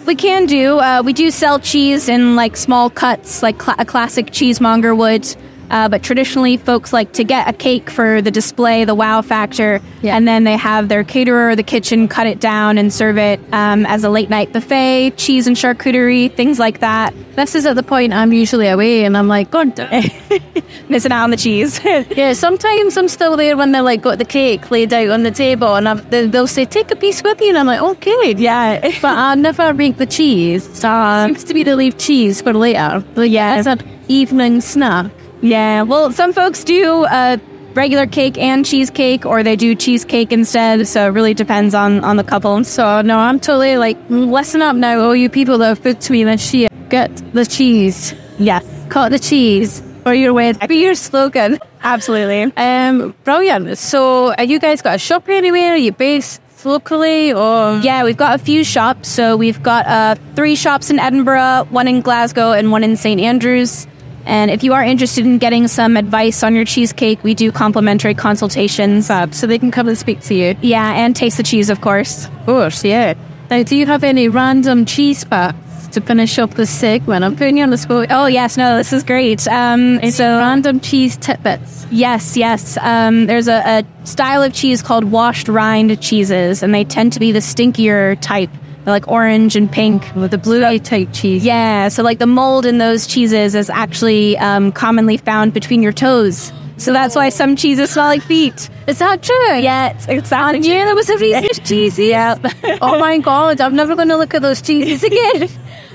We 0.07 0.15
can 0.17 0.47
do, 0.47 0.79
uh, 0.79 1.03
we 1.05 1.13
do 1.13 1.31
sell 1.31 1.59
cheese 1.59 2.09
in 2.09 2.37
like 2.37 2.57
small 2.57 2.91
cuts, 2.91 3.43
like 3.43 3.59
cla- 3.59 3.77
a 3.79 3.85
classic 3.85 4.27
cheesemonger 4.27 4.97
would. 4.97 5.25
Uh, 5.73 5.89
but 5.89 6.03
traditionally, 6.03 6.57
folks 6.59 6.93
like 6.93 7.13
to 7.15 7.25
get 7.25 7.49
a 7.49 7.53
cake 7.53 7.91
for 7.91 8.23
the 8.23 8.31
display, 8.31 8.85
the 8.85 8.95
wow 8.95 9.23
factor, 9.23 9.81
Yeah. 10.03 10.15
and 10.17 10.29
then 10.29 10.45
they 10.45 10.57
have 10.57 10.89
their 10.89 11.03
caterer 11.03 11.49
or 11.51 11.57
the 11.57 11.63
kitchen 11.65 12.07
cut 12.09 12.27
it 12.27 12.39
down 12.41 12.77
and 12.79 12.93
serve 12.93 13.17
it 13.19 13.41
um, 13.53 13.85
as 13.87 14.05
a 14.05 14.11
late 14.11 14.29
night 14.31 14.53
buffet, 14.53 15.17
cheese 15.17 15.47
and 15.47 15.57
charcuterie, 15.57 16.31
things 16.33 16.59
like 16.59 16.81
that. 16.81 17.15
This 17.37 17.55
is 17.55 17.65
at 17.67 17.75
the 17.77 17.83
point 17.83 18.13
I'm 18.13 18.33
usually 18.33 18.69
away 18.69 19.05
and 19.05 19.17
I'm 19.17 19.29
like, 19.29 19.51
God. 19.51 19.73
Missing 20.89 21.13
out 21.13 21.25
on 21.25 21.31
the 21.31 21.37
cheese. 21.37 21.81
Yeah, 22.13 22.35
sometimes 22.35 22.97
I'm 22.99 23.09
still 23.09 23.37
there 23.37 23.57
when 23.57 23.73
they're 23.73 23.81
like 23.83 24.03
got 24.03 24.19
the 24.19 24.25
cake 24.27 24.71
laid 24.71 24.93
out 24.93 25.09
on 25.09 25.23
the 25.23 25.31
table 25.31 25.75
and 25.77 25.87
they- 26.11 26.27
they'll 26.27 26.47
say, 26.47 26.67
take 26.67 26.91
a 26.91 26.97
piece 26.97 27.23
with 27.23 27.41
you. 27.41 27.49
And 27.49 27.59
I'm 27.59 27.67
like, 27.67 27.81
okay. 27.81 28.35
yeah. 28.37 28.81
But 29.01 29.17
I 29.17 29.35
never 29.37 29.73
make 29.73 29.97
the 29.97 30.07
cheese. 30.07 30.85
Uh, 30.85 31.27
Seems 31.29 31.45
to 31.45 31.55
be 31.55 31.65
to 31.65 31.75
leave 31.77 31.97
cheese 31.97 32.43
for 32.43 32.53
later. 32.53 33.03
But 33.15 33.31
yeah, 33.31 33.57
it's 33.59 33.67
an 33.67 33.81
evening 34.09 34.61
snack. 34.61 35.11
Yeah, 35.43 35.83
well, 35.83 36.13
some 36.13 36.33
folks 36.33 36.63
do 36.65 37.05
uh, 37.05 37.37
regular 37.75 38.07
cake 38.07 38.39
and 38.39 38.65
cheesecake, 38.65 39.27
or 39.27 39.43
they 39.43 39.57
do 39.57 39.75
cheesecake 39.75 40.33
instead. 40.33 40.87
So 40.87 41.07
it 41.07 41.11
really 41.11 41.35
depends 41.35 41.75
on 41.75 42.05
on 42.05 42.17
the 42.17 42.25
couple. 42.25 42.63
So 42.65 43.03
no, 43.03 43.19
I'm 43.19 43.41
totally 43.41 43.77
like, 43.77 43.99
"Mm, 44.09 44.31
listen 44.31 44.63
up 44.63 44.77
now, 44.77 45.01
all 45.01 45.17
you 45.17 45.29
people 45.29 45.59
that 45.59 45.67
have 45.69 45.83
booked 45.83 46.09
me 46.11 46.25
this 46.25 46.55
year. 46.55 46.69
Get 46.89 47.11
the 47.35 47.45
cheese. 47.45 48.15
Yes, 48.39 48.65
Cut 48.89 49.11
the 49.11 49.19
cheese 49.19 49.83
for 50.05 50.13
your 50.15 50.33
wedding. 50.33 50.67
Be 50.69 50.83
your 50.83 50.95
slogan. 50.95 51.59
absolutely. 51.83 52.53
Um, 52.57 53.15
brilliant. 53.25 53.79
So, 53.79 54.33
are 54.35 54.45
you 54.45 54.59
guys 54.59 54.83
got 54.83 54.97
a 54.97 54.99
shop 54.99 55.29
anywhere? 55.29 55.73
Are 55.73 55.77
you 55.77 55.93
based 55.93 56.41
locally 56.65 57.33
or? 57.33 57.79
Yeah, 57.83 58.05
we've 58.05 58.17
got 58.17 58.39
a 58.39 58.43
few 58.43 58.63
shops. 58.65 59.09
So 59.09 59.37
we've 59.37 59.63
got 59.63 59.87
uh, 59.87 60.15
three 60.35 60.55
shops 60.57 60.91
in 60.91 60.99
Edinburgh, 60.99 61.67
one 61.71 61.89
in 61.89 62.01
Glasgow, 62.03 62.53
and 62.53 62.71
one 62.71 62.85
in 62.85 62.97
St 62.97 63.21
Andrews. 63.21 63.87
And 64.25 64.51
if 64.51 64.63
you 64.63 64.73
are 64.75 64.85
interested 64.85 65.25
in 65.25 65.39
getting 65.39 65.69
some 65.69 65.97
advice 65.97 66.43
on 66.43 66.55
your 66.55 66.65
cheesecake, 66.65 67.23
we 67.25 67.35
do 67.35 67.51
complimentary 67.53 68.15
consultations. 68.15 69.09
Fab, 69.09 69.35
so 69.35 69.47
they 69.47 69.59
can 69.59 69.71
come 69.71 69.89
and 69.89 69.99
speak 69.99 70.21
to 70.23 70.35
you. 70.35 70.57
Yeah, 70.63 70.93
and 70.93 71.15
taste 71.15 71.37
the 71.37 71.43
cheese, 71.43 71.71
of 71.71 71.81
course. 71.81 72.27
Of 72.27 72.47
course, 72.47 72.85
yeah. 72.85 73.15
Now, 73.51 73.63
do 73.63 73.77
you 73.77 73.87
have 73.87 74.05
any 74.05 74.29
random 74.29 74.87
cheese 74.87 75.25
facts 75.25 75.89
to 75.89 76.01
finish 76.01 76.39
up 76.39 76.55
this 76.55 76.71
segment? 76.71 77.25
I'm 77.25 77.37
putting 77.37 77.59
you 77.59 77.65
on 77.65 77.71
the 77.71 77.77
spot. 77.77 78.07
Oh 78.11 78.27
yes, 78.27 78.57
no, 78.57 78.79
this 78.79 78.93
is 78.93 79.03
great. 79.03 79.47
Um, 79.49 79.99
Any 79.99 80.11
so 80.11 80.39
random 80.39 80.81
cheese 80.81 81.17
tidbits. 81.17 81.87
Yes, 81.91 82.37
yes. 82.37 82.79
Um, 82.81 83.27
there's 83.27 83.49
a, 83.49 83.85
a 83.85 84.07
style 84.07 84.43
of 84.43 84.55
cheese 84.55 84.81
called 84.83 85.05
washed 85.05 85.49
rind 85.49 86.01
cheeses, 86.01 86.63
and 86.63 86.73
they 86.73 86.85
tend 86.85 87.13
to 87.13 87.21
be 87.21 87.33
the 87.33 87.41
stinkier 87.41 88.19
type. 88.21 88.51
They're 88.85 88.93
like 88.93 89.07
orange 89.09 89.55
and 89.55 89.71
pink. 89.71 90.13
With 90.15 90.33
the 90.33 90.39
blue 90.39 90.65
eye 90.65 90.79
type 90.79 91.09
cheese. 91.13 91.45
Yeah, 91.45 91.89
so 91.89 92.03
like 92.03 92.19
the 92.19 92.27
mold 92.27 92.67
in 92.67 92.79
those 92.79 93.07
cheeses 93.07 93.55
is 93.55 93.71
actually 93.71 94.37
um, 94.39 94.73
commonly 94.73 95.17
found 95.17 95.55
between 95.55 95.83
your 95.83 95.93
toes. 95.93 96.53
So 96.79 96.93
that's 96.93 97.15
why 97.15 97.29
some 97.29 97.55
cheeses 97.55 97.91
smell 97.91 98.07
like 98.07 98.23
feet. 98.23 98.69
Is 98.89 98.99
that 98.99 99.23
true? 99.23 99.55
Yeah, 99.55 99.91
it's, 99.91 100.09
it's. 100.09 100.31
Yeah, 100.33 100.85
there 100.85 100.95
was 100.97 101.09
a 101.09 101.17
reason 101.17 101.45
cheesy. 101.65 102.07
Yeah. 102.07 102.37
oh 102.83 102.99
my 102.99 103.19
god, 103.19 103.61
I'm 103.61 103.77
never 103.77 103.95
going 103.95 104.09
to 104.09 104.17
look 104.17 104.35
at 104.35 104.43
those 104.43 104.61
cheeses 104.61 105.05
again. 105.05 105.49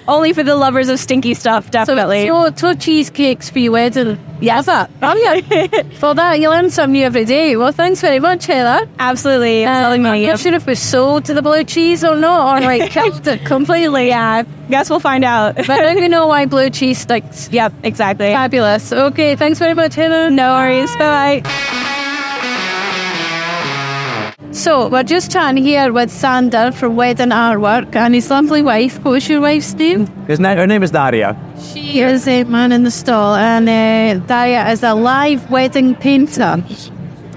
Only 0.08 0.32
for 0.34 0.42
the 0.44 0.56
lovers 0.56 0.88
of 0.90 1.00
stinky 1.00 1.34
stuff, 1.34 1.70
definitely. 1.70 2.28
So, 2.28 2.52
so 2.56 2.74
cheesecakes 2.74 3.50
for 3.50 3.60
your 3.60 3.74
wedding. 3.74 4.18
Yes. 4.40 4.68
Love. 4.68 4.90
Brilliant. 5.00 5.94
For 5.96 6.14
that, 6.14 6.40
you 6.40 6.50
learn 6.52 6.70
something 6.70 6.94
new 6.94 7.06
every 7.06 7.26
day. 7.26 7.56
Well, 7.58 7.72
thanks 7.72 8.02
very 8.02 8.20
much, 8.20 8.46
Heather. 8.46 8.88
Absolutely. 9.00 9.66
Um, 9.66 9.74
Selling 9.84 10.02
I'm 10.06 10.12
money. 10.12 10.28
not 10.28 10.40
sure 10.40 10.54
if 10.54 10.68
we 10.68 10.76
sold 10.76 11.26
to 11.26 11.34
the 11.34 11.42
blue 11.42 11.64
cheese 11.64 12.04
or 12.04 12.16
not, 12.16 12.62
or 12.62 12.66
like 12.66 12.92
killed 12.92 13.28
it 13.28 13.44
completely. 13.46 14.10
Yeah, 14.10 14.44
guess 14.70 14.92
we'll 14.92 15.00
find 15.00 15.24
out. 15.24 15.56
But 15.56 15.68
now 15.68 15.92
you 15.94 16.08
know 16.08 16.28
why 16.28 16.46
blue 16.46 16.70
cheese 16.70 17.00
sticks. 17.00 17.50
yep, 17.52 17.74
exactly. 17.84 18.28
Fabulous. 18.28 18.94
Okay, 18.94 19.36
thanks 19.36 19.58
very 19.58 19.74
much, 19.74 19.96
Heather. 19.96 20.30
No 20.30 20.54
worries. 20.54 20.92
Bye 20.98 21.42
bye. 21.42 22.04
So, 24.58 24.88
we're 24.90 25.04
just 25.04 25.32
chatting 25.32 25.64
here 25.64 25.94
with 25.94 26.10
Sander 26.10 26.72
from 26.72 26.96
Wedding 26.96 27.30
Artwork 27.30 27.96
and 27.96 28.16
his 28.16 28.32
lovely 28.32 28.64
wife. 28.64 28.98
What 29.06 29.12
was 29.12 29.30
your 29.30 29.40
wife's 29.40 29.72
name? 29.76 30.08
His 30.26 30.40
na- 30.40 30.56
her 30.56 30.66
name 30.66 30.82
is 30.82 30.90
Daria. 30.90 31.38
She 31.62 32.00
is 32.02 32.28
a 32.28 32.44
man 32.44 32.72
in 32.72 32.82
the 32.82 32.90
stall, 32.90 33.36
and 33.36 33.70
uh, 33.70 34.26
Daria 34.26 34.68
is 34.72 34.82
a 34.82 34.96
live 34.96 35.48
wedding 35.52 35.94
painter 35.94 36.64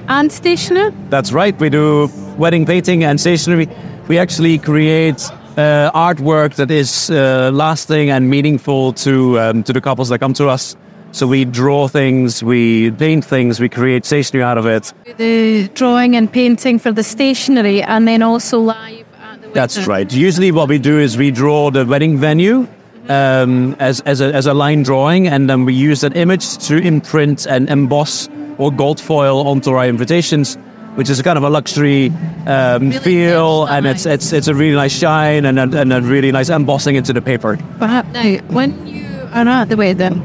and 0.08 0.32
stationer. 0.32 0.92
That's 1.10 1.30
right. 1.30 1.54
We 1.60 1.68
do 1.68 2.08
wedding 2.38 2.64
painting 2.64 3.04
and 3.04 3.20
stationery. 3.20 3.68
We 4.08 4.16
actually 4.16 4.56
create 4.56 5.20
uh, 5.58 5.90
artwork 5.92 6.54
that 6.54 6.70
is 6.70 7.10
uh, 7.10 7.50
lasting 7.52 8.08
and 8.08 8.30
meaningful 8.30 8.94
to 8.94 9.38
um, 9.38 9.62
to 9.64 9.74
the 9.74 9.82
couples 9.82 10.08
that 10.08 10.20
come 10.20 10.32
to 10.34 10.48
us. 10.48 10.74
So 11.12 11.26
we 11.26 11.44
draw 11.44 11.88
things, 11.88 12.42
we 12.42 12.92
paint 12.92 13.24
things, 13.24 13.58
we 13.58 13.68
create 13.68 14.04
stationery 14.04 14.44
out 14.44 14.58
of 14.58 14.66
it. 14.66 14.92
The 15.16 15.68
drawing 15.74 16.14
and 16.14 16.32
painting 16.32 16.78
for 16.78 16.92
the 16.92 17.02
stationery, 17.02 17.82
and 17.82 18.06
then 18.06 18.22
also 18.22 18.60
live 18.60 19.06
at 19.20 19.34
the 19.34 19.48
wedding. 19.48 19.52
That's 19.52 19.86
right. 19.86 20.12
Usually, 20.12 20.52
what 20.52 20.68
we 20.68 20.78
do 20.78 20.98
is 20.98 21.16
we 21.16 21.32
draw 21.32 21.70
the 21.70 21.84
wedding 21.84 22.16
venue 22.16 22.68
um, 23.08 23.74
as 23.80 24.00
as 24.02 24.20
a, 24.20 24.32
as 24.32 24.46
a 24.46 24.54
line 24.54 24.84
drawing, 24.84 25.26
and 25.26 25.50
then 25.50 25.64
we 25.64 25.74
use 25.74 26.02
that 26.02 26.16
image 26.16 26.58
to 26.68 26.78
imprint 26.78 27.44
and 27.46 27.68
emboss 27.68 28.28
or 28.58 28.70
gold 28.70 29.00
foil 29.00 29.48
onto 29.48 29.72
our 29.72 29.88
invitations, 29.88 30.56
which 30.94 31.10
is 31.10 31.18
a 31.18 31.24
kind 31.24 31.36
of 31.36 31.42
a 31.42 31.50
luxury 31.50 32.12
um, 32.46 32.92
feel, 32.92 33.66
and 33.66 33.84
it's 33.84 34.06
it's 34.06 34.32
it's 34.32 34.46
a 34.46 34.54
really 34.54 34.76
nice 34.76 34.96
shine 34.96 35.44
and 35.44 35.58
a, 35.58 35.80
and 35.80 35.92
a 35.92 36.00
really 36.00 36.30
nice 36.30 36.50
embossing 36.50 36.94
into 36.94 37.12
the 37.12 37.20
paper. 37.22 37.58
Perhaps 37.78 38.12
now, 38.12 38.36
when 38.54 38.86
you 38.86 39.08
are 39.32 39.48
at 39.48 39.68
the 39.68 39.76
wedding, 39.76 40.22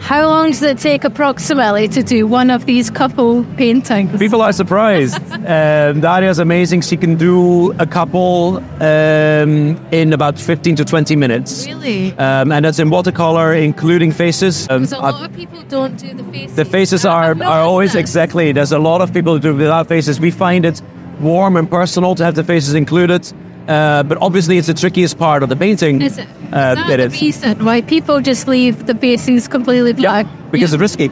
how 0.00 0.26
long 0.26 0.46
does 0.50 0.62
it 0.62 0.78
take 0.78 1.04
approximately 1.04 1.88
to 1.88 2.02
do 2.02 2.26
one 2.26 2.50
of 2.50 2.66
these 2.66 2.88
couple 2.90 3.44
paintings? 3.56 4.16
People 4.18 4.40
are 4.42 4.52
surprised. 4.52 5.16
um, 5.32 6.00
Daria's 6.00 6.38
amazing. 6.38 6.82
She 6.82 6.96
can 6.96 7.16
do 7.16 7.72
a 7.78 7.86
couple 7.86 8.58
um, 8.80 9.76
in 9.92 10.12
about 10.12 10.38
15 10.38 10.76
to 10.76 10.84
20 10.84 11.16
minutes. 11.16 11.66
Really? 11.66 12.12
Um, 12.16 12.52
and 12.52 12.64
that's 12.64 12.78
in 12.78 12.90
watercolor, 12.90 13.52
including 13.54 14.12
faces. 14.12 14.68
Um, 14.70 14.82
Because 14.82 14.92
a 14.92 14.96
I've- 14.98 15.12
lot 15.18 15.30
of 15.30 15.36
people 15.36 15.62
don't 15.68 15.96
do 15.96 16.14
the 16.14 16.24
faces. 16.24 16.56
The 16.56 16.64
faces 16.64 17.04
are, 17.04 17.32
are 17.42 17.60
always 17.60 17.92
that. 17.94 17.98
exactly. 17.98 18.52
There's 18.52 18.72
a 18.72 18.78
lot 18.78 19.00
of 19.00 19.12
people 19.12 19.34
who 19.34 19.40
do 19.40 19.54
without 19.54 19.88
faces. 19.88 20.20
We 20.20 20.30
find 20.30 20.64
it 20.64 20.80
warm 21.20 21.56
and 21.56 21.68
personal 21.68 22.14
to 22.14 22.24
have 22.24 22.36
the 22.36 22.44
faces 22.44 22.74
included. 22.74 23.30
Uh, 23.68 24.02
but 24.02 24.16
obviously, 24.20 24.56
it's 24.56 24.66
the 24.66 24.74
trickiest 24.74 25.18
part 25.18 25.42
of 25.42 25.50
the 25.50 25.56
painting. 25.56 26.00
Is 26.02 26.16
it? 26.18 26.26
Uh, 26.26 26.26
is 26.26 26.52
that 26.52 26.90
it 26.90 26.96
the 27.10 27.16
is. 27.16 27.20
reason 27.20 27.64
why 27.64 27.82
people 27.82 28.20
just 28.20 28.48
leave 28.48 28.86
the 28.86 28.94
faces 28.94 29.46
completely 29.46 29.92
black? 29.92 30.26
Because 30.50 30.72
it's 30.72 30.80
risky. 30.80 31.08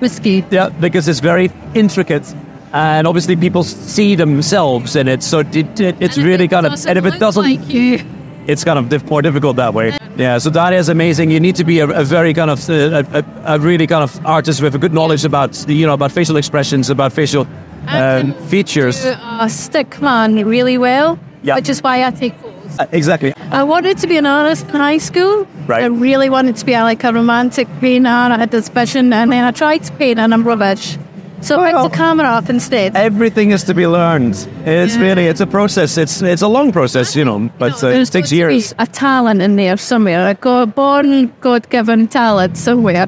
Whiskey. 0.00 0.44
Yeah, 0.50 0.70
because 0.70 1.06
it's 1.06 1.20
very 1.20 1.50
intricate. 1.74 2.34
And 2.72 3.06
obviously, 3.06 3.36
people 3.36 3.62
see 3.62 4.16
themselves 4.16 4.96
in 4.96 5.06
it. 5.06 5.22
So 5.22 5.40
it, 5.40 5.78
it, 5.80 5.96
it's 6.00 6.18
really 6.18 6.48
kind 6.48 6.66
of. 6.66 6.72
And 6.86 6.98
if 6.98 7.04
it 7.04 7.20
doesn't. 7.20 7.44
like 7.44 7.68
you, 7.68 8.00
it's 8.46 8.64
kind 8.64 8.78
of 8.78 8.88
diff- 8.88 9.08
more 9.08 9.22
difficult 9.22 9.56
that 9.56 9.72
way. 9.74 9.96
Yeah, 10.16 10.38
so 10.38 10.50
that 10.50 10.72
is 10.72 10.88
amazing. 10.88 11.30
You 11.30 11.38
need 11.38 11.56
to 11.56 11.64
be 11.64 11.78
a, 11.78 11.88
a 11.88 12.02
very 12.04 12.34
kind 12.34 12.50
of 12.50 12.68
uh, 12.68 13.04
a, 13.12 13.18
a, 13.18 13.24
a 13.54 13.58
really 13.58 13.86
kind 13.86 14.02
of 14.02 14.26
artist 14.26 14.60
with 14.60 14.74
a 14.74 14.78
good 14.78 14.92
knowledge 14.92 15.24
about 15.24 15.68
you 15.68 15.86
know 15.86 15.94
about 15.94 16.12
facial 16.12 16.36
expressions, 16.36 16.90
about 16.90 17.12
facial 17.12 17.46
um, 17.86 18.34
features. 18.48 19.02
do 19.02 19.14
a 19.40 19.48
stick 19.48 20.00
man 20.00 20.34
really 20.44 20.78
well, 20.78 21.18
Yeah. 21.42 21.56
which 21.56 21.68
is 21.68 21.82
why 21.82 22.04
I 22.04 22.10
take 22.10 22.34
photos. 22.36 22.78
Uh, 22.78 22.86
exactly. 22.92 23.34
I 23.50 23.62
wanted 23.64 23.98
to 23.98 24.06
be 24.06 24.16
an 24.16 24.26
artist 24.26 24.64
in 24.68 24.76
high 24.76 24.98
school. 24.98 25.46
Right. 25.66 25.82
I 25.82 25.86
really 25.86 26.30
wanted 26.30 26.56
to 26.56 26.64
be 26.64 26.72
like 26.72 27.02
a 27.04 27.12
romantic 27.12 27.68
painter. 27.80 28.08
I 28.08 28.38
had 28.38 28.50
this 28.50 28.68
vision, 28.68 29.12
and 29.12 29.30
then 29.32 29.44
I 29.44 29.50
tried 29.50 29.82
to 29.84 29.92
paint, 29.94 30.18
and 30.18 30.32
I'm 30.32 30.44
rubbish. 30.44 30.96
So 31.40 31.56
I 31.58 31.72
Well- 31.72 31.82
picked 31.82 31.92
the 31.94 31.98
camera 31.98 32.28
up 32.28 32.48
instead. 32.48 32.94
Everything 32.96 33.50
is 33.50 33.64
to 33.64 33.74
be 33.74 33.86
learned. 33.88 34.36
It's 34.64 34.94
Yeah. 34.94 35.02
really 35.02 35.26
it's 35.26 35.40
a 35.40 35.46
process. 35.46 35.98
It's 35.98 36.22
it's 36.22 36.42
a 36.42 36.46
long 36.48 36.70
process, 36.72 37.16
you 37.16 37.24
know, 37.24 37.50
but 37.58 37.82
uh, 37.82 37.88
it 37.88 37.96
takes 38.06 38.10
got 38.10 38.24
to 38.28 38.30
be 38.30 38.36
years. 38.36 38.74
A 38.78 38.86
talent 38.86 39.42
in 39.42 39.56
there 39.56 39.76
somewhere. 39.76 40.28
A 40.28 40.34
God, 40.34 40.74
born, 40.76 41.32
God-given 41.40 42.06
talent 42.08 42.56
somewhere. 42.56 43.06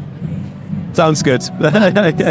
Sounds 0.95 1.23
good. 1.23 1.43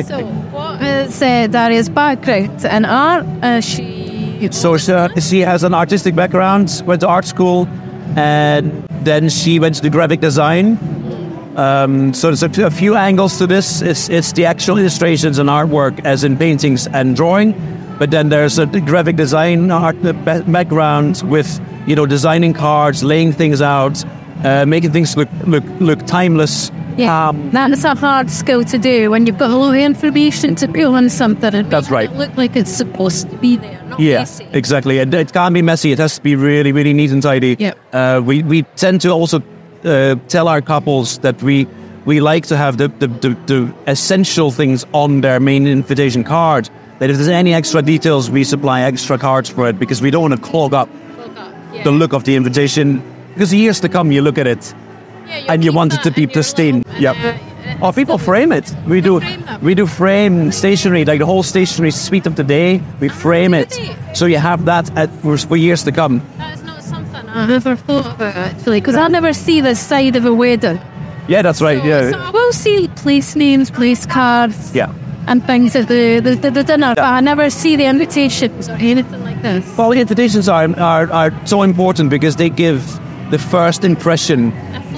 So, 0.07 0.25
what 0.51 0.81
is 0.83 1.21
uh, 1.21 1.47
Daria's 1.47 1.89
background 1.89 2.63
in 2.65 2.85
art? 2.85 3.25
Uh, 3.41 3.61
she 3.61 4.02
So 4.51 4.77
she, 4.77 5.39
has 5.39 5.63
an 5.63 5.73
artistic 5.73 6.15
background, 6.15 6.83
went 6.85 7.01
to 7.01 7.07
art 7.07 7.25
school, 7.25 7.67
and 8.15 8.87
Then 9.03 9.29
she 9.29 9.59
went 9.59 9.75
to 9.75 9.89
graphic 9.89 10.21
design. 10.21 10.77
Um, 11.57 12.13
so 12.13 12.31
there's 12.33 12.43
a, 12.43 12.65
a 12.65 12.71
few 12.71 12.95
angles 12.95 13.37
to 13.37 13.47
this. 13.47 13.81
It's, 13.81 14.09
it's 14.09 14.31
the 14.31 14.45
actual 14.45 14.77
illustrations 14.77 15.39
and 15.39 15.49
artwork, 15.49 16.03
as 16.05 16.23
in 16.23 16.37
paintings 16.37 16.87
and 16.87 17.15
drawing. 17.15 17.53
But 17.99 18.11
then 18.11 18.29
there's 18.29 18.57
a 18.59 18.65
graphic 18.65 19.17
design 19.17 19.69
art 19.71 20.01
background 20.01 21.21
with 21.25 21.59
you 21.85 21.95
know 21.95 22.05
designing 22.05 22.53
cards, 22.53 23.03
laying 23.03 23.33
things 23.33 23.61
out, 23.61 24.03
uh, 24.43 24.65
making 24.65 24.91
things 24.91 25.15
look 25.17 25.29
look 25.45 25.63
look 25.79 26.05
timeless. 26.05 26.71
Yeah, 26.95 27.29
Um, 27.29 27.49
that's 27.49 27.83
a 27.85 27.95
hard 27.95 28.29
skill 28.29 28.63
to 28.65 28.77
do 28.77 29.09
when 29.09 29.25
you've 29.25 29.39
got 29.39 29.49
a 29.49 29.55
lot 29.57 29.69
of 29.69 29.81
information 29.81 30.53
to 30.55 30.67
put 30.67 30.83
on 30.85 31.09
something 31.09 31.51
and 31.55 31.67
That's 31.71 31.89
right. 31.89 32.07
it 32.07 32.15
look 32.15 32.37
like 32.37 32.55
it's 32.55 32.69
supposed 32.71 33.31
to 33.31 33.35
be 33.37 33.57
there. 33.57 33.81
Not 33.89 33.99
Yeah, 33.99 34.19
messy. 34.19 34.45
exactly. 34.53 34.99
And 34.99 35.11
it 35.11 35.33
can't 35.33 35.55
be 35.55 35.63
messy. 35.63 35.91
It 35.91 35.97
has 35.97 36.15
to 36.17 36.21
be 36.21 36.35
really, 36.35 36.71
really 36.71 36.93
neat 36.93 37.09
and 37.11 37.23
tidy. 37.23 37.55
Yep. 37.59 37.77
Uh, 37.93 38.21
we 38.23 38.43
we 38.43 38.61
tend 38.75 39.01
to 39.01 39.09
also 39.09 39.41
uh, 39.85 40.15
tell 40.27 40.47
our 40.47 40.61
couples 40.61 41.17
that 41.19 41.41
we 41.41 41.65
we 42.05 42.19
like 42.19 42.45
to 42.47 42.57
have 42.57 42.77
the, 42.77 42.89
the, 42.99 43.07
the, 43.07 43.29
the 43.47 43.73
essential 43.87 44.51
things 44.51 44.85
on 44.91 45.21
their 45.21 45.39
main 45.39 45.65
invitation 45.67 46.23
card. 46.23 46.69
That 46.99 47.09
if 47.09 47.15
there's 47.15 47.27
any 47.29 47.53
extra 47.55 47.81
details, 47.81 48.29
we 48.29 48.43
supply 48.43 48.81
extra 48.81 49.17
cards 49.17 49.49
for 49.49 49.67
it 49.67 49.79
because 49.79 49.99
we 50.03 50.11
don't 50.11 50.29
want 50.29 50.35
to 50.35 50.49
clog 50.51 50.73
up 50.75 50.89
the 51.83 51.91
look 51.91 52.13
of 52.13 52.23
the 52.23 52.35
invitation. 52.35 53.01
Because 53.33 53.53
years 53.53 53.79
to 53.81 53.89
come, 53.89 54.11
you 54.11 54.21
look 54.21 54.37
at 54.37 54.47
it 54.47 54.73
and 55.49 55.63
you 55.63 55.73
want 55.73 55.93
it 55.93 56.03
to 56.03 56.11
be 56.11 56.27
pristine. 56.27 56.83
Yep. 56.99 57.15
Uh, 57.17 57.37
oh, 57.81 57.91
people 57.91 58.17
frame 58.17 58.51
it. 58.51 58.71
We 58.87 59.01
do. 59.01 59.21
We 59.61 59.73
do 59.75 59.87
frame 59.87 60.51
stationery, 60.51 61.05
like 61.05 61.19
the 61.19 61.25
whole 61.25 61.43
stationery 61.43 61.91
suite 61.91 62.27
of 62.27 62.35
the 62.35 62.43
day. 62.43 62.81
We 62.99 63.09
frame 63.09 63.53
it, 63.53 63.73
so 64.13 64.25
you 64.25 64.37
have 64.37 64.65
that 64.65 64.95
at, 64.97 65.09
for, 65.21 65.37
for 65.37 65.57
years 65.57 65.83
to 65.83 65.91
come. 65.91 66.21
That 66.37 66.53
is 66.57 66.63
not 66.63 66.83
something 66.83 67.27
I've 67.29 67.49
ever 67.49 67.75
thought 67.75 68.05
about 68.05 68.35
actually, 68.35 68.81
because 68.81 68.95
I 68.95 69.07
never 69.07 69.33
see 69.33 69.61
the 69.61 69.75
side 69.75 70.15
of 70.15 70.25
a 70.25 70.33
wedding. 70.33 70.79
Yeah, 71.27 71.41
that's 71.41 71.61
right. 71.61 71.79
So 71.81 71.87
Yeah, 71.87 72.11
I 72.15 72.29
will 72.31 72.51
see 72.51 72.89
place 72.89 73.35
names, 73.35 73.71
place 73.71 74.05
cards, 74.05 74.75
yeah. 74.75 74.93
and 75.27 75.43
things 75.45 75.75
at 75.75 75.87
the, 75.87 76.19
the, 76.19 76.35
the, 76.35 76.51
the 76.51 76.63
dinner, 76.63 76.93
but 76.95 77.05
I 77.05 77.21
never 77.21 77.49
see 77.49 77.77
the 77.77 77.85
invitations 77.85 78.67
or 78.67 78.73
anything 78.73 79.23
like 79.23 79.41
this. 79.41 79.65
Well, 79.77 79.91
the 79.91 80.01
invitations 80.01 80.49
are, 80.49 80.69
are 80.77 81.09
are 81.11 81.47
so 81.47 81.63
important 81.63 82.09
because 82.09 82.35
they 82.35 82.49
give 82.49 82.99
the 83.33 83.39
first 83.39 83.83
impression 83.83 84.51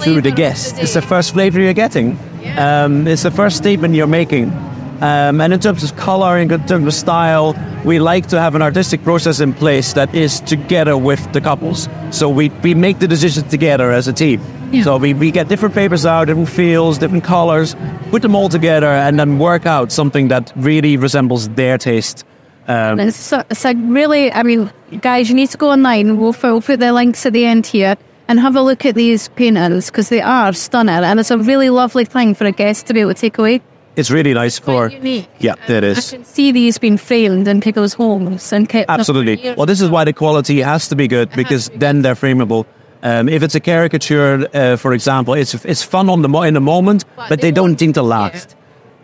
to 0.04 0.20
the 0.20 0.30
guest. 0.30 0.76
the 0.76 0.82
It's 0.82 0.94
the 0.94 1.02
first 1.02 1.32
flavor 1.32 1.62
you're 1.62 1.72
getting. 1.86 2.20
Um, 2.58 3.08
it's 3.08 3.24
the 3.24 3.32
first 3.32 3.56
statement 3.56 3.96
you're 3.96 4.08
making. 4.08 4.52
Um, 5.00 5.40
and 5.40 5.54
in 5.54 5.60
terms 5.62 5.86
of 5.86 5.96
color, 5.96 6.38
in 6.38 6.50
terms 6.50 6.86
of 6.86 6.94
style, 6.94 7.56
we 7.86 8.00
like 8.00 8.28
to 8.28 8.38
have 8.38 8.54
an 8.54 8.62
artistic 8.62 9.04
process 9.06 9.40
in 9.40 9.54
place 9.54 9.94
that 9.94 10.14
is 10.14 10.42
together 10.42 10.98
with 10.98 11.32
the 11.32 11.40
couples. 11.40 11.88
So 12.12 12.28
we, 12.28 12.50
we 12.62 12.74
make 12.74 13.00
the 13.00 13.08
decisions 13.08 13.50
together 13.50 13.92
as 13.92 14.06
a 14.10 14.14
team. 14.14 14.42
Yeah. 14.74 14.84
So 14.84 14.98
we, 14.98 15.14
we 15.14 15.32
get 15.32 15.48
different 15.48 15.74
papers 15.74 16.06
out, 16.06 16.26
different 16.26 16.50
feels, 16.50 16.98
different 16.98 17.24
colors, 17.24 17.74
put 18.12 18.22
them 18.22 18.36
all 18.36 18.50
together, 18.50 18.88
and 18.88 19.18
then 19.18 19.40
work 19.40 19.66
out 19.66 19.94
something 19.94 20.28
that 20.28 20.52
really 20.58 20.98
resembles 20.98 21.48
their 21.56 21.78
taste. 21.78 22.26
Um, 22.68 23.00
it's, 23.00 23.16
so- 23.16 23.46
it's 23.50 23.64
like 23.64 23.78
really, 23.80 24.30
I 24.34 24.44
mean, 24.44 24.70
guys, 25.00 25.30
you 25.30 25.36
need 25.36 25.52
to 25.52 25.58
go 25.58 25.72
online. 25.72 26.18
We'll, 26.18 26.36
we'll 26.44 26.62
put 26.62 26.82
the 26.82 26.92
links 26.92 27.26
at 27.26 27.32
the 27.32 27.46
end 27.46 27.66
here 27.66 27.96
and 28.28 28.40
have 28.40 28.56
a 28.56 28.62
look 28.62 28.86
at 28.86 28.96
these 28.96 29.28
paintings 29.30 29.88
because 29.88 30.10
they 30.10 30.22
are 30.22 30.54
stunning 30.54 31.04
and 31.04 31.20
it's 31.20 31.32
a 31.32 31.38
really 31.38 31.70
lovely 31.70 32.06
thing 32.06 32.34
for 32.36 32.46
a 32.46 32.52
guest 32.52 32.88
to 32.88 32.94
be 32.94 33.02
able 33.02 33.14
to 33.14 33.20
take 33.20 33.38
away. 33.38 33.62
it's 33.96 34.12
really 34.12 34.34
nice 34.34 34.60
for. 34.60 34.90
unique. 34.90 35.30
Yeah, 35.40 35.56
it 35.68 35.84
is. 35.84 36.14
I 36.14 36.18
can 36.18 36.26
see 36.26 36.52
these 36.52 36.78
being 36.78 36.98
framed 36.98 37.48
in 37.48 37.62
people's 37.62 37.94
homes 37.94 38.52
and 38.52 38.68
kept 38.68 38.90
Absolutely. 38.90 39.54
Well, 39.56 39.66
this 39.66 39.80
is 39.82 39.90
why 39.90 40.04
the 40.04 40.14
quality 40.14 40.62
has 40.62 40.90
to 40.90 40.96
be 40.96 41.08
good 41.08 41.30
because 41.32 41.70
then 41.76 42.02
they're 42.02 42.16
frameable. 42.16 42.66
Um, 43.04 43.30
if 43.30 43.44
it's 43.44 43.56
a 43.56 43.60
caricature, 43.60 44.48
uh, 44.54 44.78
for 44.78 44.92
example, 44.94 45.36
it's 45.36 45.54
it's 45.64 45.84
fun 45.84 46.10
on 46.10 46.24
the 46.24 46.28
mo- 46.30 46.42
in 46.42 46.56
the 46.56 46.60
moment, 46.62 47.06
but, 47.16 47.40
they, 47.40 47.52
don't 47.52 47.80
seem 47.80 47.94
to 47.94 48.02
last. 48.02 48.56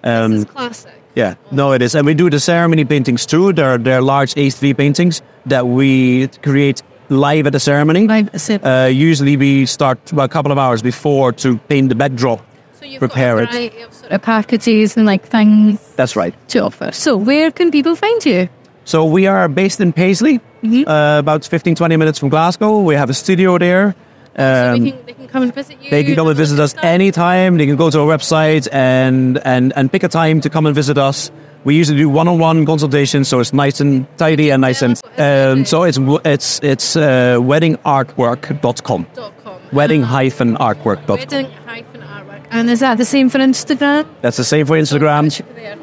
Um, 0.04 0.32
This 0.32 0.40
is 0.40 0.46
classic. 0.50 0.92
yeah, 1.16 1.36
no, 1.52 1.72
it 1.74 1.82
is, 1.84 1.94
and 1.94 2.06
we 2.08 2.16
do 2.16 2.28
the 2.30 2.40
ceremony 2.40 2.84
paintings 2.84 3.26
too. 3.28 3.54
They're 3.54 3.78
they're 3.78 4.02
large 4.02 4.34
A3 4.34 4.76
paintings 4.76 5.22
that 5.46 5.68
we 5.68 6.28
create 6.42 6.82
live 7.12 7.46
at 7.48 7.54
the 7.54 7.60
ceremony. 7.60 8.08
Live 8.08 8.28
at 8.28 8.34
the 8.34 8.40
ceremony. 8.40 8.72
Uh, 8.72 8.88
usually, 8.88 9.38
we 9.38 9.66
start 9.66 10.00
well, 10.14 10.26
a 10.26 10.30
couple 10.30 10.52
of 10.52 10.58
hours 10.58 10.82
before 10.82 11.32
to 11.34 11.58
paint 11.70 11.90
the 11.90 11.96
backdrop. 11.96 12.40
So 12.80 12.86
you've 12.86 13.00
prepare 13.00 13.36
got 13.36 13.44
it. 13.44 13.50
a 13.50 13.52
variety 13.52 13.82
of 13.84 13.94
sort 13.94 14.12
of 14.12 14.22
packages 14.24 14.98
and 14.98 15.06
like 15.06 15.24
things 15.26 15.80
That's 15.96 16.16
right. 16.16 16.34
to 16.50 16.60
offer. 16.60 16.92
So 16.92 17.16
where 17.18 17.52
can 17.52 17.70
people 17.70 17.96
find 17.96 18.26
you? 18.26 18.50
So 18.86 19.06
we 19.06 19.28
are 19.28 19.48
based 19.48 19.80
in 19.80 19.94
Paisley, 19.94 20.40
Mm-hmm. 20.64 20.88
uh, 20.88 21.18
about 21.18 21.44
15, 21.44 21.74
20 21.74 21.98
minutes 21.98 22.20
from 22.20 22.30
Glasgow. 22.30 22.82
We 22.82 22.94
have 22.96 23.10
a 23.10 23.16
studio 23.16 23.58
there. 23.58 23.96
so 24.38 24.74
Um, 24.76 24.84
we 24.84 24.92
can, 24.92 25.06
they 25.08 25.14
can 25.14 25.28
come 25.28 25.42
and 25.44 25.54
visit 25.56 25.82
you. 25.82 25.90
They 25.90 26.04
can 26.04 26.14
come 26.16 26.28
and 26.28 26.38
visit 26.38 26.60
us 26.60 26.72
stuff. 26.72 26.84
anytime. 26.84 27.58
They 27.58 27.66
can 27.66 27.78
go 27.78 27.90
to 27.90 28.00
our 28.02 28.06
website 28.18 28.68
and, 28.72 29.40
and, 29.44 29.74
and 29.76 29.92
pick 29.92 30.04
a 30.04 30.08
time 30.08 30.40
to 30.42 30.50
come 30.52 30.68
and 30.68 30.76
visit 30.76 30.98
us. 31.00 31.32
We 31.64 31.76
usually 31.76 32.00
do 32.00 32.10
one-on-one 32.10 32.66
consultations, 32.66 33.28
so 33.28 33.40
it's 33.40 33.54
nice 33.54 33.80
and 33.80 34.06
tidy 34.18 34.50
and 34.52 34.62
nice 34.62 34.82
and. 34.82 35.00
Um, 35.18 35.66
so 35.66 35.84
it's 35.84 36.00
it's 36.26 36.60
it's 36.64 36.96
uh, 36.96 37.38
weddingartwork.com. 37.40 39.06
Com. 39.06 39.62
Wedding-artwork.com. 39.72 41.08
Wedding 41.08 41.52
hyphen 41.66 42.02
artwork. 42.02 42.46
And 42.50 42.70
is 42.70 42.80
that 42.80 42.98
the 42.98 43.06
same 43.06 43.30
for 43.30 43.38
Instagram? 43.40 44.06
That's 44.22 44.38
the 44.38 44.44
same 44.44 44.66
for 44.66 44.78
Instagram. 44.78 45.30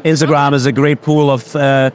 Instagram 0.03 0.55
is 0.55 0.67
a 0.67 0.73
great 0.73 1.01
pool 1.01 1.31
of 1.31 1.55
uh, 1.57 1.91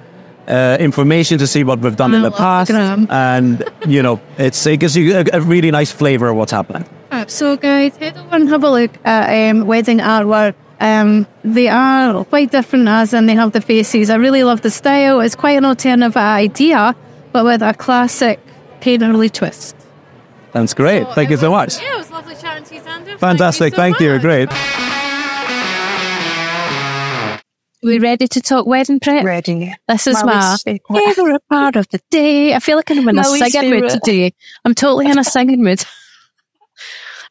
uh, 0.47 0.77
information 0.79 1.37
to 1.39 1.47
see 1.47 1.63
what 1.63 1.79
we've 1.79 1.95
done 1.95 2.13
in 2.13 2.21
the 2.21 2.31
past, 2.31 2.71
Instagram. 2.71 3.09
and 3.11 3.63
you 3.87 4.01
know, 4.01 4.19
it's 4.37 4.65
it 4.65 4.77
gives 4.79 4.95
you 4.95 5.17
a, 5.17 5.25
a 5.33 5.41
really 5.41 5.71
nice 5.71 5.91
flavour 5.91 6.29
of 6.29 6.37
what's 6.37 6.51
happening. 6.51 6.85
So, 7.27 7.55
guys, 7.57 7.95
head 7.97 8.17
over 8.17 8.35
and 8.35 8.49
have 8.49 8.63
a 8.63 8.69
look 8.69 8.91
at 9.05 9.51
um, 9.51 9.67
wedding 9.67 9.99
artwork. 9.99 10.55
Um, 10.79 11.27
they 11.43 11.67
are 11.69 12.25
quite 12.25 12.51
different 12.51 12.87
as 12.87 13.13
and 13.13 13.29
they 13.29 13.35
have 13.35 13.51
the 13.53 13.61
faces. 13.61 14.09
I 14.09 14.15
really 14.15 14.43
love 14.43 14.61
the 14.61 14.71
style. 14.71 15.21
It's 15.21 15.35
quite 15.35 15.57
an 15.57 15.65
alternative 15.65 16.17
idea, 16.17 16.95
but 17.31 17.45
with 17.45 17.61
a 17.61 17.73
classic 17.73 18.39
painterly 18.81 19.31
twist. 19.31 19.75
That's 20.51 20.73
great. 20.73 21.07
Thank 21.09 21.29
you 21.29 21.37
so 21.37 21.51
much. 21.51 21.81
Yeah, 21.81 21.95
it 21.95 21.97
was 21.97 22.11
lovely 22.11 22.35
chatting 22.35 22.63
to 22.65 22.75
you, 22.75 22.81
Xander. 22.81 23.17
Fantastic. 23.17 23.73
Thank 23.73 23.99
you. 23.99 24.13
much. 24.13 24.21
Great. 24.21 24.49
We 27.81 27.99
ready 27.99 28.27
to 28.29 28.39
talk 28.41 28.65
wedding 28.65 29.01
prep? 29.01 29.25
Ready. 29.25 29.73
This 29.89 30.07
is 30.07 30.23
My 30.23 30.57
my 30.65 30.79
favourite. 30.87 31.41
part 31.49 31.75
of 31.75 31.87
the 31.89 31.99
day. 32.11 32.53
I 32.53 32.59
feel 32.59 32.77
like 32.77 32.89
I'm 32.89 32.99
in 32.99 33.09
a 33.09 33.13
My 33.13 33.27
least 33.27 33.51
singing 33.51 33.71
mood 33.71 33.89
today. 33.89 34.33
I'm 34.63 34.73
totally 34.73 35.07
in 35.07 35.17
a 35.19 35.23
singing 35.23 35.63
mood. 35.63 35.83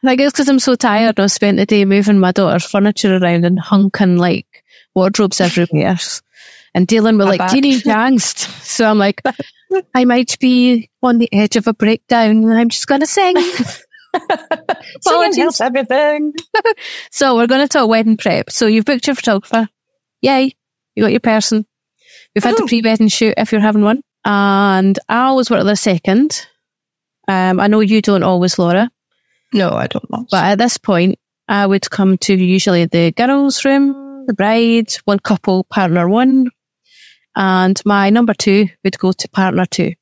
I 0.05 0.15
it's 0.15 0.33
because 0.33 0.49
I'm 0.49 0.59
so 0.59 0.75
tired. 0.75 1.21
I 1.21 1.27
spent 1.27 1.59
the 1.59 1.67
day 1.67 1.85
moving 1.85 2.19
my 2.19 2.33
daughter's 2.33 2.65
furniture 2.65 3.17
around 3.17 3.45
and 3.45 3.59
hunking 3.59 4.19
like 4.19 4.65
wardrobes 4.95 5.41
everywhere 5.41 5.97
and 6.75 6.87
dealing 6.87 7.19
with 7.19 7.29
I 7.29 7.37
like 7.37 7.51
teenage 7.51 7.83
angst. 7.85 8.49
So 8.63 8.87
I'm 8.87 8.99
like, 8.99 9.23
I 9.95 10.05
might 10.05 10.39
be 10.41 10.91
on 11.03 11.19
the 11.19 11.33
edge 11.33 11.57
of 11.57 11.67
a 11.67 11.75
breakdown 11.75 12.31
and 12.31 12.53
I'm 12.53 12.69
just 12.69 12.87
going 12.87 13.01
to 13.01 13.07
sing. 13.07 13.37
Singing 15.01 15.35
helps 15.35 15.61
everything. 15.61 16.35
So 17.11 17.37
we're 17.37 17.47
going 17.47 17.63
to 17.63 17.69
talk 17.69 17.89
wedding 17.89 18.17
prep. 18.17 18.51
So 18.51 18.67
you've 18.67 18.85
booked 18.85 19.07
your 19.07 19.17
photographer. 19.17 19.69
Yay. 20.21 20.55
You 20.95 21.05
got 21.05 21.13
your 21.13 21.21
person. 21.21 21.67
We've 22.35 22.45
had 22.45 22.57
the 22.57 22.67
pre-wedding 22.67 23.09
shoot 23.09 23.35
if 23.37 23.53
you're 23.53 23.61
having 23.61 23.83
one. 23.83 24.03
And 24.25 24.99
I 25.09 25.25
always 25.25 25.51
work 25.51 25.65
the 25.65 25.77
second. 25.77 26.47
Um, 27.29 27.61
I 27.61 27.67
know 27.67 27.81
you 27.81 28.03
don't 28.03 28.23
always, 28.23 28.59
Laura, 28.59 28.91
No, 29.53 29.71
I 29.71 29.87
don't 29.87 30.11
know. 30.11 30.27
but 30.31 30.45
at 30.45 30.59
this 30.59 30.79
point, 30.79 31.19
I 31.49 31.67
would 31.67 31.91
come 31.91 32.17
to 32.19 32.35
usually 32.35 32.87
the 32.87 33.13
girls' 33.13 33.65
room, 33.65 34.25
the 34.27 34.35
bride, 34.35 34.93
one 35.05 35.19
couple, 35.19 35.65
partner 35.65 36.09
one, 36.09 36.51
and 37.37 37.81
my 37.85 38.11
number 38.11 38.35
two 38.35 38.69
would 38.85 38.99
go 38.99 39.13
to 39.13 39.29
partner 39.29 39.67
two 39.67 39.93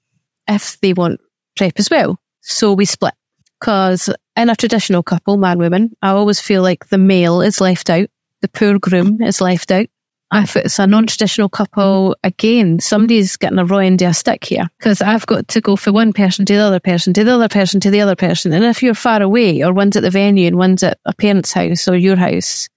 if 0.48 0.78
they 0.80 0.92
want 0.92 1.20
prep 1.56 1.78
as 1.78 1.90
well. 1.90 2.18
So 2.40 2.72
we 2.72 2.84
split. 2.84 3.14
Because 3.60 4.08
in 4.36 4.48
a 4.48 4.56
traditional 4.56 5.02
couple, 5.02 5.36
man 5.36 5.58
woman, 5.58 5.94
I 6.00 6.10
always 6.10 6.40
feel 6.40 6.62
like 6.62 6.88
the 6.88 6.98
male 6.98 7.42
is 7.42 7.60
left 7.60 7.90
out, 7.90 8.08
the 8.40 8.48
poor 8.48 8.78
groom 8.78 9.20
is 9.20 9.40
left 9.40 9.70
out. 9.70 9.86
If 10.32 10.56
it's 10.56 10.78
a 10.78 10.86
non-traditional 10.86 11.48
couple, 11.48 12.16
again, 12.22 12.78
somebody's 12.78 13.36
getting 13.36 13.58
a 13.58 13.64
raw 13.64 13.78
end 13.78 14.00
of 14.02 14.10
a 14.10 14.14
stick 14.14 14.44
here 14.44 14.68
because 14.78 15.02
I've 15.02 15.26
got 15.26 15.48
to 15.48 15.60
go 15.60 15.74
for 15.74 15.92
one 15.92 16.12
person 16.12 16.44
to 16.46 16.54
the 16.54 16.60
other 16.60 16.78
person 16.78 17.12
to 17.14 17.24
the 17.24 17.32
other 17.32 17.48
person 17.48 17.80
to 17.80 17.90
the 17.90 18.00
other 18.00 18.14
person. 18.14 18.52
And 18.52 18.64
if 18.64 18.82
you're 18.82 18.94
far 18.94 19.22
away 19.22 19.62
or 19.62 19.72
one's 19.72 19.96
at 19.96 20.04
the 20.04 20.10
venue 20.10 20.46
and 20.46 20.56
one's 20.56 20.84
at 20.84 20.98
a 21.04 21.12
parent's 21.12 21.52
house 21.52 21.88
or 21.88 21.96
your 21.96 22.14
house, 22.16 22.68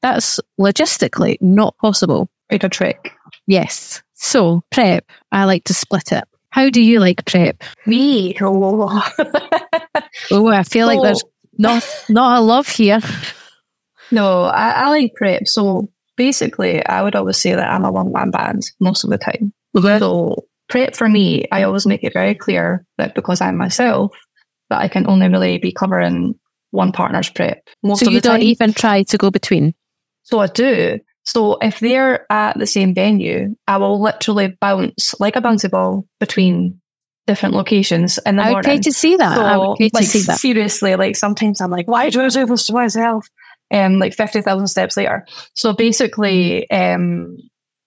that's 0.00 0.38
logistically 0.60 1.38
not 1.40 1.76
possible. 1.78 2.28
Read 2.52 2.62
a 2.62 2.68
trick. 2.68 3.12
Yes. 3.48 4.02
So 4.14 4.62
prep, 4.70 5.10
I 5.32 5.44
like 5.44 5.64
to 5.64 5.74
split 5.74 6.12
it. 6.12 6.24
How 6.50 6.70
do 6.70 6.80
you 6.80 7.00
like 7.00 7.24
prep? 7.24 7.62
Me. 7.86 8.36
Oh. 8.40 9.02
Oh, 10.30 10.48
I 10.48 10.62
feel 10.62 10.86
like 10.86 11.02
there's 11.02 11.22
not 11.58 11.84
not 12.08 12.38
a 12.38 12.40
love 12.40 12.68
here. 12.68 13.00
No, 14.10 14.44
I, 14.44 14.70
I 14.70 14.88
like 14.90 15.14
prep. 15.14 15.46
So 15.46 15.88
basically, 16.16 16.84
I 16.84 17.02
would 17.02 17.14
always 17.16 17.36
say 17.36 17.54
that 17.54 17.70
I'm 17.70 17.84
a 17.84 17.92
one 17.92 18.12
man 18.12 18.30
band 18.30 18.62
most 18.80 19.04
of 19.04 19.10
the 19.10 19.18
time. 19.18 19.52
So 20.00 20.46
prep 20.68 20.96
for 20.96 21.08
me, 21.08 21.46
I 21.52 21.62
always 21.64 21.86
make 21.86 22.02
it 22.04 22.12
very 22.12 22.34
clear 22.34 22.84
that 22.98 23.14
because 23.14 23.40
I'm 23.40 23.56
myself, 23.56 24.12
that 24.70 24.80
I 24.80 24.88
can 24.88 25.06
only 25.06 25.28
really 25.28 25.58
be 25.58 25.72
covering 25.72 26.34
one 26.70 26.92
partner's 26.92 27.30
prep 27.30 27.62
most 27.82 28.00
so 28.00 28.06
of 28.06 28.12
you 28.12 28.20
the 28.20 28.28
don't 28.28 28.40
time. 28.40 28.48
even 28.48 28.72
try 28.72 29.02
to 29.04 29.16
go 29.16 29.30
between. 29.30 29.74
So 30.24 30.40
I 30.40 30.48
do. 30.48 30.98
So 31.24 31.58
if 31.60 31.80
they're 31.80 32.30
at 32.30 32.58
the 32.58 32.66
same 32.66 32.94
venue, 32.94 33.54
I 33.66 33.76
will 33.78 34.00
literally 34.00 34.56
bounce 34.60 35.14
like 35.20 35.36
a 35.36 35.40
bouncy 35.40 35.70
ball 35.70 36.06
between 36.20 36.80
different 37.26 37.54
locations 37.54 38.18
in 38.24 38.36
the 38.36 38.42
I 38.42 38.46
would 38.46 38.52
morning. 38.52 38.70
pay 38.70 38.78
to 38.82 38.92
see 38.92 39.16
that. 39.16 39.36
I 39.38 39.56
would 39.56 39.76
pay 39.76 39.88
to 39.88 40.04
see 40.04 40.22
that. 40.22 40.38
seriously, 40.38 40.94
like 40.96 41.16
sometimes 41.16 41.60
I'm 41.60 41.70
like, 41.70 41.88
why 41.88 42.10
do 42.10 42.20
I 42.20 42.28
do 42.28 42.46
this 42.46 42.66
to 42.66 42.72
myself? 42.72 43.26
Um, 43.68 43.98
like 43.98 44.14
fifty 44.14 44.42
thousand 44.42 44.68
steps 44.68 44.96
later. 44.96 45.26
So 45.54 45.72
basically, 45.72 46.70
um, 46.70 47.38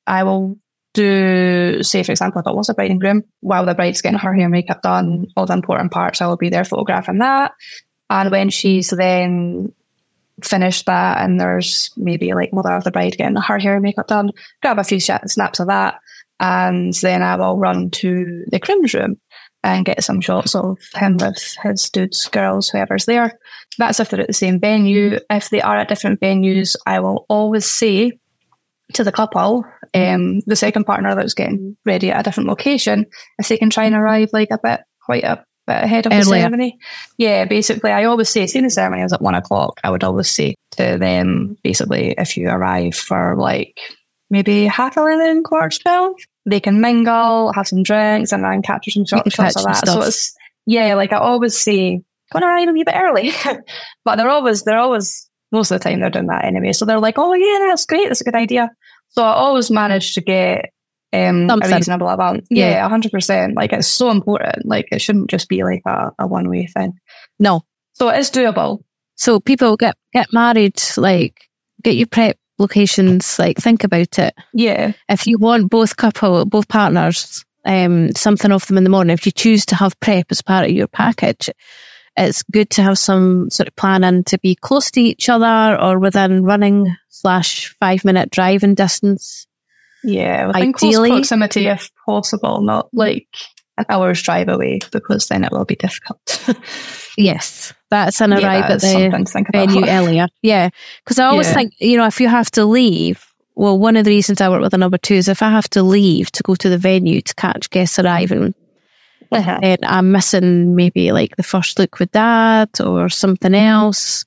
I 0.05 0.23
will 0.23 0.57
do, 0.93 1.84
say 1.84 2.03
for 2.03 2.11
example, 2.11 2.41
if 2.41 2.47
it 2.47 2.55
was 2.55 2.67
a 2.67 2.73
bride 2.73 2.91
and 2.91 2.99
groom, 2.99 3.23
while 3.39 3.65
the 3.65 3.75
bride's 3.75 4.01
getting 4.01 4.19
her 4.19 4.34
hair 4.34 4.43
and 4.43 4.51
makeup 4.51 4.82
done, 4.82 5.27
all 5.38 5.45
the 5.45 5.53
important 5.53 5.93
parts, 5.93 6.21
I 6.21 6.27
will 6.27 6.36
be 6.36 6.49
there 6.49 6.65
photographing 6.65 7.19
that. 7.19 7.53
And 8.09 8.30
when 8.30 8.49
she's 8.49 8.89
then 8.89 9.73
finished 10.43 10.88
that, 10.88 11.21
and 11.21 11.39
there's 11.39 11.91
maybe 11.95 12.34
like 12.34 12.51
mother 12.51 12.73
of 12.73 12.84
the 12.84 12.91
bride 12.91 13.15
getting 13.15 13.38
her 13.38 13.59
hair 13.59 13.75
and 13.75 13.84
makeup 13.84 14.07
done, 14.07 14.32
grab 14.61 14.80
a 14.80 14.84
few 14.84 14.99
snaps 14.99 15.59
of 15.59 15.67
that, 15.67 16.01
and 16.41 16.93
then 16.95 17.21
I 17.21 17.38
will 17.38 17.57
run 17.57 17.89
to 17.91 18.43
the 18.47 18.59
groom's 18.59 18.93
room 18.93 19.19
and 19.64 19.86
get 19.86 20.03
some 20.03 20.22
shots 20.22 20.55
of 20.55 20.78
him 20.95 21.18
with 21.18 21.57
his 21.64 21.89
dudes, 21.89 22.28
girls, 22.30 22.70
whoever's 22.70 23.05
there. 23.05 23.38
That's 23.78 23.99
if 23.99 24.10
they're 24.10 24.22
at 24.22 24.28
the 24.28 24.34
same 24.34 24.60
venue. 24.60 25.20
If 25.30 25.49
they 25.49 25.62
are 25.62 25.78
at 25.78 25.89
different 25.89 26.20
venues, 26.22 26.76
I 26.86 26.99
will 26.99 27.26
always 27.30 27.66
say 27.66 28.14
to 28.93 29.03
the 29.03 29.12
couple, 29.12 29.66
um, 29.93 30.39
the 30.47 30.55
second 30.55 30.86
partner 30.86 31.14
that's 31.14 31.34
getting 31.34 31.78
ready 31.86 32.12
at 32.12 32.22
a 32.22 32.24
different 32.24 32.49
location, 32.49 33.05
if 33.38 33.47
they 33.47 33.57
can 33.57 33.70
try 33.70 33.86
and 33.86 33.95
arrive 33.95 34.30
like 34.34 34.49
a 34.51 34.60
bit, 34.62 34.82
quite 35.05 35.24
a 35.24 35.43
bit 35.68 35.84
ahead 35.84 36.05
of 36.07 36.12
the 36.12 36.24
ceremony. 36.24 36.80
Yeah, 37.18 37.45
basically, 37.45 37.91
I 37.91 38.05
always 38.05 38.30
say, 38.30 38.47
seeing 38.47 38.64
the 38.64 38.72
ceremony 38.72 39.03
is 39.03 39.14
at 39.14 39.22
one 39.22 39.36
o'clock, 39.36 39.80
I 39.84 39.91
would 39.91 40.03
always 40.03 40.30
say 40.30 40.55
to 40.72 40.97
them, 40.97 41.57
basically, 41.64 42.16
if 42.18 42.38
you 42.38 42.49
arrive 42.49 42.95
for 42.95 43.36
like 43.36 43.80
maybe 44.30 44.66
half 44.66 44.97
eleven, 44.97 45.43
quarter 45.43 45.70
to 45.70 45.80
twelve, 45.80 46.16
they 46.50 46.60
can 46.60 46.82
mingle, 46.82 47.54
have 47.54 47.68
some 47.68 47.84
drinks, 47.84 48.32
and 48.32 48.43
then 48.43 48.62
capture 48.62 48.91
some 48.91 49.06
shots, 49.06 49.34
shots 49.34 49.56
catch 49.56 49.56
of 49.56 49.62
some 49.62 49.72
that. 49.72 49.88
So 49.88 50.02
it's 50.02 50.36
yeah, 50.66 50.95
like 50.95 51.14
I 51.14 51.18
always 51.18 51.58
say, 51.58 51.97
go 51.97 52.04
and 52.36 52.43
arrive 52.43 52.68
a 52.68 52.72
wee 52.72 52.84
bit 52.84 52.95
early, 52.95 53.32
but 54.06 54.16
they're 54.16 54.30
always 54.30 54.64
they're 54.64 54.80
always 54.80 55.30
most 55.52 55.72
of 55.72 55.80
the 55.80 55.84
time 55.84 56.00
they're 56.00 56.10
doing 56.10 56.28
that 56.28 56.45
anyway. 56.45 56.74
So 56.74 56.86
they're 56.86 57.00
like, 57.00 57.18
oh 57.18 57.34
yeah, 57.34 57.68
that's 57.68 57.86
great, 57.86 58.08
that's 58.08 58.22
a 58.22 58.26
good 58.26 58.36
idea. 58.36 58.70
So 59.10 59.24
I 59.24 59.34
always 59.34 59.72
manage 59.72 60.14
to 60.14 60.22
get 60.22 60.72
um, 61.12 61.50
a 61.50 61.58
reasonable 61.68 62.08
amount. 62.08 62.45
Yeah. 62.50 62.70
Yeah, 62.70 62.89
hundred 62.89 63.12
percent. 63.12 63.56
Like 63.56 63.74
it's 63.74 63.88
so 63.88 64.12
important. 64.12 64.66
Like 64.66 64.88
it 64.91 65.02
shouldn't 65.02 65.30
just 65.30 65.50
be 65.50 65.64
like 65.64 65.82
a, 65.86 66.12
a 66.20 66.28
one 66.28 66.50
way 66.50 66.68
thing. 66.68 66.93
No. 67.39 67.62
So 67.93 68.10
it 68.10 68.20
is 68.20 68.30
doable. 68.30 68.84
So 69.16 69.39
people 69.39 69.76
get 69.76 69.95
get 70.14 70.32
married, 70.32 70.82
like 70.97 71.50
get 71.84 71.95
your 71.95 72.08
prep 72.08 72.38
locations, 72.60 73.39
like 73.39 73.57
think 73.57 73.84
about 73.84 74.20
it. 74.20 74.36
Yeah, 74.53 74.93
If 75.07 75.26
you 75.28 75.38
want 75.38 75.70
both 75.72 75.95
couple, 75.97 76.45
both 76.45 76.68
partners, 76.68 77.43
um, 77.66 78.12
something 78.16 78.51
off 78.51 78.68
them 78.68 78.78
in 78.78 78.84
the 78.84 78.89
morning, 78.89 79.14
if 79.14 79.26
you 79.26 79.32
choose 79.32 79.66
to 79.68 79.76
have 79.76 79.99
prep 79.99 80.28
as 80.30 80.41
part 80.41 80.66
of 80.66 80.72
your 80.72 80.88
package, 80.88 81.49
it's 82.18 82.43
good 82.43 82.70
to 82.72 82.84
have 82.84 82.97
some 82.97 83.49
sort 83.49 83.68
of 83.70 83.76
planning 83.76 84.24
to 84.26 84.38
be 84.39 84.55
close 84.55 84.91
to 84.91 85.01
each 85.01 85.30
other 85.30 85.80
or 85.82 85.99
within 85.99 86.43
running 86.43 86.95
slash 87.10 87.74
five 87.80 88.03
minute 88.03 88.30
driving 88.30 88.76
distance. 88.76 89.47
yeah. 90.03 90.47
Within 90.47 90.70
Ideally- 90.76 91.10
close 91.10 91.20
proximity, 91.30 91.68
if 91.68 91.89
possible, 92.05 92.62
not 92.62 92.89
like 92.93 93.28
an 93.80 93.86
hour's 93.89 94.21
drive 94.21 94.47
away, 94.49 94.80
because 94.91 95.27
then 95.27 95.43
it 95.43 95.51
will 95.51 95.65
be 95.65 95.75
difficult. 95.75 96.19
Yes, 97.17 97.73
that's 97.89 98.21
an 98.21 98.32
Yeah, 98.32 98.38
arrive 98.38 98.61
that 98.61 98.71
at 98.71 98.82
the 98.82 98.88
something 98.88 99.25
to 99.25 99.32
think 99.32 99.49
about. 99.49 99.67
venue 99.67 99.86
earlier. 99.89 100.27
Yeah. 100.41 100.69
Because 101.03 101.19
I 101.19 101.25
always 101.25 101.47
Yeah. 101.47 101.53
think, 101.53 101.73
you 101.80 101.97
know, 101.97 102.05
if 102.05 102.21
you 102.21 102.30
have 102.30 102.49
to 102.51 102.63
leave, 102.63 103.25
well, 103.55 103.77
one 103.77 103.97
of 103.97 104.05
the 104.05 104.11
reasons 104.11 104.39
I 104.39 104.47
work 104.47 104.61
with 104.61 104.73
a 104.73 104.77
number 104.77 104.97
two 104.97 105.15
is 105.15 105.27
if 105.27 105.41
I 105.43 105.49
have 105.49 105.69
to 105.71 105.84
leave 105.84 106.32
to 106.32 106.43
go 106.43 106.55
to 106.55 106.69
the 106.69 106.77
venue 106.77 107.19
to 107.19 107.36
catch 107.36 107.69
guests 107.71 107.99
arriving, 107.99 108.53
Uh-huh. 109.34 109.59
then 109.61 109.80
I'm 109.84 110.13
missing 110.13 110.75
maybe 110.77 111.11
like 111.11 111.36
the 111.36 111.43
first 111.43 111.77
look 111.77 111.99
with 111.99 112.11
dad 112.13 112.69
or 112.80 113.09
something 113.09 113.53
else, 113.53 114.23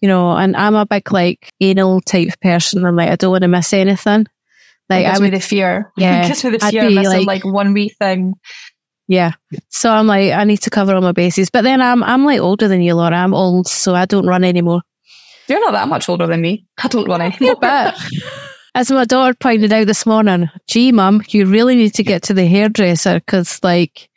you 0.00 0.06
know, 0.08 0.36
and 0.36 0.54
I'm 0.56 0.76
a 0.76 0.86
big 0.86 1.10
like 1.10 1.50
anal 1.60 2.00
type 2.02 2.38
person. 2.40 2.84
I'm 2.86 2.94
like, 2.94 3.10
I 3.10 3.16
don't 3.16 3.32
want 3.32 3.42
to 3.42 3.48
miss 3.48 3.72
anything. 3.72 4.26
Like 4.88 5.04
Like, 5.04 5.06
I 5.06 5.08
gives 5.10 5.20
would, 5.20 5.24
me 5.32 5.38
the 5.38 5.40
fear. 5.40 5.92
Yeah, 5.96 6.24
it 6.24 6.28
gives 6.28 6.44
me 6.44 6.50
the 6.50 6.64
I'd 6.64 6.70
fear 6.70 6.88
be 6.88 6.94
missing 6.94 7.26
like- 7.26 7.44
like, 7.44 7.52
one 7.52 7.72
wee 7.74 7.88
thing. 7.88 8.34
Yeah. 9.12 9.32
So 9.68 9.90
I'm 9.90 10.06
like, 10.06 10.32
I 10.32 10.44
need 10.44 10.58
to 10.62 10.70
cover 10.70 10.94
all 10.94 11.02
my 11.02 11.12
bases. 11.12 11.50
But 11.50 11.62
then 11.62 11.80
I'm, 11.82 12.02
I'm 12.02 12.24
like 12.24 12.40
older 12.40 12.66
than 12.68 12.80
you, 12.80 12.94
Laura. 12.94 13.16
I'm 13.16 13.34
old, 13.34 13.68
so 13.68 13.94
I 13.94 14.06
don't 14.06 14.26
run 14.26 14.42
anymore. 14.44 14.80
You're 15.48 15.60
not 15.60 15.72
that 15.72 15.88
much 15.88 16.08
older 16.08 16.26
than 16.26 16.40
me. 16.40 16.64
I 16.82 16.88
don't 16.88 17.08
run 17.08 17.20
anymore. 17.20 17.56
But 17.60 17.94
as 18.74 18.90
my 18.90 19.04
daughter 19.04 19.34
pointed 19.34 19.72
out 19.72 19.86
this 19.86 20.06
morning, 20.06 20.48
gee, 20.66 20.92
mum, 20.92 21.22
you 21.28 21.44
really 21.46 21.74
need 21.74 21.94
to 21.94 22.02
get 22.02 22.22
to 22.24 22.34
the 22.34 22.46
hairdresser 22.46 23.16
because, 23.20 23.60
like, 23.62 24.08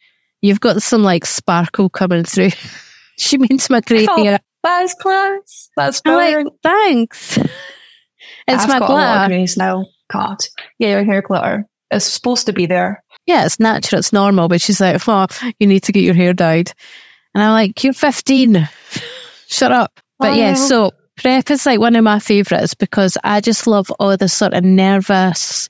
you've 0.42 0.62
got 0.62 0.82
some 0.82 1.04
like 1.04 1.26
sparkle 1.26 1.90
coming 1.90 2.24
through. 2.24 2.52
she 3.18 3.38
means 3.38 3.70
my 3.70 3.82
grey 3.82 4.06
Oh, 4.10 4.24
hair. 4.24 4.40
That's 4.64 4.94
class. 4.96 5.70
That's 5.76 6.02
I'm 6.06 6.14
like, 6.16 6.34
brilliant. 6.34 6.54
thanks. 6.64 7.38
It's 8.48 8.64
I've 8.64 8.70
my 8.70 8.80
got 8.80 8.90
a 8.90 8.94
lot 8.94 9.18
of 9.18 9.28
glitter. 9.28 9.40
greys 9.40 9.58
now. 9.58 9.86
God. 10.12 10.38
Yeah, 10.80 10.90
your 10.90 11.04
hair 11.04 11.22
glitter. 11.22 11.66
It's 11.92 12.06
supposed 12.06 12.46
to 12.48 12.54
be 12.54 12.66
there. 12.66 13.04
Yeah, 13.26 13.46
it's 13.46 13.60
natural, 13.60 14.00
it's 14.00 14.14
normal. 14.14 14.48
But 14.48 14.62
she's 14.62 14.82
like, 14.82 15.02
oh, 15.08 15.28
you 15.60 15.68
need 15.68 15.84
to 15.84 15.92
get 15.92 16.04
your 16.04 16.14
hair 16.14 16.34
dyed. 16.34 16.72
And 17.34 17.44
I'm 17.44 17.52
like, 17.52 17.84
you're 17.84 17.94
15. 17.94 18.70
Shut 19.48 19.72
up. 19.72 20.00
But 20.20 20.32
I 20.32 20.36
yeah, 20.36 20.54
so 20.54 20.92
prep 21.18 21.50
is 21.52 21.66
like 21.66 21.80
one 21.80 21.96
of 21.96 22.04
my 22.04 22.20
favourites 22.20 22.74
because 22.74 23.18
I 23.24 23.42
just 23.42 23.68
love 23.68 23.92
all 24.00 24.16
the 24.18 24.30
sort 24.30 24.54
of 24.54 24.64
nervous 24.64 25.70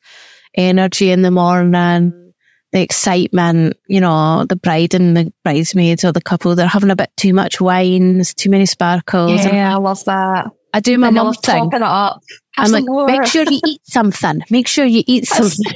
energy 0.55 1.11
in 1.11 1.21
the 1.21 1.31
morning, 1.31 2.33
the 2.71 2.81
excitement, 2.81 3.77
you 3.87 4.01
know, 4.01 4.45
the 4.47 4.55
bride 4.55 4.93
and 4.93 5.15
the 5.15 5.33
bridesmaids 5.43 6.03
or 6.03 6.11
the 6.11 6.21
couple, 6.21 6.55
they're 6.55 6.67
having 6.67 6.91
a 6.91 6.95
bit 6.95 7.11
too 7.17 7.33
much 7.33 7.59
wine, 7.59 8.15
there's 8.15 8.33
too 8.33 8.49
many 8.49 8.65
sparkles. 8.65 9.45
And 9.45 9.57
I 9.57 9.75
love 9.77 10.03
that. 10.05 10.51
I 10.73 10.81
do 10.81 10.97
my 10.97 11.09
mum 11.09 11.33
thing. 11.33 11.69
it 11.71 11.81
up. 11.81 12.21
Have 12.51 12.65
I'm 12.65 12.71
like, 12.71 12.83
more. 12.85 13.07
make 13.07 13.25
sure 13.25 13.43
you 13.43 13.61
eat 13.65 13.79
something. 13.85 14.41
Make 14.49 14.67
sure 14.67 14.83
you 14.83 15.03
eat 15.07 15.25
something. 15.27 15.73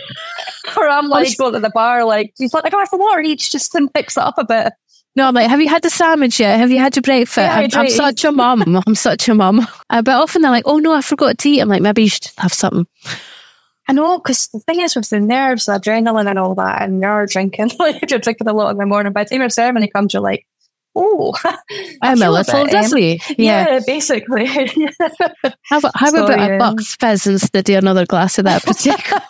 Or 0.77 0.87
I'm 0.87 1.07
like 1.09 1.37
going 1.37 1.53
to 1.53 1.59
the 1.59 1.71
bar, 1.73 2.03
like, 2.05 2.33
you've 2.39 2.53
let 2.53 2.65
a 2.67 2.69
glass 2.69 2.91
of 2.93 2.99
water 2.99 3.21
each 3.21 3.51
just 3.51 3.71
to 3.73 3.89
fix 3.95 4.17
it 4.17 4.23
up 4.23 4.37
a 4.37 4.45
bit. 4.45 4.73
No, 5.15 5.27
I'm 5.27 5.33
like, 5.33 5.49
have 5.49 5.59
you 5.59 5.67
had 5.67 5.81
the 5.81 5.89
sandwich 5.89 6.39
yet? 6.39 6.59
Have 6.59 6.71
you 6.71 6.77
had 6.79 6.95
your 6.95 7.01
breakfast? 7.01 7.37
Yeah, 7.37 7.55
I'm, 7.55 7.69
I'm 7.73 7.89
such 7.89 8.23
a 8.25 8.31
mum. 8.31 8.81
I'm 8.87 8.95
such 8.95 9.27
a 9.27 9.33
mum. 9.35 9.67
Uh, 9.89 10.01
but 10.01 10.15
often 10.21 10.41
they're 10.41 10.51
like, 10.51 10.63
oh 10.67 10.77
no, 10.77 10.93
I 10.93 11.01
forgot 11.01 11.37
to 11.39 11.49
eat. 11.49 11.59
I'm 11.61 11.67
like, 11.67 11.81
maybe 11.81 12.03
you 12.03 12.09
should 12.09 12.29
have 12.37 12.53
something. 12.53 12.87
I 13.87 13.93
know, 13.93 14.19
because 14.19 14.47
the 14.49 14.59
thing 14.59 14.81
is 14.81 14.95
with 14.95 15.09
the 15.09 15.19
nerves, 15.19 15.65
the 15.65 15.73
adrenaline 15.73 16.29
and 16.29 16.37
all 16.37 16.53
that, 16.55 16.83
and 16.83 17.01
you're 17.01 17.25
drinking, 17.25 17.71
like, 17.79 18.03
if 18.03 18.11
you're 18.11 18.19
drinking 18.19 18.47
a 18.47 18.53
lot 18.53 18.69
in 18.69 18.77
the 18.77 18.85
morning, 18.85 19.11
by 19.13 19.23
the 19.23 19.31
time 19.31 19.39
your 19.39 19.49
ceremony 19.49 19.87
comes, 19.87 20.13
you're 20.13 20.21
like, 20.21 20.45
oh, 20.95 21.33
I'm 22.01 22.21
a 22.21 22.29
little 22.29 22.65
dizzy. 22.67 23.19
Yeah. 23.37 23.67
Yeah, 23.73 23.79
basically. 23.85 24.45
How, 24.45 25.79
about- 25.79 25.91
how 25.95 26.09
So, 26.11 26.23
about 26.25 26.39
yeah. 26.39 26.45
a 26.55 26.59
Bucks 26.59 26.95
Fizz 26.99 27.27
instead 27.27 27.67
of 27.69 27.75
another 27.77 28.05
glass 28.05 28.37
of 28.37 28.45
that 28.45 28.63
particular? 28.63 29.21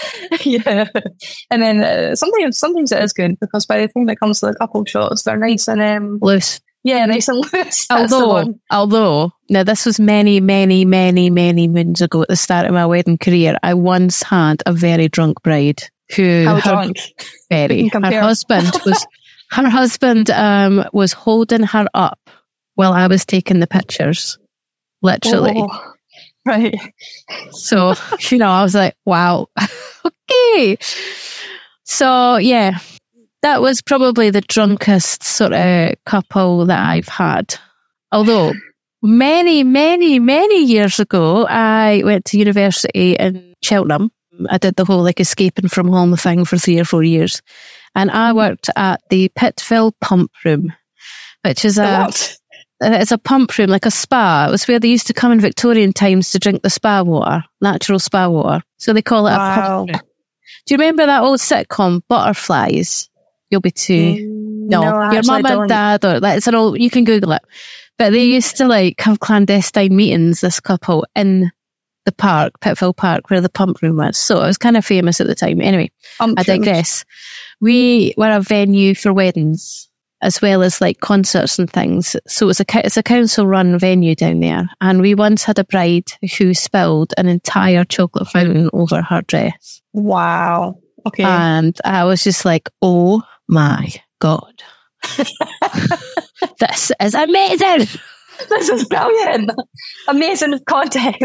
yeah. 0.44 0.88
And 1.50 1.62
then 1.62 1.80
uh, 1.82 2.16
sometimes 2.16 2.58
sometimes 2.58 2.92
it 2.92 3.02
is 3.02 3.12
good 3.12 3.38
because 3.40 3.66
by 3.66 3.78
the 3.80 3.88
time 3.88 4.08
it 4.08 4.20
comes 4.20 4.40
to 4.40 4.46
the 4.46 4.54
couple 4.54 4.84
shots, 4.84 5.22
they're 5.22 5.36
nice 5.36 5.68
and 5.68 5.80
um 5.80 6.18
loose? 6.20 6.60
yeah, 6.84 7.04
nice 7.06 7.28
and 7.28 7.44
loose. 7.52 7.86
Although, 7.90 8.54
although, 8.70 9.32
now 9.50 9.62
this 9.64 9.86
was 9.86 9.98
many, 9.98 10.40
many, 10.40 10.84
many, 10.84 11.30
many 11.30 11.66
moons 11.68 12.00
ago 12.00 12.22
at 12.22 12.28
the 12.28 12.36
start 12.36 12.66
of 12.66 12.72
my 12.74 12.86
wedding 12.86 13.18
career. 13.18 13.56
I 13.62 13.74
once 13.74 14.22
had 14.22 14.62
a 14.66 14.72
very 14.72 15.08
drunk 15.08 15.42
bride 15.42 15.82
who 16.14 16.44
How 16.44 16.54
her- 16.56 16.60
drunk? 16.60 16.96
very. 17.50 17.88
Her 17.92 18.20
husband 18.20 18.70
was 18.86 19.06
her 19.52 19.68
husband 19.68 20.30
um, 20.30 20.84
was 20.92 21.12
holding 21.12 21.62
her 21.62 21.86
up 21.94 22.18
while 22.74 22.92
I 22.92 23.06
was 23.06 23.24
taking 23.24 23.60
the 23.60 23.66
pictures, 23.66 24.38
literally. 25.02 25.54
Oh, 25.56 25.92
right. 26.46 26.74
So 27.50 27.94
you 28.30 28.38
know, 28.38 28.50
I 28.50 28.62
was 28.62 28.74
like, 28.74 28.94
wow, 29.04 29.48
okay. 30.30 30.76
So 31.84 32.36
yeah, 32.36 32.78
that 33.42 33.60
was 33.60 33.82
probably 33.82 34.30
the 34.30 34.40
drunkest 34.40 35.22
sort 35.22 35.52
of 35.52 35.94
couple 36.04 36.66
that 36.66 36.88
I've 36.88 37.08
had. 37.08 37.54
Although 38.12 38.52
many, 39.02 39.62
many, 39.62 40.18
many 40.18 40.64
years 40.64 40.98
ago, 40.98 41.46
I 41.46 42.02
went 42.04 42.24
to 42.26 42.38
university 42.38 43.14
in 43.14 43.54
Cheltenham. 43.62 44.10
I 44.50 44.58
did 44.58 44.76
the 44.76 44.84
whole 44.84 45.02
like 45.02 45.20
escaping 45.20 45.68
from 45.68 45.88
home 45.88 46.16
thing 46.16 46.44
for 46.44 46.58
three 46.58 46.78
or 46.78 46.84
four 46.84 47.02
years. 47.02 47.42
And 47.94 48.10
I 48.10 48.32
worked 48.32 48.68
at 48.76 49.00
the 49.08 49.30
Pittville 49.30 49.92
Pump 50.00 50.30
Room, 50.44 50.74
which 51.42 51.64
is 51.64 51.78
a, 51.78 52.04
what? 52.04 52.36
It's 52.80 53.12
a 53.12 53.18
pump 53.18 53.56
room, 53.58 53.70
like 53.70 53.86
a 53.86 53.90
spa. 53.90 54.46
It 54.48 54.50
was 54.50 54.66
where 54.68 54.78
they 54.78 54.88
used 54.88 55.06
to 55.06 55.14
come 55.14 55.32
in 55.32 55.40
Victorian 55.40 55.92
times 55.92 56.30
to 56.32 56.38
drink 56.38 56.62
the 56.62 56.70
spa 56.70 57.02
water, 57.02 57.44
natural 57.60 57.98
spa 57.98 58.28
water. 58.28 58.62
So 58.76 58.92
they 58.92 59.02
call 59.02 59.26
it 59.26 59.32
a 59.32 59.36
Wow. 59.36 59.54
pump 59.54 59.90
room. 59.90 60.00
Do 60.66 60.74
you 60.74 60.78
remember 60.78 61.06
that 61.06 61.22
old 61.22 61.38
sitcom, 61.40 62.02
Butterflies? 62.08 63.08
You'll 63.50 63.60
be 63.60 63.70
too. 63.70 64.16
No, 64.68 64.82
No, 64.82 65.12
your 65.12 65.22
mum 65.22 65.46
and 65.46 65.68
dad, 65.68 66.04
or 66.04 66.18
like, 66.20 66.36
it's 66.38 66.48
an 66.48 66.54
old, 66.56 66.80
you 66.80 66.90
can 66.90 67.04
Google 67.04 67.32
it. 67.32 67.42
But 67.98 68.10
they 68.10 68.24
used 68.24 68.56
to 68.56 68.66
like 68.66 69.00
have 69.00 69.20
clandestine 69.20 69.94
meetings, 69.94 70.40
this 70.40 70.60
couple, 70.60 71.06
in 71.14 71.50
the 72.04 72.12
park, 72.12 72.54
Pittville 72.60 72.96
Park, 72.96 73.30
where 73.30 73.40
the 73.40 73.48
pump 73.48 73.80
room 73.82 73.96
was. 73.96 74.16
So 74.16 74.36
it 74.42 74.46
was 74.46 74.58
kind 74.58 74.76
of 74.76 74.84
famous 74.84 75.20
at 75.20 75.26
the 75.26 75.34
time. 75.34 75.60
Anyway, 75.60 75.90
Um, 76.20 76.34
I 76.36 76.42
digress. 76.42 77.04
We 77.60 78.12
were 78.16 78.30
a 78.30 78.40
venue 78.40 78.94
for 78.94 79.12
weddings 79.12 79.88
as 80.22 80.40
well 80.40 80.62
as 80.62 80.80
like 80.80 81.00
concerts 81.00 81.58
and 81.58 81.70
things. 81.70 82.16
So 82.26 82.48
it's 82.48 82.60
a 82.60 82.64
it's 82.84 82.96
a 82.96 83.02
council 83.02 83.46
run 83.46 83.78
venue 83.78 84.14
down 84.14 84.40
there, 84.40 84.66
and 84.80 85.00
we 85.02 85.14
once 85.14 85.44
had 85.44 85.58
a 85.58 85.64
bride 85.64 86.10
who 86.38 86.54
spilled 86.54 87.12
an 87.18 87.26
entire 87.28 87.84
chocolate 87.84 88.28
fountain 88.28 88.70
over 88.72 89.02
her 89.02 89.22
dress, 89.22 89.82
Wow. 89.92 90.78
Okay. 91.06 91.22
and 91.22 91.76
I 91.84 92.04
was 92.04 92.24
just 92.24 92.44
like, 92.44 92.68
"Oh 92.82 93.22
my 93.48 93.92
god, 94.18 94.62
this 96.58 96.92
is 97.00 97.14
amazing!" 97.14 97.86
this 98.48 98.68
is 98.68 98.84
brilliant. 98.84 99.50
Amazing 100.08 100.58
content. 100.68 101.16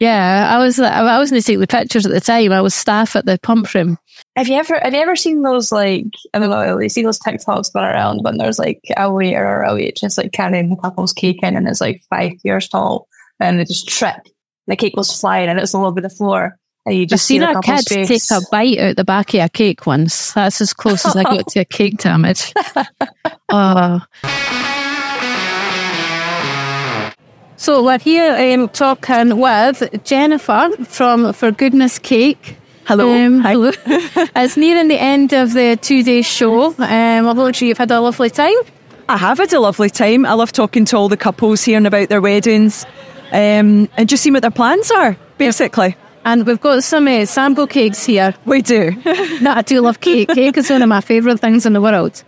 Yeah, 0.00 0.48
I 0.52 0.58
was 0.58 0.78
I 0.80 1.18
was 1.18 1.30
going 1.30 1.40
to 1.40 1.46
take 1.46 1.58
the 1.60 1.66
pictures 1.66 2.06
at 2.06 2.12
the 2.12 2.20
time. 2.20 2.52
I 2.52 2.60
was 2.60 2.74
staff 2.74 3.14
at 3.16 3.24
the 3.24 3.38
pump 3.40 3.72
room. 3.72 3.98
Have 4.36 4.48
you 4.48 4.56
ever 4.56 4.78
have 4.82 4.92
you 4.92 5.00
ever 5.00 5.16
seen 5.16 5.40
those 5.40 5.72
like 5.72 6.04
I 6.34 6.38
don't 6.38 6.50
know, 6.50 6.78
you 6.78 6.90
see 6.90 7.02
those 7.02 7.18
TikToks 7.18 7.72
going 7.72 7.86
around 7.86 8.22
when 8.22 8.36
there's 8.36 8.58
like 8.58 8.82
a 8.94 9.10
waiter 9.10 9.42
or 9.42 9.62
a 9.62 9.74
waitress 9.74 10.18
like 10.18 10.32
carrying 10.32 10.70
a 10.70 10.76
couple's 10.76 11.14
cake 11.14 11.42
in 11.42 11.56
and 11.56 11.66
it's 11.66 11.80
like 11.80 12.02
five 12.10 12.32
years 12.44 12.68
tall 12.68 13.08
and 13.40 13.58
they 13.58 13.64
just 13.64 13.88
trip. 13.88 14.16
The 14.66 14.76
cake 14.76 14.94
goes 14.94 15.18
flying 15.18 15.48
and 15.48 15.58
it's 15.58 15.74
all 15.74 15.86
over 15.86 16.02
the 16.02 16.10
floor. 16.10 16.58
And 16.84 16.94
you 16.94 17.02
I've 17.02 17.08
just 17.08 17.24
see 17.24 17.38
seen 17.38 17.40
the 17.40 17.58
a 17.58 17.62
kid 17.62 17.88
face. 17.88 18.28
take 18.28 18.38
a 18.38 18.42
bite 18.50 18.78
out 18.78 18.96
the 18.96 19.04
back 19.04 19.32
of 19.32 19.40
a 19.40 19.48
cake 19.48 19.86
once. 19.86 20.34
That's 20.34 20.60
as 20.60 20.74
close 20.74 21.06
as 21.06 21.16
I 21.16 21.22
got 21.22 21.48
to 21.48 21.60
a 21.60 21.64
cake 21.64 21.96
damage. 21.96 22.52
oh. 23.48 24.00
So 27.56 27.82
we're 27.82 27.98
here 27.98 28.54
um, 28.54 28.68
talking 28.68 29.38
with 29.38 30.04
Jennifer 30.04 30.68
from 30.84 31.32
For 31.32 31.50
Goodness 31.52 31.98
Cake. 31.98 32.58
Hello. 32.86 33.12
Um, 33.12 33.40
hello. 33.40 33.72
it's 33.86 34.56
nearing 34.56 34.86
the 34.86 34.96
end 34.96 35.32
of 35.32 35.54
the 35.54 35.76
two 35.76 36.04
day 36.04 36.22
show. 36.22 36.66
Um, 36.66 36.78
I'm 36.78 37.52
sure 37.52 37.66
you've 37.66 37.78
had 37.78 37.90
a 37.90 38.00
lovely 38.00 38.30
time. 38.30 38.54
I 39.08 39.16
have 39.16 39.38
had 39.38 39.52
a 39.52 39.58
lovely 39.58 39.90
time. 39.90 40.24
I 40.24 40.34
love 40.34 40.52
talking 40.52 40.84
to 40.84 40.96
all 40.96 41.08
the 41.08 41.16
couples, 41.16 41.64
hearing 41.64 41.86
about 41.86 42.10
their 42.10 42.20
weddings, 42.20 42.86
um, 43.32 43.88
and 43.96 44.08
just 44.08 44.22
seeing 44.22 44.34
what 44.34 44.42
their 44.42 44.52
plans 44.52 44.92
are, 44.92 45.16
basically. 45.36 45.96
And 46.24 46.46
we've 46.46 46.60
got 46.60 46.84
some 46.84 47.08
uh, 47.08 47.24
sample 47.24 47.66
cakes 47.66 48.04
here. 48.04 48.36
We 48.44 48.62
do. 48.62 48.92
no, 49.40 49.50
I 49.50 49.62
do 49.62 49.80
love 49.80 50.00
cake. 50.00 50.28
Cake 50.28 50.56
is 50.56 50.70
one 50.70 50.82
of 50.82 50.88
my 50.88 51.00
favourite 51.00 51.40
things 51.40 51.66
in 51.66 51.72
the 51.72 51.80
world. 51.80 52.22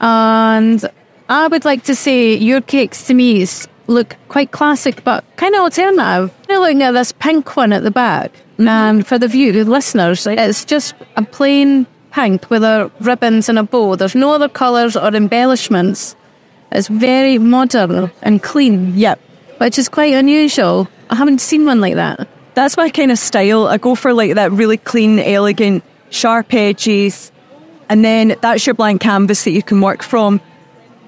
And 0.00 0.88
I 1.28 1.48
would 1.48 1.64
like 1.64 1.82
to 1.82 1.96
say 1.96 2.36
your 2.36 2.60
cakes 2.60 3.08
to 3.08 3.14
me 3.14 3.44
look 3.88 4.14
quite 4.28 4.52
classic, 4.52 5.02
but 5.02 5.24
kind 5.34 5.56
of 5.56 5.62
alternative. 5.62 6.32
You're 6.48 6.60
looking 6.60 6.82
at 6.82 6.92
this 6.92 7.10
pink 7.10 7.56
one 7.56 7.72
at 7.72 7.82
the 7.82 7.90
back. 7.90 8.30
And 8.58 9.06
for 9.06 9.18
the 9.18 9.28
view, 9.28 9.64
listeners, 9.64 10.26
it's 10.26 10.64
just 10.64 10.94
a 11.16 11.22
plain 11.22 11.86
pink 12.12 12.48
with 12.48 12.62
a 12.62 12.90
ribbons 13.00 13.48
and 13.48 13.58
a 13.58 13.62
bow. 13.62 13.96
There's 13.96 14.14
no 14.14 14.32
other 14.32 14.48
colours 14.48 14.96
or 14.96 15.14
embellishments. 15.14 16.16
It's 16.72 16.88
very 16.88 17.38
modern 17.38 18.10
and 18.22 18.42
clean, 18.42 18.96
yep. 18.96 19.20
which 19.58 19.78
is 19.78 19.88
quite 19.88 20.14
unusual. 20.14 20.88
I 21.10 21.14
haven't 21.14 21.40
seen 21.40 21.66
one 21.66 21.80
like 21.80 21.94
that. 21.94 22.28
That's 22.54 22.76
my 22.76 22.88
kind 22.88 23.12
of 23.12 23.18
style. 23.18 23.66
I 23.66 23.76
go 23.76 23.94
for 23.94 24.14
like 24.14 24.34
that 24.34 24.50
really 24.50 24.78
clean, 24.78 25.18
elegant, 25.18 25.84
sharp 26.10 26.54
edges, 26.54 27.30
and 27.88 28.04
then 28.04 28.36
that's 28.40 28.66
your 28.66 28.74
blank 28.74 29.02
canvas 29.02 29.44
that 29.44 29.50
you 29.52 29.62
can 29.62 29.80
work 29.80 30.02
from. 30.02 30.40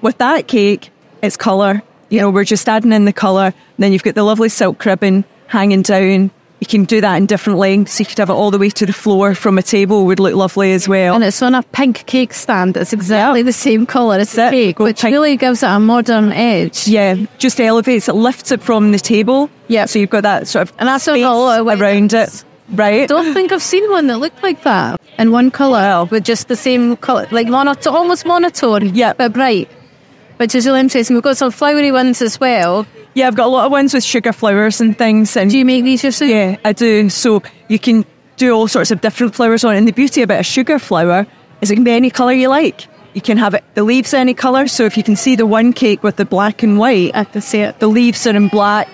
With 0.01 0.17
that 0.19 0.47
cake, 0.47 0.91
it's 1.21 1.35
colour. 1.35 1.81
You 2.09 2.21
know, 2.21 2.29
we're 2.29 2.45
just 2.45 2.69
adding 2.69 2.93
in 2.93 3.05
the 3.05 3.13
colour. 3.13 3.53
Then 3.77 3.91
you've 3.91 4.03
got 4.03 4.15
the 4.15 4.23
lovely 4.23 4.49
silk 4.49 4.85
ribbon 4.85 5.25
hanging 5.47 5.81
down. 5.81 6.31
You 6.59 6.67
can 6.67 6.83
do 6.83 6.99
that 6.99 7.15
in 7.15 7.25
different 7.25 7.57
lengths. 7.57 7.99
You 7.99 8.05
could 8.05 8.17
have 8.17 8.29
it 8.29 8.33
all 8.33 8.51
the 8.51 8.57
way 8.59 8.69
to 8.69 8.85
the 8.85 8.91
floor 8.91 9.33
from 9.33 9.57
a 9.57 9.63
table 9.63 10.05
would 10.07 10.19
look 10.19 10.35
lovely 10.35 10.73
as 10.73 10.89
well. 10.89 11.15
And 11.15 11.23
it's 11.23 11.41
on 11.41 11.55
a 11.55 11.63
pink 11.63 12.05
cake 12.05 12.33
stand. 12.33 12.75
It's 12.75 12.91
exactly 12.91 13.43
the 13.43 13.53
same 13.53 13.85
colour 13.85 14.17
as 14.17 14.31
the 14.31 14.35
That's 14.37 14.53
it. 14.53 14.55
cake, 14.57 14.75
Go 14.75 14.83
which 14.83 15.01
pink. 15.01 15.13
really 15.13 15.37
gives 15.37 15.63
it 15.63 15.67
a 15.67 15.79
modern 15.79 16.33
edge. 16.33 16.85
Yeah, 16.87 17.15
just 17.37 17.61
elevates 17.61 18.09
it, 18.09 18.13
lifts 18.15 18.51
it 18.51 18.61
from 18.61 18.91
the 18.91 18.99
table. 18.99 19.49
Yeah. 19.69 19.85
So 19.85 19.99
you've 19.99 20.09
got 20.09 20.23
that 20.23 20.47
sort 20.49 20.63
of 20.69 20.73
And 20.79 20.89
that's 20.89 21.05
space 21.05 21.23
a 21.23 21.29
lot 21.29 21.61
of 21.61 21.79
around 21.81 22.13
it. 22.13 22.43
Right. 22.71 23.03
I 23.03 23.05
don't 23.05 23.33
think 23.33 23.51
I've 23.53 23.63
seen 23.63 23.89
one 23.89 24.07
that 24.07 24.17
looked 24.19 24.43
like 24.43 24.61
that 24.63 24.99
in 25.17 25.31
one 25.31 25.51
colour 25.51 26.05
with 26.11 26.23
just 26.25 26.49
the 26.49 26.55
same 26.57 26.97
colour, 26.97 27.25
like 27.31 27.47
monotone, 27.47 27.95
almost 27.95 28.25
monotone, 28.25 28.93
Yeah. 28.93 29.13
but 29.13 29.31
bright, 29.33 29.71
which 30.37 30.53
is 30.53 30.65
really 30.67 30.81
interesting. 30.81 31.15
We've 31.15 31.23
got 31.23 31.37
some 31.37 31.51
flowery 31.51 31.91
ones 31.91 32.21
as 32.21 32.37
well. 32.39 32.85
Yeah, 33.13 33.27
I've 33.27 33.35
got 33.35 33.47
a 33.47 33.49
lot 33.49 33.65
of 33.65 33.71
ones 33.71 33.93
with 33.93 34.03
sugar 34.03 34.31
flowers 34.31 34.79
and 34.81 34.97
things. 34.97 35.35
And 35.35 35.49
Do 35.51 35.57
you 35.57 35.65
make 35.65 35.83
these 35.83 36.03
yourself? 36.03 36.29
yeah, 36.29 36.57
I 36.63 36.73
do. 36.73 37.09
So 37.09 37.41
you 37.67 37.79
can 37.79 38.05
do 38.37 38.51
all 38.53 38.67
sorts 38.67 38.91
of 38.91 39.01
different 39.01 39.35
flowers 39.35 39.63
on 39.63 39.75
it. 39.75 39.77
And 39.79 39.87
the 39.87 39.91
beauty 39.91 40.21
about 40.21 40.39
a 40.39 40.43
sugar 40.43 40.79
flower 40.79 41.25
is 41.61 41.71
it 41.71 41.75
can 41.75 41.83
be 41.83 41.91
any 41.91 42.09
colour 42.09 42.31
you 42.33 42.47
like. 42.49 42.87
You 43.13 43.21
can 43.21 43.37
have 43.37 43.53
it, 43.55 43.63
the 43.73 43.83
leaves 43.83 44.13
any 44.13 44.33
colour. 44.33 44.67
So 44.67 44.85
if 44.85 44.95
you 44.95 45.03
can 45.03 45.15
see 45.15 45.35
the 45.35 45.45
one 45.45 45.73
cake 45.73 46.03
with 46.03 46.15
the 46.17 46.25
black 46.25 46.61
and 46.63 46.77
white, 46.77 47.11
I 47.15 47.23
can 47.23 47.41
see 47.41 47.59
it. 47.61 47.79
the 47.79 47.87
leaves 47.87 48.25
are 48.27 48.35
in 48.35 48.47
black, 48.47 48.87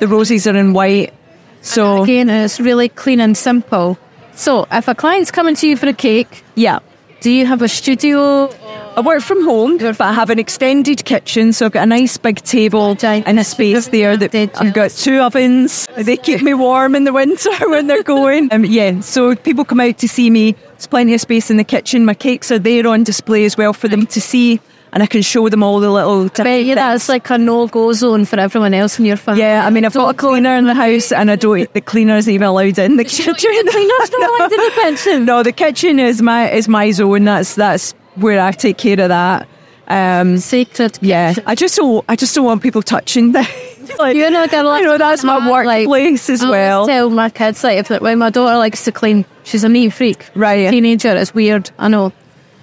the 0.00 0.08
roses 0.08 0.46
are 0.46 0.56
in 0.56 0.72
white. 0.72 1.14
So 1.62 2.02
Again, 2.02 2.28
it's 2.28 2.60
really 2.60 2.88
clean 2.88 3.20
and 3.20 3.36
simple. 3.36 3.96
So, 4.34 4.66
if 4.72 4.88
a 4.88 4.94
client's 4.96 5.30
coming 5.30 5.54
to 5.54 5.68
you 5.68 5.76
for 5.76 5.88
a 5.88 5.92
cake, 5.92 6.42
yeah. 6.56 6.80
do 7.20 7.30
you 7.30 7.46
have 7.46 7.62
a 7.62 7.68
studio? 7.68 8.50
I 8.96 9.00
work 9.00 9.22
from 9.22 9.42
home, 9.42 9.78
but 9.78 10.00
I 10.00 10.12
have 10.12 10.30
an 10.30 10.38
extended 10.38 11.04
kitchen, 11.04 11.52
so 11.52 11.66
I've 11.66 11.72
got 11.72 11.82
a 11.82 11.86
nice 11.86 12.16
big 12.16 12.36
table 12.42 12.96
and 13.02 13.40
a 13.40 13.44
space 13.44 13.88
there. 13.88 14.16
That 14.16 14.34
I've 14.60 14.72
got 14.72 14.92
two 14.92 15.18
ovens. 15.18 15.88
They 15.96 16.16
keep 16.16 16.42
me 16.42 16.54
warm 16.54 16.94
in 16.94 17.02
the 17.02 17.12
winter 17.12 17.50
when 17.68 17.88
they're 17.88 18.04
going. 18.04 18.52
Um, 18.52 18.64
yeah, 18.64 19.00
so 19.00 19.34
people 19.34 19.64
come 19.64 19.80
out 19.80 19.98
to 19.98 20.08
see 20.08 20.30
me. 20.30 20.52
There's 20.52 20.86
plenty 20.86 21.12
of 21.12 21.20
space 21.20 21.50
in 21.50 21.56
the 21.56 21.64
kitchen. 21.64 22.04
My 22.04 22.14
cakes 22.14 22.52
are 22.52 22.60
there 22.60 22.86
on 22.86 23.02
display 23.02 23.44
as 23.44 23.56
well 23.56 23.72
for 23.72 23.88
them 23.88 24.06
to 24.06 24.20
see, 24.20 24.60
and 24.92 25.02
I 25.02 25.06
can 25.06 25.22
show 25.22 25.48
them 25.48 25.64
all 25.64 25.80
the 25.80 25.90
little. 25.90 26.22
You 26.22 26.28
different 26.28 26.76
that's 26.76 27.08
like 27.08 27.28
a 27.30 27.36
no-go 27.36 27.92
zone 27.94 28.24
for 28.26 28.38
everyone 28.38 28.74
else 28.74 29.00
in 29.00 29.06
your 29.06 29.16
family. 29.16 29.40
yeah, 29.40 29.66
I 29.66 29.70
mean, 29.70 29.84
I've 29.84 29.94
got 29.94 30.14
a 30.14 30.16
cleaner 30.16 30.54
in 30.54 30.66
the 30.66 30.74
house, 30.74 31.10
and 31.10 31.32
I 31.32 31.36
don't. 31.36 31.72
The 31.74 31.80
cleaner 31.80 32.16
isn't 32.16 32.32
even 32.32 32.46
allowed 32.46 32.78
in 32.78 32.96
the 32.96 33.04
kitchen. 33.04 33.32
The 33.32 33.70
cleaner's 33.72 34.10
not 34.12 34.30
allowed 34.30 34.52
in 34.52 34.58
the 34.58 34.72
kitchen? 34.76 35.24
No, 35.24 35.42
the 35.42 35.52
kitchen 35.52 35.98
is 35.98 36.22
my 36.22 36.48
is 36.48 36.68
my 36.68 36.92
zone. 36.92 37.24
That's 37.24 37.56
that's 37.56 37.92
where 38.16 38.40
I 38.40 38.52
take 38.52 38.78
care 38.78 39.00
of 39.00 39.08
that. 39.08 39.48
Um, 39.86 40.38
Sacred. 40.38 40.98
yeah, 41.02 41.34
I 41.46 41.54
just 41.54 41.76
don't. 41.76 42.04
I 42.08 42.16
just 42.16 42.34
don't 42.34 42.46
want 42.46 42.62
people 42.62 42.80
touching 42.82 43.32
things. 43.34 43.92
like, 43.98 44.16
You're 44.16 44.30
not 44.30 44.50
gonna. 44.50 44.78
you 44.78 44.84
know, 44.84 44.96
that's 44.96 45.22
my 45.22 45.36
like, 45.46 45.86
workplace 45.86 46.30
as 46.30 46.42
I 46.42 46.48
well. 46.50 46.86
tell 46.86 47.10
my 47.10 47.28
kids 47.28 47.62
like 47.62 47.78
if 47.78 48.00
when 48.00 48.18
my 48.18 48.30
daughter 48.30 48.56
likes 48.56 48.84
to 48.84 48.92
clean, 48.92 49.26
she's 49.42 49.62
a 49.62 49.68
neat 49.68 49.90
freak. 49.92 50.26
Right. 50.34 50.70
Teenager, 50.70 51.14
it's 51.14 51.34
weird. 51.34 51.70
I 51.78 51.88
know. 51.88 52.12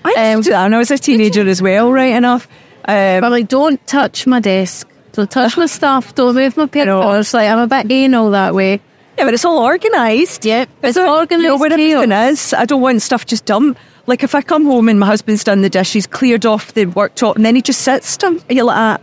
I 0.03 0.09
used 0.09 0.17
um, 0.17 0.41
to 0.41 0.43
do 0.45 0.49
that 0.51 0.63
when 0.63 0.73
I 0.73 0.77
was 0.79 0.89
a 0.89 0.97
teenager 0.97 1.47
as 1.47 1.61
well. 1.61 1.91
Right 1.91 2.15
enough. 2.15 2.47
Um, 2.85 3.21
But 3.21 3.31
like, 3.31 3.47
don't 3.47 3.85
touch 3.85 4.25
my 4.25 4.39
desk. 4.39 4.87
Don't 5.11 5.29
touch 5.29 5.57
my 5.57 5.67
stuff. 5.67 6.15
Don't 6.15 6.33
move 6.33 6.57
my 6.57 6.65
papers. 6.67 7.33
Like 7.35 7.49
I'm 7.49 7.59
a 7.59 7.67
bit 7.67 7.91
anal 7.91 8.31
that 8.31 8.55
way. 8.55 8.81
yeah, 9.19 9.25
but 9.25 9.35
it's 9.35 9.45
all 9.45 9.63
organised. 9.63 10.43
Yep. 10.43 10.69
It's 10.81 10.95
So, 10.95 11.07
organised 11.19 11.43
You 11.43 11.49
know 11.49 11.57
where 11.57 11.71
everything 11.71 12.11
is. 12.11 12.51
I 12.55 12.65
don't 12.65 12.81
want 12.81 13.03
stuff 13.03 13.27
just 13.27 13.45
dumped. 13.45 13.79
Like 14.07 14.23
if 14.23 14.33
I 14.35 14.41
come 14.41 14.65
home 14.65 14.89
and 14.89 14.99
my 14.99 15.05
husband's 15.05 15.43
done 15.43 15.61
the 15.61 15.69
dishes, 15.69 16.07
cleared 16.07 16.45
off 16.45 16.73
the 16.73 16.85
worktop, 16.85 17.35
and 17.35 17.45
then 17.45 17.55
he 17.55 17.61
just 17.61 17.81
sits 17.81 18.17
them, 18.17 18.41
and 18.49 18.57
you're 18.57 18.65
like, 18.65 18.77
ah, 18.77 18.97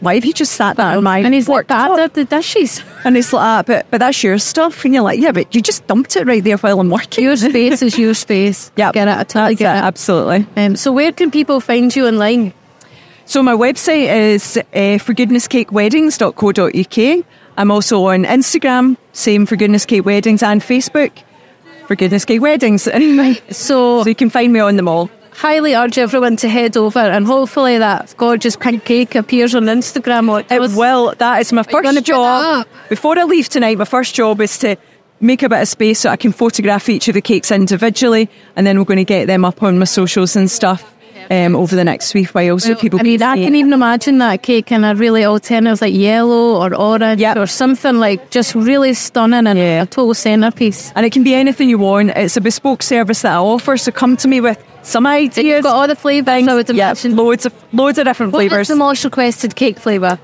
why 0.00 0.14
have 0.14 0.24
you 0.24 0.32
just 0.32 0.52
sat 0.52 0.76
that 0.76 0.96
on 0.96 1.04
my 1.04 1.18
And 1.20 1.34
he's 1.34 1.48
like, 1.48 1.68
that 1.68 1.94
did 1.96 2.14
the 2.14 2.24
dishes. 2.24 2.82
And 3.04 3.16
it's 3.16 3.32
like, 3.32 3.42
ah, 3.42 3.62
but, 3.64 3.86
but 3.90 3.98
that's 3.98 4.24
your 4.24 4.36
stuff. 4.38 4.84
And 4.84 4.92
you're 4.92 5.04
like, 5.04 5.18
yeah, 5.20 5.32
but 5.32 5.54
you 5.54 5.62
just 5.62 5.86
dumped 5.86 6.16
it 6.16 6.26
right 6.26 6.42
there 6.42 6.56
while 6.56 6.80
I'm 6.80 6.90
working. 6.90 7.22
Your 7.24 7.36
space 7.36 7.82
is 7.82 7.96
your 7.96 8.14
space. 8.14 8.72
Yeah, 8.76 8.90
Get 8.92 9.06
it. 9.06 9.28
Totally 9.28 9.54
get 9.54 9.76
it, 9.76 9.78
it. 9.78 9.84
Absolutely. 9.84 10.44
Um, 10.56 10.74
so 10.76 10.90
where 10.92 11.12
can 11.12 11.30
people 11.30 11.60
find 11.60 11.94
you 11.94 12.08
online? 12.08 12.52
So 13.24 13.40
my 13.42 13.54
website 13.54 14.12
is 14.12 14.56
uh, 14.56 14.62
forgoodnesscakeweddings.co.uk. 14.72 17.24
I'm 17.56 17.70
also 17.70 18.04
on 18.06 18.24
Instagram, 18.24 18.96
same 19.12 19.46
for 19.46 19.54
Goodness 19.56 19.86
Cake 19.86 20.04
Weddings, 20.04 20.42
and 20.42 20.60
Facebook, 20.60 21.12
for 21.86 21.94
Goodness 21.96 22.24
Cake 22.24 22.40
Weddings. 22.40 22.88
Anyway, 22.92 23.34
So 23.50 24.02
so 24.02 24.08
you 24.08 24.14
can 24.14 24.30
find 24.30 24.52
me 24.52 24.60
on 24.60 24.76
them 24.76 24.88
all. 24.88 25.10
highly 25.32 25.74
urge 25.74 25.98
everyone 25.98 26.36
to 26.36 26.48
head 26.48 26.76
over 26.76 26.98
and 26.98 27.26
hopefully 27.26 27.78
that 27.78 28.14
gorgeous 28.16 28.56
pink 28.56 28.84
cake 28.84 29.14
appears 29.14 29.54
on 29.54 29.64
Instagram. 29.64 30.30
Or 30.30 30.40
It 30.50 30.60
will. 30.76 31.14
That 31.18 31.40
is 31.40 31.52
my 31.52 31.62
first 31.62 32.04
job. 32.04 32.66
Before 32.88 33.18
I 33.18 33.24
leave 33.24 33.48
tonight, 33.48 33.76
my 33.78 33.84
first 33.84 34.14
job 34.14 34.40
is 34.40 34.58
to 34.58 34.76
make 35.20 35.42
a 35.42 35.48
bit 35.48 35.60
of 35.62 35.68
space 35.68 36.00
so 36.00 36.10
I 36.10 36.16
can 36.16 36.32
photograph 36.32 36.88
each 36.88 37.08
of 37.08 37.14
the 37.14 37.22
cakes 37.22 37.50
individually, 37.50 38.28
and 38.54 38.66
then 38.66 38.78
we're 38.78 38.84
going 38.84 38.98
to 38.98 39.04
get 39.04 39.26
them 39.26 39.44
up 39.44 39.62
on 39.62 39.78
my 39.78 39.84
socials 39.86 40.36
and 40.36 40.50
stuff. 40.50 40.94
Um, 41.30 41.56
over 41.56 41.74
the 41.76 41.84
next 41.84 42.14
wee 42.14 42.24
while, 42.24 42.58
so 42.58 42.74
people 42.74 43.00
I 43.00 43.02
mean, 43.02 43.18
can 43.18 43.38
I 43.38 43.44
can 43.44 43.54
even 43.54 43.72
imagine 43.72 44.18
that 44.18 44.42
cake 44.42 44.70
in 44.72 44.84
a 44.84 44.94
really 44.94 45.24
alternative, 45.24 45.80
like 45.80 45.94
yellow 45.94 46.56
or 46.62 46.74
orange 46.74 47.20
Yep. 47.20 47.36
or 47.36 47.46
something 47.46 47.96
like 47.96 48.30
just 48.30 48.54
really 48.54 48.94
stunning 48.94 49.46
and 49.46 49.58
Yeah. 49.58 49.82
a 49.82 49.86
total 49.86 50.14
centerpiece. 50.14 50.92
And 50.94 51.04
it 51.06 51.10
can 51.12 51.22
be 51.24 51.34
anything 51.34 51.68
you 51.68 51.78
want. 51.78 52.10
It's 52.16 52.36
a 52.36 52.40
bespoke 52.40 52.82
service 52.82 53.22
that 53.22 53.32
I 53.32 53.38
offer, 53.38 53.76
so 53.76 53.92
come 53.92 54.16
to 54.18 54.28
me 54.28 54.40
with 54.40 54.58
some 54.82 55.06
ideas. 55.06 55.44
You've 55.44 55.62
got 55.64 55.74
all 55.74 55.88
the 55.88 55.96
flavours, 55.96 56.48
I 56.48 56.54
would 56.54 56.70
imagine. 56.70 57.16
loads 57.16 57.46
of 57.46 57.52
loads 57.72 57.98
of 57.98 58.04
different 58.04 58.32
flavours. 58.32 58.68
the 58.68 58.76
most 58.76 59.04
requested 59.04 59.56
cake 59.56 59.78
flavour? 59.78 60.18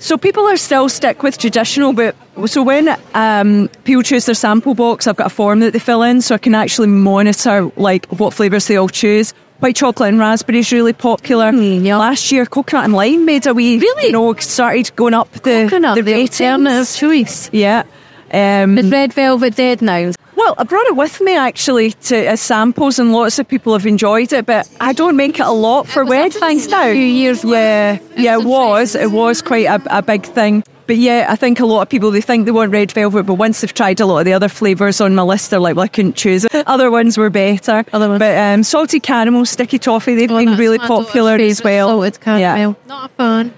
So 0.00 0.16
people 0.16 0.48
are 0.48 0.56
still 0.56 0.88
stick 0.88 1.22
with 1.22 1.36
traditional, 1.36 1.92
but 1.92 2.16
so 2.46 2.62
when 2.62 2.88
um, 3.12 3.68
people 3.84 4.02
choose 4.02 4.24
their 4.24 4.34
sample 4.34 4.74
box, 4.74 5.06
I've 5.06 5.16
got 5.16 5.26
a 5.26 5.30
form 5.30 5.60
that 5.60 5.74
they 5.74 5.78
fill 5.78 6.02
in, 6.02 6.22
so 6.22 6.34
I 6.34 6.38
can 6.38 6.54
actually 6.54 6.88
monitor 6.88 7.70
like 7.76 8.06
what 8.06 8.32
flavours 8.32 8.66
they 8.66 8.76
all 8.76 8.88
choose. 8.88 9.32
White 9.58 9.76
chocolate 9.76 10.08
and 10.08 10.18
raspberry 10.18 10.60
is 10.60 10.72
really 10.72 10.94
popular. 10.94 11.52
Last 11.52 12.32
year, 12.32 12.46
coconut 12.46 12.84
and 12.86 12.94
lime 12.94 13.26
made 13.26 13.46
a 13.46 13.52
wee, 13.52 13.78
really, 13.78 14.06
you 14.06 14.12
know, 14.12 14.32
started 14.36 14.90
going 14.96 15.12
up 15.12 15.30
the 15.32 15.68
Coconut, 15.68 15.96
the 15.96 16.02
the 16.02 16.14
alternative 16.14 16.96
choice. 16.96 17.50
Yeah. 17.52 17.84
Um, 18.32 18.78
Is 18.78 18.90
red 18.90 19.12
velvet 19.12 19.54
dead 19.54 19.82
now? 19.82 20.12
Well, 20.40 20.54
I 20.56 20.64
brought 20.64 20.86
it 20.86 20.96
with 20.96 21.20
me 21.20 21.36
actually 21.36 21.92
to 21.92 22.16
as 22.16 22.40
samples, 22.40 22.98
and 22.98 23.12
lots 23.12 23.38
of 23.38 23.46
people 23.46 23.74
have 23.74 23.84
enjoyed 23.84 24.32
it. 24.32 24.46
But 24.46 24.68
I 24.80 24.94
don't 24.94 25.16
make 25.16 25.38
it 25.38 25.46
a 25.46 25.52
lot 25.52 25.86
for 25.86 26.04
weddings 26.04 26.68
now. 26.68 26.88
A 26.88 26.92
few 26.92 27.04
years 27.04 27.44
Yeah, 27.44 27.98
yeah, 28.16 28.38
it 28.38 28.44
was. 28.44 28.94
It 28.94 29.10
was 29.10 29.42
quite 29.42 29.66
a, 29.66 29.98
a 29.98 30.02
big 30.02 30.24
thing. 30.24 30.64
But 30.86 30.96
yeah, 30.96 31.26
I 31.28 31.36
think 31.36 31.60
a 31.60 31.66
lot 31.66 31.82
of 31.82 31.88
people 31.88 32.10
they 32.10 32.22
think 32.22 32.46
they 32.46 32.52
want 32.52 32.72
red 32.72 32.90
velvet, 32.90 33.24
but 33.24 33.34
once 33.34 33.60
they've 33.60 33.72
tried 33.72 34.00
a 34.00 34.06
lot 34.06 34.20
of 34.20 34.24
the 34.24 34.32
other 34.32 34.48
flavours 34.48 35.00
on 35.00 35.14
my 35.14 35.22
list, 35.22 35.50
they're 35.50 35.60
like, 35.60 35.76
"Well, 35.76 35.84
I 35.84 35.88
couldn't 35.88 36.16
choose 36.16 36.46
it." 36.46 36.66
Other 36.66 36.90
ones 36.90 37.18
were 37.18 37.30
better. 37.30 37.84
Other 37.92 38.08
ones. 38.08 38.18
But 38.18 38.36
um, 38.36 38.62
salted 38.62 39.02
caramel, 39.02 39.44
sticky 39.44 39.78
toffee, 39.78 40.14
they've 40.14 40.28
been 40.28 40.56
really 40.56 40.78
popular 40.78 41.34
as 41.34 41.62
well. 41.62 41.88
Salted 41.90 42.20
caramel. 42.20 42.76
Not 42.86 43.10
a 43.10 43.14
fan. 43.14 43.54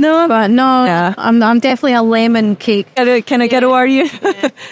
No, 0.00 0.26
But 0.28 0.50
no, 0.50 0.84
Yeah. 0.84 1.14
I'm, 1.18 1.42
I'm 1.42 1.60
definitely 1.60 1.92
a 1.94 2.02
lemon 2.02 2.56
cake. 2.56 2.94
can 2.94 3.08
I, 3.08 3.20
can 3.20 3.42
I 3.42 3.46
get 3.46 3.62
a 3.62 3.70
are 3.70 3.86
you? 3.86 4.08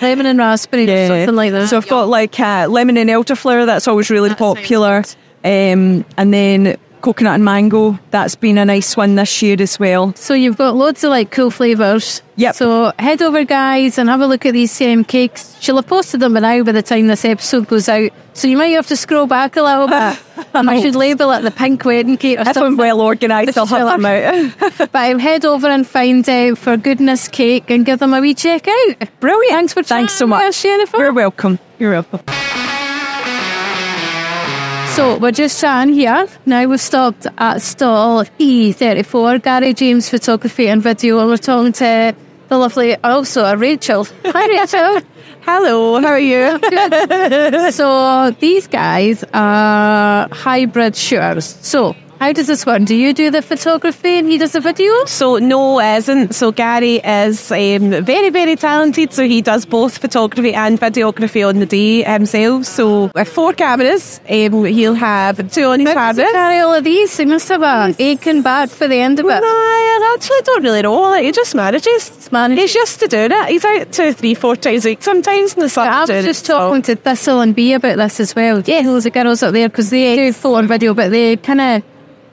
Lemon 0.02 0.26
and 0.26 0.38
raspberry, 0.38 0.90
or 0.90 1.06
something 1.08 1.36
like 1.36 1.52
that. 1.52 1.68
So 1.68 1.76
I've 1.76 1.88
got 1.88 2.08
like 2.08 2.38
uh, 2.40 2.66
lemon 2.68 2.96
and 2.96 3.10
elderflower. 3.10 3.66
That's 3.66 3.86
always 3.88 4.10
really 4.10 4.34
popular. 4.34 5.04
Um, 5.44 6.04
and 6.16 6.34
then 6.34 6.76
coconut 7.00 7.34
and 7.34 7.44
mango. 7.44 7.98
That's 8.10 8.36
been 8.36 8.58
a 8.58 8.64
nice 8.64 8.96
one 8.96 9.14
this 9.14 9.42
year 9.42 9.56
as 9.60 9.78
well. 9.78 10.14
So 10.14 10.34
you've 10.34 10.56
got 10.56 10.76
loads 10.76 11.04
of 11.04 11.10
like 11.10 11.30
cool 11.30 11.50
flavours. 11.50 12.22
Yep. 12.36 12.54
So 12.54 12.92
head 12.98 13.20
over, 13.22 13.44
guys, 13.44 13.98
and 13.98 14.08
have 14.08 14.20
a 14.20 14.26
look 14.26 14.46
at 14.46 14.52
these 14.52 14.80
um, 14.80 15.04
cakes. 15.04 15.56
She'll 15.60 15.76
have 15.76 15.86
posted 15.86 16.20
them 16.20 16.34
by 16.34 16.40
now 16.40 16.62
by 16.62 16.72
the 16.72 16.82
time 16.82 17.08
this 17.08 17.24
episode 17.24 17.66
goes 17.66 17.88
out. 17.88 18.10
So 18.34 18.46
you 18.46 18.56
might 18.56 18.68
have 18.68 18.86
to 18.88 18.96
scroll 18.96 19.26
back 19.26 19.56
a 19.56 19.62
little 19.62 19.88
bit. 19.88 20.46
I 20.54 20.80
should 20.80 20.94
label 20.94 21.32
it 21.32 21.42
the 21.42 21.50
pink 21.50 21.84
wedding 21.84 22.16
cake 22.16 22.38
or 22.38 22.42
If 22.42 22.56
I'm 22.56 22.76
well 22.76 23.00
organised, 23.00 23.58
I'll 23.58 23.66
have 23.66 24.00
them 24.00 24.06
out. 24.06 24.88
But 24.92 25.12
um, 25.12 25.18
head 25.18 25.44
over 25.44 25.66
and 25.66 25.86
find 25.86 26.28
out 26.28 26.58
for 26.58 26.76
goodness 26.76 27.26
cake 27.26 27.70
and 27.70 27.84
give 27.84 27.98
them 27.98 28.14
a 28.14 28.20
wee 28.20 28.34
check 28.34 28.68
out. 28.68 29.20
Brilliant. 29.20 29.52
Thanks 29.52 29.72
for 29.72 29.82
Thanks 29.82 30.12
so 30.12 30.26
much. 30.26 30.44
us, 30.44 30.62
Jennifer. 30.62 30.98
You're 30.98 31.12
welcome. 31.12 31.58
You're 31.78 31.90
welcome. 31.90 32.20
So 34.98 35.16
we're 35.16 35.30
just 35.30 35.60
chatting 35.60 35.94
here. 35.94 36.26
Now 36.44 36.66
we've 36.66 36.80
stopped 36.80 37.28
at 37.38 37.62
stall 37.62 38.24
E34, 38.40 39.40
Gary 39.44 39.72
James 39.72 40.08
Photography 40.08 40.66
and 40.66 40.82
Video, 40.82 41.20
and 41.20 41.28
we're 41.28 41.36
talking 41.36 41.72
to 41.74 42.16
the 42.48 42.58
lovely, 42.58 42.96
also 43.04 43.56
Rachel. 43.56 44.08
Hi 44.24 44.46
Rachel. 44.48 45.00
Hello, 45.42 46.00
how 46.00 46.08
are 46.08 46.18
you? 46.18 47.70
so 47.70 48.32
these 48.40 48.66
guys 48.66 49.22
are 49.32 50.28
hybrid 50.32 50.96
shooters. 50.96 51.44
So 51.46 51.94
how 52.18 52.32
does 52.32 52.46
this 52.48 52.66
work? 52.66 52.84
Do 52.84 52.96
you 52.96 53.12
do 53.14 53.30
the 53.30 53.42
photography 53.42 54.18
and 54.18 54.28
he 54.28 54.38
does 54.38 54.52
the 54.52 54.60
video? 54.60 54.92
so 55.06 55.38
no 55.38 55.80
isn't. 55.80 56.34
So 56.34 56.50
Gary 56.52 56.96
is 56.96 57.50
um, 57.52 58.04
very, 58.04 58.30
very 58.30 58.56
talented. 58.56 59.12
So 59.12 59.26
he 59.26 59.40
does 59.40 59.64
both 59.64 59.98
photography 59.98 60.52
and 60.54 60.78
videography 60.80 61.46
on 61.46 61.58
the 61.60 61.66
day 61.66 62.02
himself. 62.02 62.64
So 62.66 63.10
with 63.14 63.28
four 63.28 63.52
cameras, 63.52 64.20
um, 64.28 64.64
he'll 64.64 64.94
have 64.94 65.50
two 65.52 65.64
on 65.64 65.80
his 65.80 65.90
How 65.90 66.12
does 66.12 66.26
he 66.26 66.32
carry 66.32 66.58
all 66.58 66.74
of 66.74 66.84
these? 66.84 67.16
He 67.16 67.24
must 67.24 67.48
have 67.48 67.62
a 67.62 67.94
aching 67.98 68.42
back 68.42 68.68
for 68.70 68.88
the 68.88 68.96
end 68.96 69.20
of 69.20 69.26
it. 69.26 69.40
No, 69.40 69.46
I 69.46 70.14
actually 70.16 70.42
don't 70.42 70.62
really 70.62 70.82
know. 70.82 71.00
Like, 71.00 71.24
he 71.24 71.32
just 71.32 71.54
manages. 71.54 72.30
manages. 72.32 72.62
He's 72.62 72.74
used 72.74 73.00
to 73.00 73.08
doing 73.08 73.30
it. 73.32 73.48
He's 73.48 73.64
out 73.64 73.92
two, 73.92 74.12
three, 74.12 74.34
four 74.34 74.56
times 74.56 74.84
a 74.84 74.90
week 74.90 75.02
sometimes 75.02 75.54
in 75.54 75.60
the. 75.60 75.80
I 75.80 76.00
was 76.00 76.08
just 76.08 76.44
it, 76.44 76.46
so- 76.46 76.58
talking 76.58 76.82
to 76.82 76.96
Thistle 76.96 77.40
and 77.40 77.54
Bee 77.54 77.74
about 77.74 77.96
this 77.96 78.20
as 78.20 78.34
well. 78.34 78.60
Yeah, 78.60 78.82
those 78.82 79.04
the 79.04 79.10
girls 79.10 79.42
up 79.42 79.52
there 79.52 79.68
because 79.68 79.90
they 79.90 80.16
do 80.16 80.32
full 80.32 80.56
on 80.56 80.66
video, 80.66 80.94
but 80.94 81.10
they 81.10 81.36
kind 81.36 81.60
of 81.60 81.82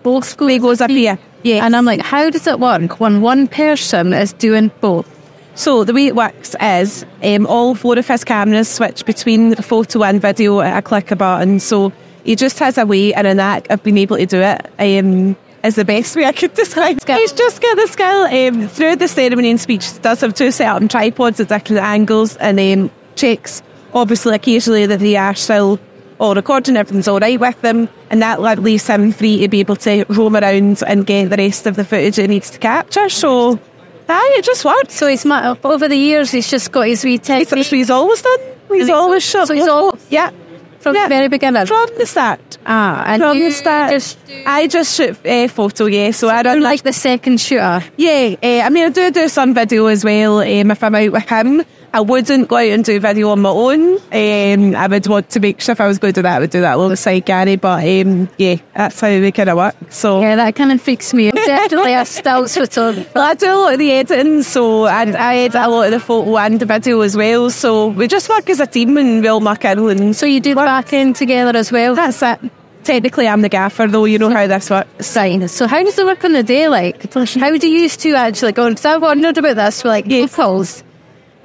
both 0.06 0.38
goes 0.38 0.82
up 0.82 0.92
here. 0.92 1.18
Yeah, 1.42 1.66
and 1.66 1.76
I'm 1.76 1.84
like, 1.84 2.00
how 2.00 2.30
does 2.30 2.46
it 2.46 2.60
work 2.60 3.00
when 3.00 3.22
one 3.22 3.48
person 3.48 4.14
is 4.14 4.34
doing 4.34 4.70
both? 4.80 5.10
So 5.56 5.84
the 5.84 5.94
way 5.94 6.06
it 6.06 6.16
works 6.16 6.56
is 6.62 7.04
um, 7.24 7.48
all 7.48 7.74
four 7.74 7.98
of 7.98 8.08
his 8.08 8.24
cameras 8.24 8.68
switch 8.68 9.04
between 9.04 9.56
photo 9.56 10.04
and 10.04 10.22
video 10.22 10.62
at 10.62 10.78
a 10.78 10.82
click 10.84 11.10
of 11.10 11.18
a 11.18 11.20
button. 11.20 11.60
So 11.60 11.92
he 12.24 12.36
just 12.36 12.60
has 12.60 12.78
a 12.78 12.86
way 12.86 13.16
and 13.16 13.26
a 13.26 13.34
knack 13.34 13.68
of 13.72 13.82
being 13.82 13.98
able 13.98 14.18
to 14.18 14.26
do 14.28 14.42
it. 14.42 14.68
Um, 14.78 15.36
is 15.64 15.76
the 15.76 15.86
best 15.86 16.16
way 16.16 16.26
I 16.26 16.34
could 16.34 16.54
describe. 16.64 17.02
Skill. 17.02 17.18
He's 17.18 17.34
just 17.34 17.60
got 17.60 17.76
the 17.76 17.88
skill. 17.88 18.26
Um, 18.26 18.68
through 18.68 18.98
the 18.98 19.08
ceremony 19.08 19.50
and 19.50 19.60
speech, 19.60 20.00
does 20.04 20.22
have 20.22 20.36
two 20.36 20.52
set 20.52 20.68
up 20.68 20.88
tripods 20.88 21.40
at 21.40 21.50
different 21.50 21.82
angles 21.82 22.38
and 22.38 22.60
um, 22.60 22.92
checks, 23.16 23.64
obviously, 23.92 24.36
occasionally 24.36 24.86
that 24.86 25.00
they 25.00 25.16
are 25.16 25.34
still 25.34 25.80
all 26.20 26.36
recording, 26.36 26.78
everything's 26.78 27.08
all 27.08 27.20
right 27.20 27.40
with 27.40 27.60
them, 27.62 27.90
and 28.10 28.22
that 28.22 28.42
like, 28.42 28.60
leaves 28.60 28.88
him 28.88 29.12
free 29.12 29.40
to 29.40 29.48
be 29.48 29.60
able 29.60 29.76
to 29.78 30.06
roam 30.10 30.36
around 30.36 30.82
and 30.88 31.06
get 31.06 31.30
the 31.30 31.38
rest 31.38 31.66
of 31.66 31.76
the 31.76 31.84
footage 31.84 32.16
he 32.16 32.28
needs 32.28 32.50
to 32.52 32.60
capture. 32.60 33.10
So, 33.10 33.60
aye, 34.08 34.36
it 34.38 34.46
just 34.46 34.64
works. 34.64 34.94
So 34.94 35.08
he's 35.08 35.26
over 35.26 35.88
the 35.88 35.96
years, 35.96 36.32
he's 36.32 36.50
just 36.50 36.72
got 36.72 36.88
his 36.88 37.04
wee 37.04 37.18
That's 37.18 37.28
technique 37.28 37.66
what 37.66 37.78
he's 37.78 37.90
always 37.90 38.22
done. 38.22 38.40
He's 38.70 38.90
always 38.90 39.24
shot. 39.24 39.48
So 39.48 39.54
he's 39.54 39.68
all 39.68 39.98
yeah. 40.10 40.32
from 40.80 40.96
yeah. 40.96 41.04
the 41.04 41.10
very 41.10 41.28
beginning. 41.28 41.66
From 41.66 41.88
the 41.98 42.06
start. 42.06 42.58
ah, 42.66 43.04
and 43.06 43.22
From 43.22 43.40
the 43.40 43.52
start. 43.52 43.92
just 43.92 44.18
I 44.46 44.68
just 44.68 44.96
shoot 44.96 45.26
uh, 45.26 45.48
photo, 45.48 45.86
yeah. 45.86 46.12
So 46.12 46.30
I 46.30 46.38
I'm 46.38 46.44
don't 46.44 46.62
like 46.62 46.84
the 46.84 46.94
second 46.94 47.40
shooter. 47.40 47.84
Yeah, 47.98 48.36
uh, 48.42 48.62
I 48.66 48.70
mean, 48.70 48.86
I 48.86 48.90
do 48.90 49.12
do 49.12 49.28
some 49.28 49.54
video 49.54 49.86
as 49.88 50.04
well. 50.04 50.40
Um, 50.40 50.72
if 50.72 50.84
I'm 50.84 50.96
out 50.96 51.12
with 51.12 51.30
him, 51.30 51.64
I 51.96 52.02
wouldn't 52.02 52.50
go 52.50 52.58
out 52.58 52.66
and 52.68 52.84
do 52.84 53.00
video 53.00 53.30
on 53.30 53.40
my 53.40 53.50
own. 53.50 53.94
Um, 54.12 54.76
I 54.76 54.86
would 54.88 55.08
want 55.08 55.30
to 55.30 55.40
make 55.40 55.62
sure 55.62 55.72
if 55.72 55.80
I 55.80 55.88
was 55.88 55.98
going 55.98 56.12
to 56.12 56.18
do 56.18 56.24
that, 56.24 56.36
I 56.36 56.40
would 56.40 56.50
do 56.50 56.60
that 56.60 56.76
alongside 56.76 57.26
Gary. 57.26 57.56
But 57.56 57.88
um, 57.88 58.28
yeah, 58.38 58.58
that's 58.76 59.00
how 59.00 59.08
we 59.08 59.32
kind 59.32 59.50
of 59.50 59.56
work. 59.56 59.76
So 59.92 60.20
Yeah, 60.20 60.36
that 60.36 60.56
kind 60.58 60.74
of 60.74 60.82
freaks 60.82 61.14
me 61.14 61.30
out. 61.30 61.36
Definitely 61.36 61.94
a 61.94 62.04
stills 62.04 62.58
photographer. 62.58 63.10
Well, 63.16 63.24
I 63.24 63.34
do 63.36 63.46
a 63.50 63.56
lot 63.56 63.74
of 63.74 63.80
the 63.80 63.94
editing, 63.94 64.44
so 64.44 64.88
and 64.88 65.16
I 65.16 65.38
edit 65.38 65.56
a 65.56 65.70
lot 65.70 65.86
of 65.86 65.92
the 65.92 66.00
photo 66.02 66.36
and 66.38 66.60
the 66.60 66.66
video 66.66 67.00
as 67.00 67.16
well. 67.16 67.50
So 67.50 67.88
we 67.88 68.10
just 68.10 68.28
work 68.28 68.50
as 68.50 68.60
a 68.60 68.68
team 68.68 68.98
and 68.98 69.22
we 69.22 69.30
all 69.30 69.40
muck 69.40 69.64
in. 69.64 69.80
And 69.80 70.14
So 70.14 70.26
you 70.26 70.42
do 70.42 70.50
the 70.50 70.56
back 70.56 70.92
end 70.92 71.16
together 71.16 71.58
as 71.58 71.72
well. 71.72 71.96
that's 71.96 72.22
it. 72.22 72.40
Technically, 72.84 73.30
I'm 73.30 73.42
the 73.42 73.48
gaffer, 73.50 73.88
though. 73.88 74.04
You 74.04 74.20
know 74.20 74.30
how 74.30 74.48
this 74.48 74.70
works. 74.70 75.08
Sign. 75.08 75.48
So 75.48 75.66
how 75.66 75.82
does 75.82 75.98
it 75.98 76.06
work 76.06 76.26
on 76.26 76.34
the 76.34 76.44
day? 76.44 76.68
Like, 76.68 77.12
how 77.14 77.58
do 77.58 77.70
you 77.70 77.88
to 77.88 78.14
actually 78.16 78.52
go? 78.52 78.68
Because 78.68 78.86
I 78.86 78.98
wondered 78.98 79.38
about 79.38 79.56
this 79.56 79.82
for 79.82 79.88
like 79.88 80.10
couples. 80.10 80.84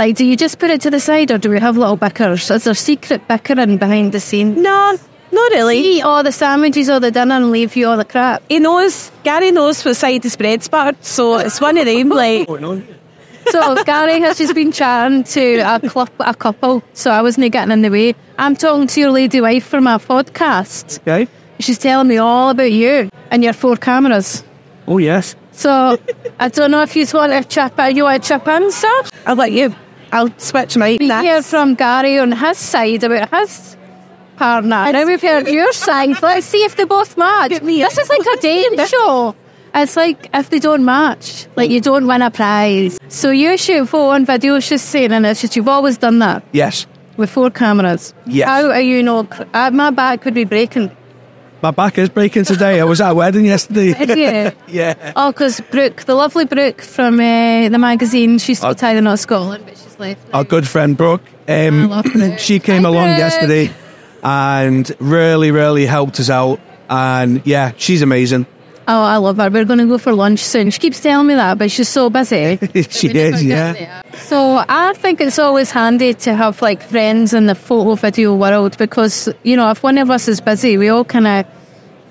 Like, 0.01 0.17
do 0.17 0.25
you 0.25 0.35
just 0.35 0.59
put 0.59 0.71
it 0.71 0.81
to 0.81 0.91
the 0.91 0.99
side, 0.99 1.31
or 1.31 1.37
do 1.37 1.51
we 1.51 1.61
have 1.61 1.77
little 1.77 1.99
bickers? 1.99 2.51
Is 2.51 2.65
there 2.65 2.73
secret 2.73 3.29
bickering 3.29 3.77
behind 3.77 4.13
the 4.13 4.19
scenes? 4.19 4.57
No, 4.57 4.97
not 5.31 5.51
really. 5.53 5.79
Eat 5.79 6.01
all 6.01 6.23
the 6.23 6.33
sandwiches 6.33 6.89
or 6.89 7.01
the 7.01 7.11
dinner 7.11 7.35
and 7.35 7.51
leave 7.51 7.77
you 7.77 7.87
all 7.87 7.99
the 7.99 8.07
crap. 8.07 8.43
He 8.49 8.61
knows, 8.61 9.13
Gary 9.25 9.51
knows 9.51 9.85
what 9.85 9.95
side 9.97 10.23
the 10.23 10.31
spread's 10.31 10.69
buttered, 10.69 11.05
so 11.05 11.37
it's 11.37 11.61
one 11.61 11.77
of 11.77 11.85
them, 11.85 12.09
like, 12.09 12.47
oh, 12.49 12.83
So 13.51 13.85
Gary 13.85 14.21
has 14.21 14.39
just 14.39 14.55
been 14.55 14.73
chatting 14.73 15.23
to 15.23 15.57
a, 15.59 15.81
club, 15.81 16.09
a 16.21 16.35
couple, 16.35 16.83
so 16.95 17.11
I 17.11 17.21
wasn't 17.21 17.53
getting 17.53 17.71
in 17.71 17.83
the 17.83 17.91
way. 17.91 18.15
I'm 18.39 18.57
talking 18.57 18.87
to 18.87 19.01
your 19.01 19.11
lady 19.11 19.43
wife 19.43 19.67
for 19.67 19.83
my 19.83 19.99
podcast. 19.99 21.01
Okay. 21.01 21.31
She's 21.59 21.77
telling 21.77 22.09
me 22.09 22.17
all 22.17 22.49
about 22.49 22.73
you 22.73 23.11
and 23.31 23.45
your 23.45 23.53
four 23.53 23.77
cameras. 23.77 24.45
Oh, 24.89 24.97
yes. 24.97 25.37
So 25.53 25.99
I 26.39 26.49
don't 26.49 26.71
know 26.71 26.81
if 26.81 26.97
you 26.97 27.05
want 27.13 27.33
to 27.33 27.47
chip 27.47 27.79
in. 27.79 27.97
You 27.97 28.05
want 28.05 28.23
to 28.23 28.29
chip 28.31 28.49
in, 28.49 28.73
sir? 28.73 29.03
I'll 29.27 29.37
let 29.37 29.53
you, 29.53 29.75
I'll 30.13 30.33
switch 30.39 30.77
my 30.77 30.97
We 30.99 31.09
hear 31.09 31.43
from 31.43 31.75
Gary 31.75 32.19
on 32.19 32.33
his 32.33 32.59
side 32.59 33.05
about 33.05 33.31
his 33.31 33.77
partner. 34.37 34.93
Now 34.93 35.07
we've 35.07 35.23
heard 35.23 35.47
your 35.49 35.73
side. 35.87 36.21
Let's 36.23 36.47
see 36.47 36.65
if 36.65 36.77
they 36.77 36.85
both 36.85 37.17
match. 37.17 37.51
This 37.61 37.99
is 37.99 38.09
like 38.09 38.27
a 38.39 38.41
dating 38.41 38.87
show. 38.95 39.35
It's 39.73 39.97
like 39.97 40.29
if 40.35 40.51
they 40.51 40.59
don't 40.59 40.85
match, 40.85 41.47
like 41.57 41.71
you 41.71 41.81
don't 41.81 42.07
win 42.09 42.23
a 42.23 42.31
prize. 42.31 42.99
So 43.09 43.31
you 43.31 43.57
shoot 43.57 43.87
photo 43.87 44.11
and 44.13 44.27
video, 44.27 44.59
she's 44.59 44.83
saying, 44.83 45.13
and 45.13 45.25
it's 45.25 45.43
just 45.43 45.55
you've 45.55 45.69
always 45.69 45.97
done 45.97 46.19
that 46.19 46.43
Yes. 46.53 46.87
with 47.17 47.31
four 47.31 47.51
cameras. 47.51 48.13
Yes. 48.27 48.49
How 48.49 48.69
are 48.71 48.81
you 48.81 49.03
no? 49.05 49.29
Uh, 49.55 49.71
my 49.73 49.91
back 49.91 50.23
could 50.23 50.35
be 50.35 50.45
breaking. 50.45 50.91
My 51.63 51.71
back 51.73 51.99
is 51.99 52.09
breaking 52.09 52.45
today. 52.45 52.81
I 52.81 52.85
was 52.85 53.01
at 53.03 53.11
a 53.11 53.15
wedding 53.15 53.45
yesterday. 53.45 53.93
Did 53.93 54.17
you? 54.19 54.53
yeah. 54.75 55.13
Oh, 55.15 55.31
because 55.31 55.61
Brooke, 55.61 56.05
the 56.05 56.15
lovely 56.15 56.47
Brooke 56.47 56.81
from 56.81 57.21
uh, 57.21 57.69
the 57.69 57.79
magazine, 57.79 58.39
she's 58.39 58.65
Oh. 58.65 58.71
retired 58.71 58.97
in 58.97 59.17
Scotland, 59.19 59.65
but 59.67 59.77
she's 59.77 59.99
left. 59.99 60.23
Our 60.33 60.45
good 60.45 60.67
friend 60.67 60.97
Brooke. 60.97 61.23
Um, 61.47 61.83
I 61.83 61.87
love 61.97 62.05
Brooke. 62.07 62.39
she 62.39 62.61
came 62.61 62.85
Hi, 62.85 62.89
along 62.89 63.09
Brooke. 63.09 63.19
yesterday 63.19 63.71
and 64.23 64.91
really, 65.01 65.51
really 65.51 65.85
helped 65.85 66.19
us 66.19 66.31
out. 66.31 66.61
And 66.89 67.43
yeah, 67.47 67.73
she's 67.77 68.01
amazing. 68.01 68.47
Oh, 68.93 69.03
I 69.05 69.19
love 69.19 69.37
her. 69.37 69.49
We're 69.51 69.65
going 69.65 69.79
to 69.79 69.87
go 69.87 69.99
for 69.99 70.13
lunch 70.13 70.41
soon. 70.41 70.71
She 70.71 70.81
keeps 70.81 70.99
telling 70.99 71.29
me 71.29 71.35
that, 71.35 71.59
but 71.59 71.71
she's 71.71 71.89
so 71.89 72.11
busy. 72.11 72.57
she 72.91 73.09
is, 73.09 73.45
yeah. 73.45 74.03
So 74.15 74.65
I 74.69 74.93
think 74.95 75.21
it's 75.21 75.39
always 75.39 75.71
handy 75.71 76.13
to 76.27 76.35
have 76.35 76.61
like 76.61 76.83
friends 76.83 77.33
in 77.33 77.47
the 77.47 77.55
photo 77.55 77.95
video 77.95 78.35
world 78.35 78.77
because, 78.79 79.29
you 79.45 79.55
know, 79.57 79.71
if 79.71 79.85
one 79.85 79.97
of 79.99 80.11
us 80.11 80.27
is 80.27 80.41
busy, 80.41 80.77
we 80.77 80.89
all 80.89 81.05
kind 81.05 81.29
of 81.29 81.47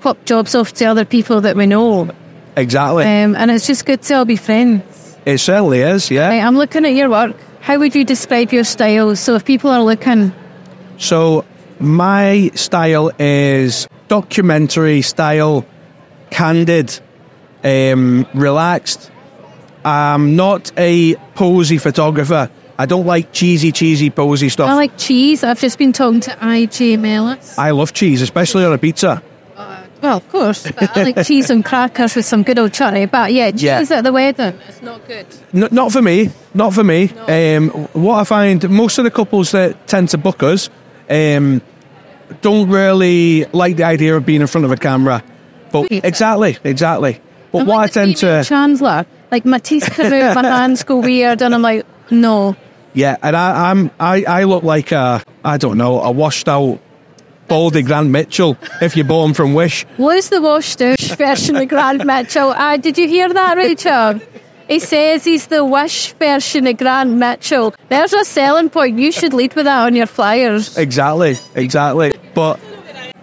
pop 0.00 0.24
jobs 0.24 0.54
off 0.54 0.72
to 0.74 0.86
other 0.86 1.04
people 1.04 1.42
that 1.42 1.54
we 1.54 1.66
know. 1.66 2.08
Exactly. 2.56 3.04
Um, 3.04 3.36
and 3.36 3.50
it's 3.50 3.66
just 3.66 3.84
good 3.84 4.00
to 4.02 4.14
all 4.14 4.24
be 4.24 4.36
friends. 4.36 5.18
it 5.26 5.36
certainly 5.38 5.80
is, 5.80 6.10
yeah. 6.10 6.28
Right, 6.30 6.42
I'm 6.42 6.56
looking 6.56 6.86
at 6.86 6.94
your 6.94 7.10
work. 7.10 7.36
How 7.60 7.78
would 7.78 7.94
you 7.94 8.06
describe 8.06 8.52
your 8.54 8.64
style? 8.64 9.14
So 9.16 9.34
if 9.34 9.44
people 9.44 9.70
are 9.70 9.82
looking, 9.82 10.32
So 10.96 11.44
my 11.78 12.50
style 12.54 13.10
is 13.18 13.86
documentary 14.08 15.02
style, 15.02 15.66
candid, 16.30 16.98
um, 17.64 18.26
relaxed. 18.34 19.10
I'm 19.84 20.36
not 20.36 20.72
a 20.76 21.14
posy 21.34 21.78
photographer. 21.78 22.50
I 22.78 22.86
don't 22.86 23.06
like 23.06 23.32
cheesy, 23.32 23.72
cheesy, 23.72 24.10
posy 24.10 24.48
stuff. 24.48 24.68
I 24.70 24.74
like 24.74 24.96
cheese. 24.96 25.44
I've 25.44 25.60
just 25.60 25.78
been 25.78 25.92
talking 25.92 26.20
to 26.20 26.30
IJ 26.30 26.98
Mellis. 26.98 27.58
I 27.58 27.70
love 27.72 27.92
cheese, 27.92 28.22
especially 28.22 28.64
on 28.64 28.72
a 28.72 28.78
pizza. 28.78 29.22
Well, 30.02 30.16
of 30.16 30.28
course. 30.30 30.62
But 30.72 30.96
I 30.96 31.02
like 31.02 31.26
cheese 31.26 31.50
and 31.50 31.62
crackers 31.62 32.16
with 32.16 32.24
some 32.24 32.42
good 32.42 32.58
old 32.58 32.72
chutney. 32.72 33.04
But 33.04 33.34
yeah, 33.34 33.50
cheese 33.50 33.62
Yeah. 33.62 33.98
at 33.98 34.04
the 34.04 34.12
wedding. 34.12 34.58
It's 34.66 34.80
not 34.80 35.06
good. 35.06 35.26
N- 35.52 35.68
not 35.70 35.92
for 35.92 36.00
me. 36.00 36.30
Not 36.54 36.72
for 36.72 36.82
me. 36.82 37.10
Um, 37.28 37.68
what 37.92 38.18
I 38.18 38.24
find 38.24 38.66
most 38.70 38.96
of 38.96 39.04
the 39.04 39.10
couples 39.10 39.50
that 39.50 39.86
tend 39.86 40.08
to 40.10 40.18
book 40.18 40.42
us 40.42 40.70
um, 41.10 41.60
don't 42.40 42.70
really 42.70 43.44
like 43.52 43.76
the 43.76 43.84
idea 43.84 44.16
of 44.16 44.24
being 44.24 44.40
in 44.40 44.46
front 44.46 44.64
of 44.64 44.72
a 44.72 44.76
camera. 44.78 45.22
But 45.72 45.90
exactly, 45.90 46.58
exactly. 46.64 47.20
But 47.52 47.62
I'm 47.62 47.66
what 47.66 47.76
like 47.76 47.90
I 47.90 47.92
tend 47.92 48.16
to, 48.18 48.44
Chandler. 48.44 49.06
Like 49.30 49.44
my 49.44 49.58
teeth 49.58 49.88
come 49.90 50.12
out, 50.12 50.34
my 50.34 50.42
hands 50.42 50.82
go 50.84 50.98
weird, 50.98 51.42
and 51.42 51.54
I'm 51.54 51.62
like, 51.62 51.86
no. 52.10 52.56
yeah, 52.94 53.16
and 53.22 53.36
I, 53.36 53.70
I'm, 53.70 53.90
I, 53.98 54.24
I 54.24 54.44
look 54.44 54.62
like 54.64 54.92
a, 54.92 55.22
I 55.44 55.56
don't 55.56 55.78
know, 55.78 56.00
a 56.00 56.10
washed 56.10 56.48
out 56.48 56.80
baldy 57.48 57.82
Grant 57.82 58.10
Mitchell 58.10 58.56
if 58.80 58.96
you're 58.96 59.04
born 59.06 59.34
from 59.34 59.54
Wish. 59.54 59.84
Lose 59.98 60.28
the 60.28 60.40
washed 60.40 60.80
out 60.82 60.98
version 61.00 61.56
of 61.56 61.68
Grant 61.68 62.04
Mitchell. 62.04 62.50
Uh, 62.50 62.76
did 62.76 62.98
you 62.98 63.08
hear 63.08 63.32
that, 63.32 63.56
Rachel? 63.56 64.20
He 64.68 64.78
says 64.78 65.24
he's 65.24 65.48
the 65.48 65.64
wish 65.64 66.12
version 66.12 66.68
of 66.68 66.76
Grant 66.76 67.10
Mitchell. 67.10 67.74
There's 67.88 68.12
a 68.12 68.24
selling 68.24 68.70
point. 68.70 69.00
You 69.00 69.10
should 69.10 69.34
lead 69.34 69.54
with 69.56 69.64
that 69.64 69.86
on 69.86 69.96
your 69.96 70.06
flyers. 70.06 70.76
Exactly, 70.78 71.36
exactly. 71.56 72.14
But 72.34 72.60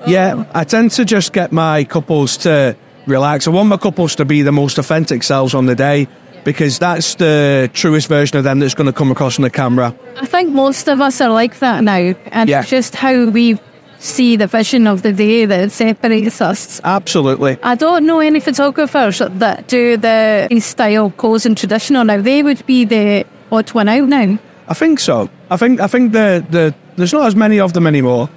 yeah, 0.06 0.46
I 0.54 0.64
tend 0.64 0.92
to 0.92 1.06
just 1.06 1.34
get 1.34 1.52
my 1.52 1.84
couples 1.86 2.38
to 2.38 2.76
relax. 3.06 3.48
I 3.48 3.52
want 3.52 3.70
my 3.70 3.78
couples 3.78 4.16
to 4.18 4.26
be 4.26 4.42
the 4.42 4.52
most 4.52 4.78
authentic 4.78 5.24
selves 5.24 5.54
on 5.54 5.66
the 5.66 5.76
day 5.76 6.08
because 6.44 6.80
that's 6.80 7.16
the 7.16 7.70
truest 7.74 8.08
version 8.08 8.38
of 8.38 8.44
them 8.44 8.60
that's 8.60 8.74
going 8.74 8.88
to 8.88 8.94
come 8.94 9.12
across 9.12 9.38
on 9.40 9.44
the 9.44 9.50
camera. 9.50 9.94
I 10.18 10.26
think 10.26 10.52
most 10.54 10.88
of 10.88 11.02
us 11.02 11.20
are 11.22 11.30
like 11.30 11.60
that 11.60 11.84
now, 11.84 12.14
and 12.32 12.50
Yeah. 12.50 12.62
it's 12.62 12.70
just 12.70 12.96
how 12.96 13.26
we 13.30 13.58
see 14.00 14.36
the 14.38 14.48
vision 14.48 14.86
of 14.88 15.02
the 15.02 15.12
day 15.12 15.46
that 15.46 15.72
separates 15.72 16.40
us. 16.40 16.80
Absolutely. 16.84 17.58
I 17.64 17.76
don't 17.76 18.06
know 18.06 18.20
any 18.20 18.40
photographers 18.40 19.20
that 19.20 19.68
do 19.68 19.98
the 19.98 20.48
style, 20.60 21.10
clothes, 21.12 21.46
and 21.46 21.58
traditional 21.58 22.04
now. 22.06 22.22
They 22.22 22.44
would 22.44 22.66
be 22.66 22.86
the 22.86 23.26
odd 23.52 23.70
one 23.74 23.90
out 23.90 24.08
now. 24.08 24.38
I 24.68 24.74
think 24.74 25.00
so. 25.00 25.30
I 25.50 25.58
think 25.58 25.80
I 25.80 25.88
think 25.88 26.12
the, 26.14 26.46
the 26.50 26.76
there's 26.96 27.14
not 27.14 27.26
as 27.28 27.36
many 27.36 27.60
of 27.60 27.74
them 27.74 27.88
anymore. 27.88 28.30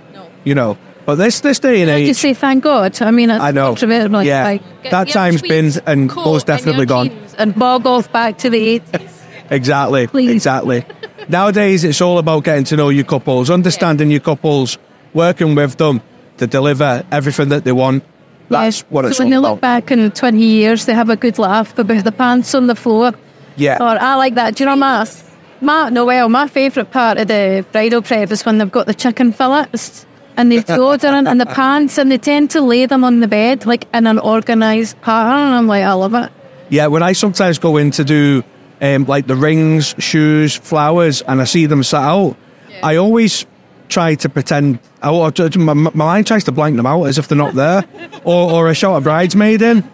You 0.45 0.55
know. 0.55 0.79
But 1.07 1.17
this 1.17 1.41
this 1.41 1.59
day 1.59 1.81
and 1.83 1.91
age, 1.91 2.05
You 2.05 2.11
age 2.11 2.17
say 2.17 2.35
thank 2.35 2.63
God. 2.65 3.01
I 3.03 3.11
mean, 3.11 3.31
I 3.31 3.51
know. 3.51 3.69
controversial, 3.69 4.23
Yeah. 4.23 4.45
like, 4.45 4.63
That 4.91 5.09
time's 5.09 5.43
been 5.43 5.73
and 5.87 6.15
most 6.15 6.47
definitely 6.47 6.87
gone. 6.87 7.11
and 7.39 7.55
bog 7.55 7.87
off 7.87 8.11
back 8.13 8.39
to 8.39 8.51
the 8.51 8.81
80s. 8.81 9.11
Exactly. 9.51 10.07
Please. 10.07 10.31
Exactly. 10.31 10.85
Nowadays, 11.29 11.83
it's 11.83 12.01
all 12.01 12.19
about 12.19 12.45
getting 12.45 12.63
to 12.67 12.77
know 12.77 12.89
your 12.89 13.05
couples, 13.05 13.51
understanding 13.51 14.09
your 14.09 14.21
couples, 14.21 14.79
working 15.13 15.57
with 15.57 15.77
them 15.77 16.01
to 16.37 16.47
deliver 16.47 17.03
everything 17.11 17.49
that 17.49 17.65
they 17.65 17.73
want. 17.73 18.05
That's 18.49 18.79
Yeah. 18.81 18.85
what 18.91 19.05
it's 19.07 19.17
so 19.17 19.25
when 19.25 19.33
all 19.35 19.43
they 19.43 19.49
about. 19.49 19.51
look 19.55 19.61
back 19.61 19.91
in 19.91 20.09
20 20.13 20.39
years, 20.45 20.85
they 20.85 20.95
have 20.95 21.11
a 21.11 21.17
good 21.17 21.37
laugh 21.39 21.77
about 21.77 22.05
the 22.05 22.13
pants 22.13 22.55
on 22.55 22.69
the 22.69 22.77
floor. 22.77 23.13
Yeah. 23.57 23.79
Or 23.81 23.99
I 24.01 24.15
like 24.15 24.37
that. 24.37 24.55
Do 24.55 24.63
you 24.63 24.71
know 24.71 24.77
my, 24.77 25.05
my 25.61 25.89
no, 25.91 26.05
well, 26.05 26.29
my 26.29 26.47
favourite 26.47 26.93
part 26.93 27.19
of 27.19 27.27
the 27.27 27.65
bridal 27.73 28.03
prep 28.03 28.31
is 28.31 28.47
when 28.47 28.59
they've 28.59 28.71
got 28.71 28.87
the 28.87 28.95
chicken 28.95 29.33
fillets 29.33 30.07
and 30.41 30.51
they've 30.51 30.65
deodorant 30.65 31.29
and 31.29 31.41
the 31.41 31.47
pants 31.47 31.99
and 31.99 32.11
they 32.11 32.19
tend 32.19 32.51
to 32.51 32.61
lay 32.61 32.87
them 32.87 33.05
on 33.05 33.21
the 33.21 33.29
bed 33.29 33.67
like 33.67 33.87
in 33.95 34.07
an 34.07 34.19
organised 34.19 35.01
pattern. 35.03 35.47
And 35.49 35.55
I'm 35.55 35.67
like, 35.67 35.85
I 35.85 35.93
love 35.93 36.15
it. 36.15 36.33
Yeah, 36.71 36.87
when 36.87 37.03
I 37.03 37.13
sometimes 37.13 37.59
go 37.59 37.77
in 37.77 37.91
to 37.93 38.05
do 38.05 38.43
um, 38.81 39.05
like 39.05 39.27
the 39.27 39.37
rings, 39.37 39.95
shoes, 39.99 40.57
flowers, 40.57 41.21
and 41.23 41.41
I 41.41 41.45
see 41.45 41.67
them 41.67 41.83
set 41.83 42.03
out, 42.03 42.37
I 42.83 42.97
always 42.97 43.45
try 43.89 44.15
to 44.15 44.29
pretend. 44.29 44.79
I, 45.03 45.11
or 45.11 45.33
my, 45.57 45.75
my 45.75 45.91
mind 45.95 46.27
tries 46.27 46.45
to 46.45 46.53
blank 46.53 46.77
them 46.77 46.87
out 46.87 47.05
as 47.05 47.19
if 47.19 47.29
they're 47.29 47.37
not 47.37 47.55
there, 47.55 47.85
or, 48.25 48.51
or 48.53 48.69
I 48.69 48.73
shout 48.73 48.97
a 48.97 49.01
bridesmaid 49.03 49.61
in 49.63 49.85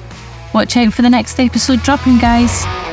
Watch 0.53 0.77
out 0.77 0.93
for 0.93 1.01
the 1.01 1.09
next 1.09 1.39
episode 1.39 1.81
dropping, 1.81 2.17
guys. 2.19 2.92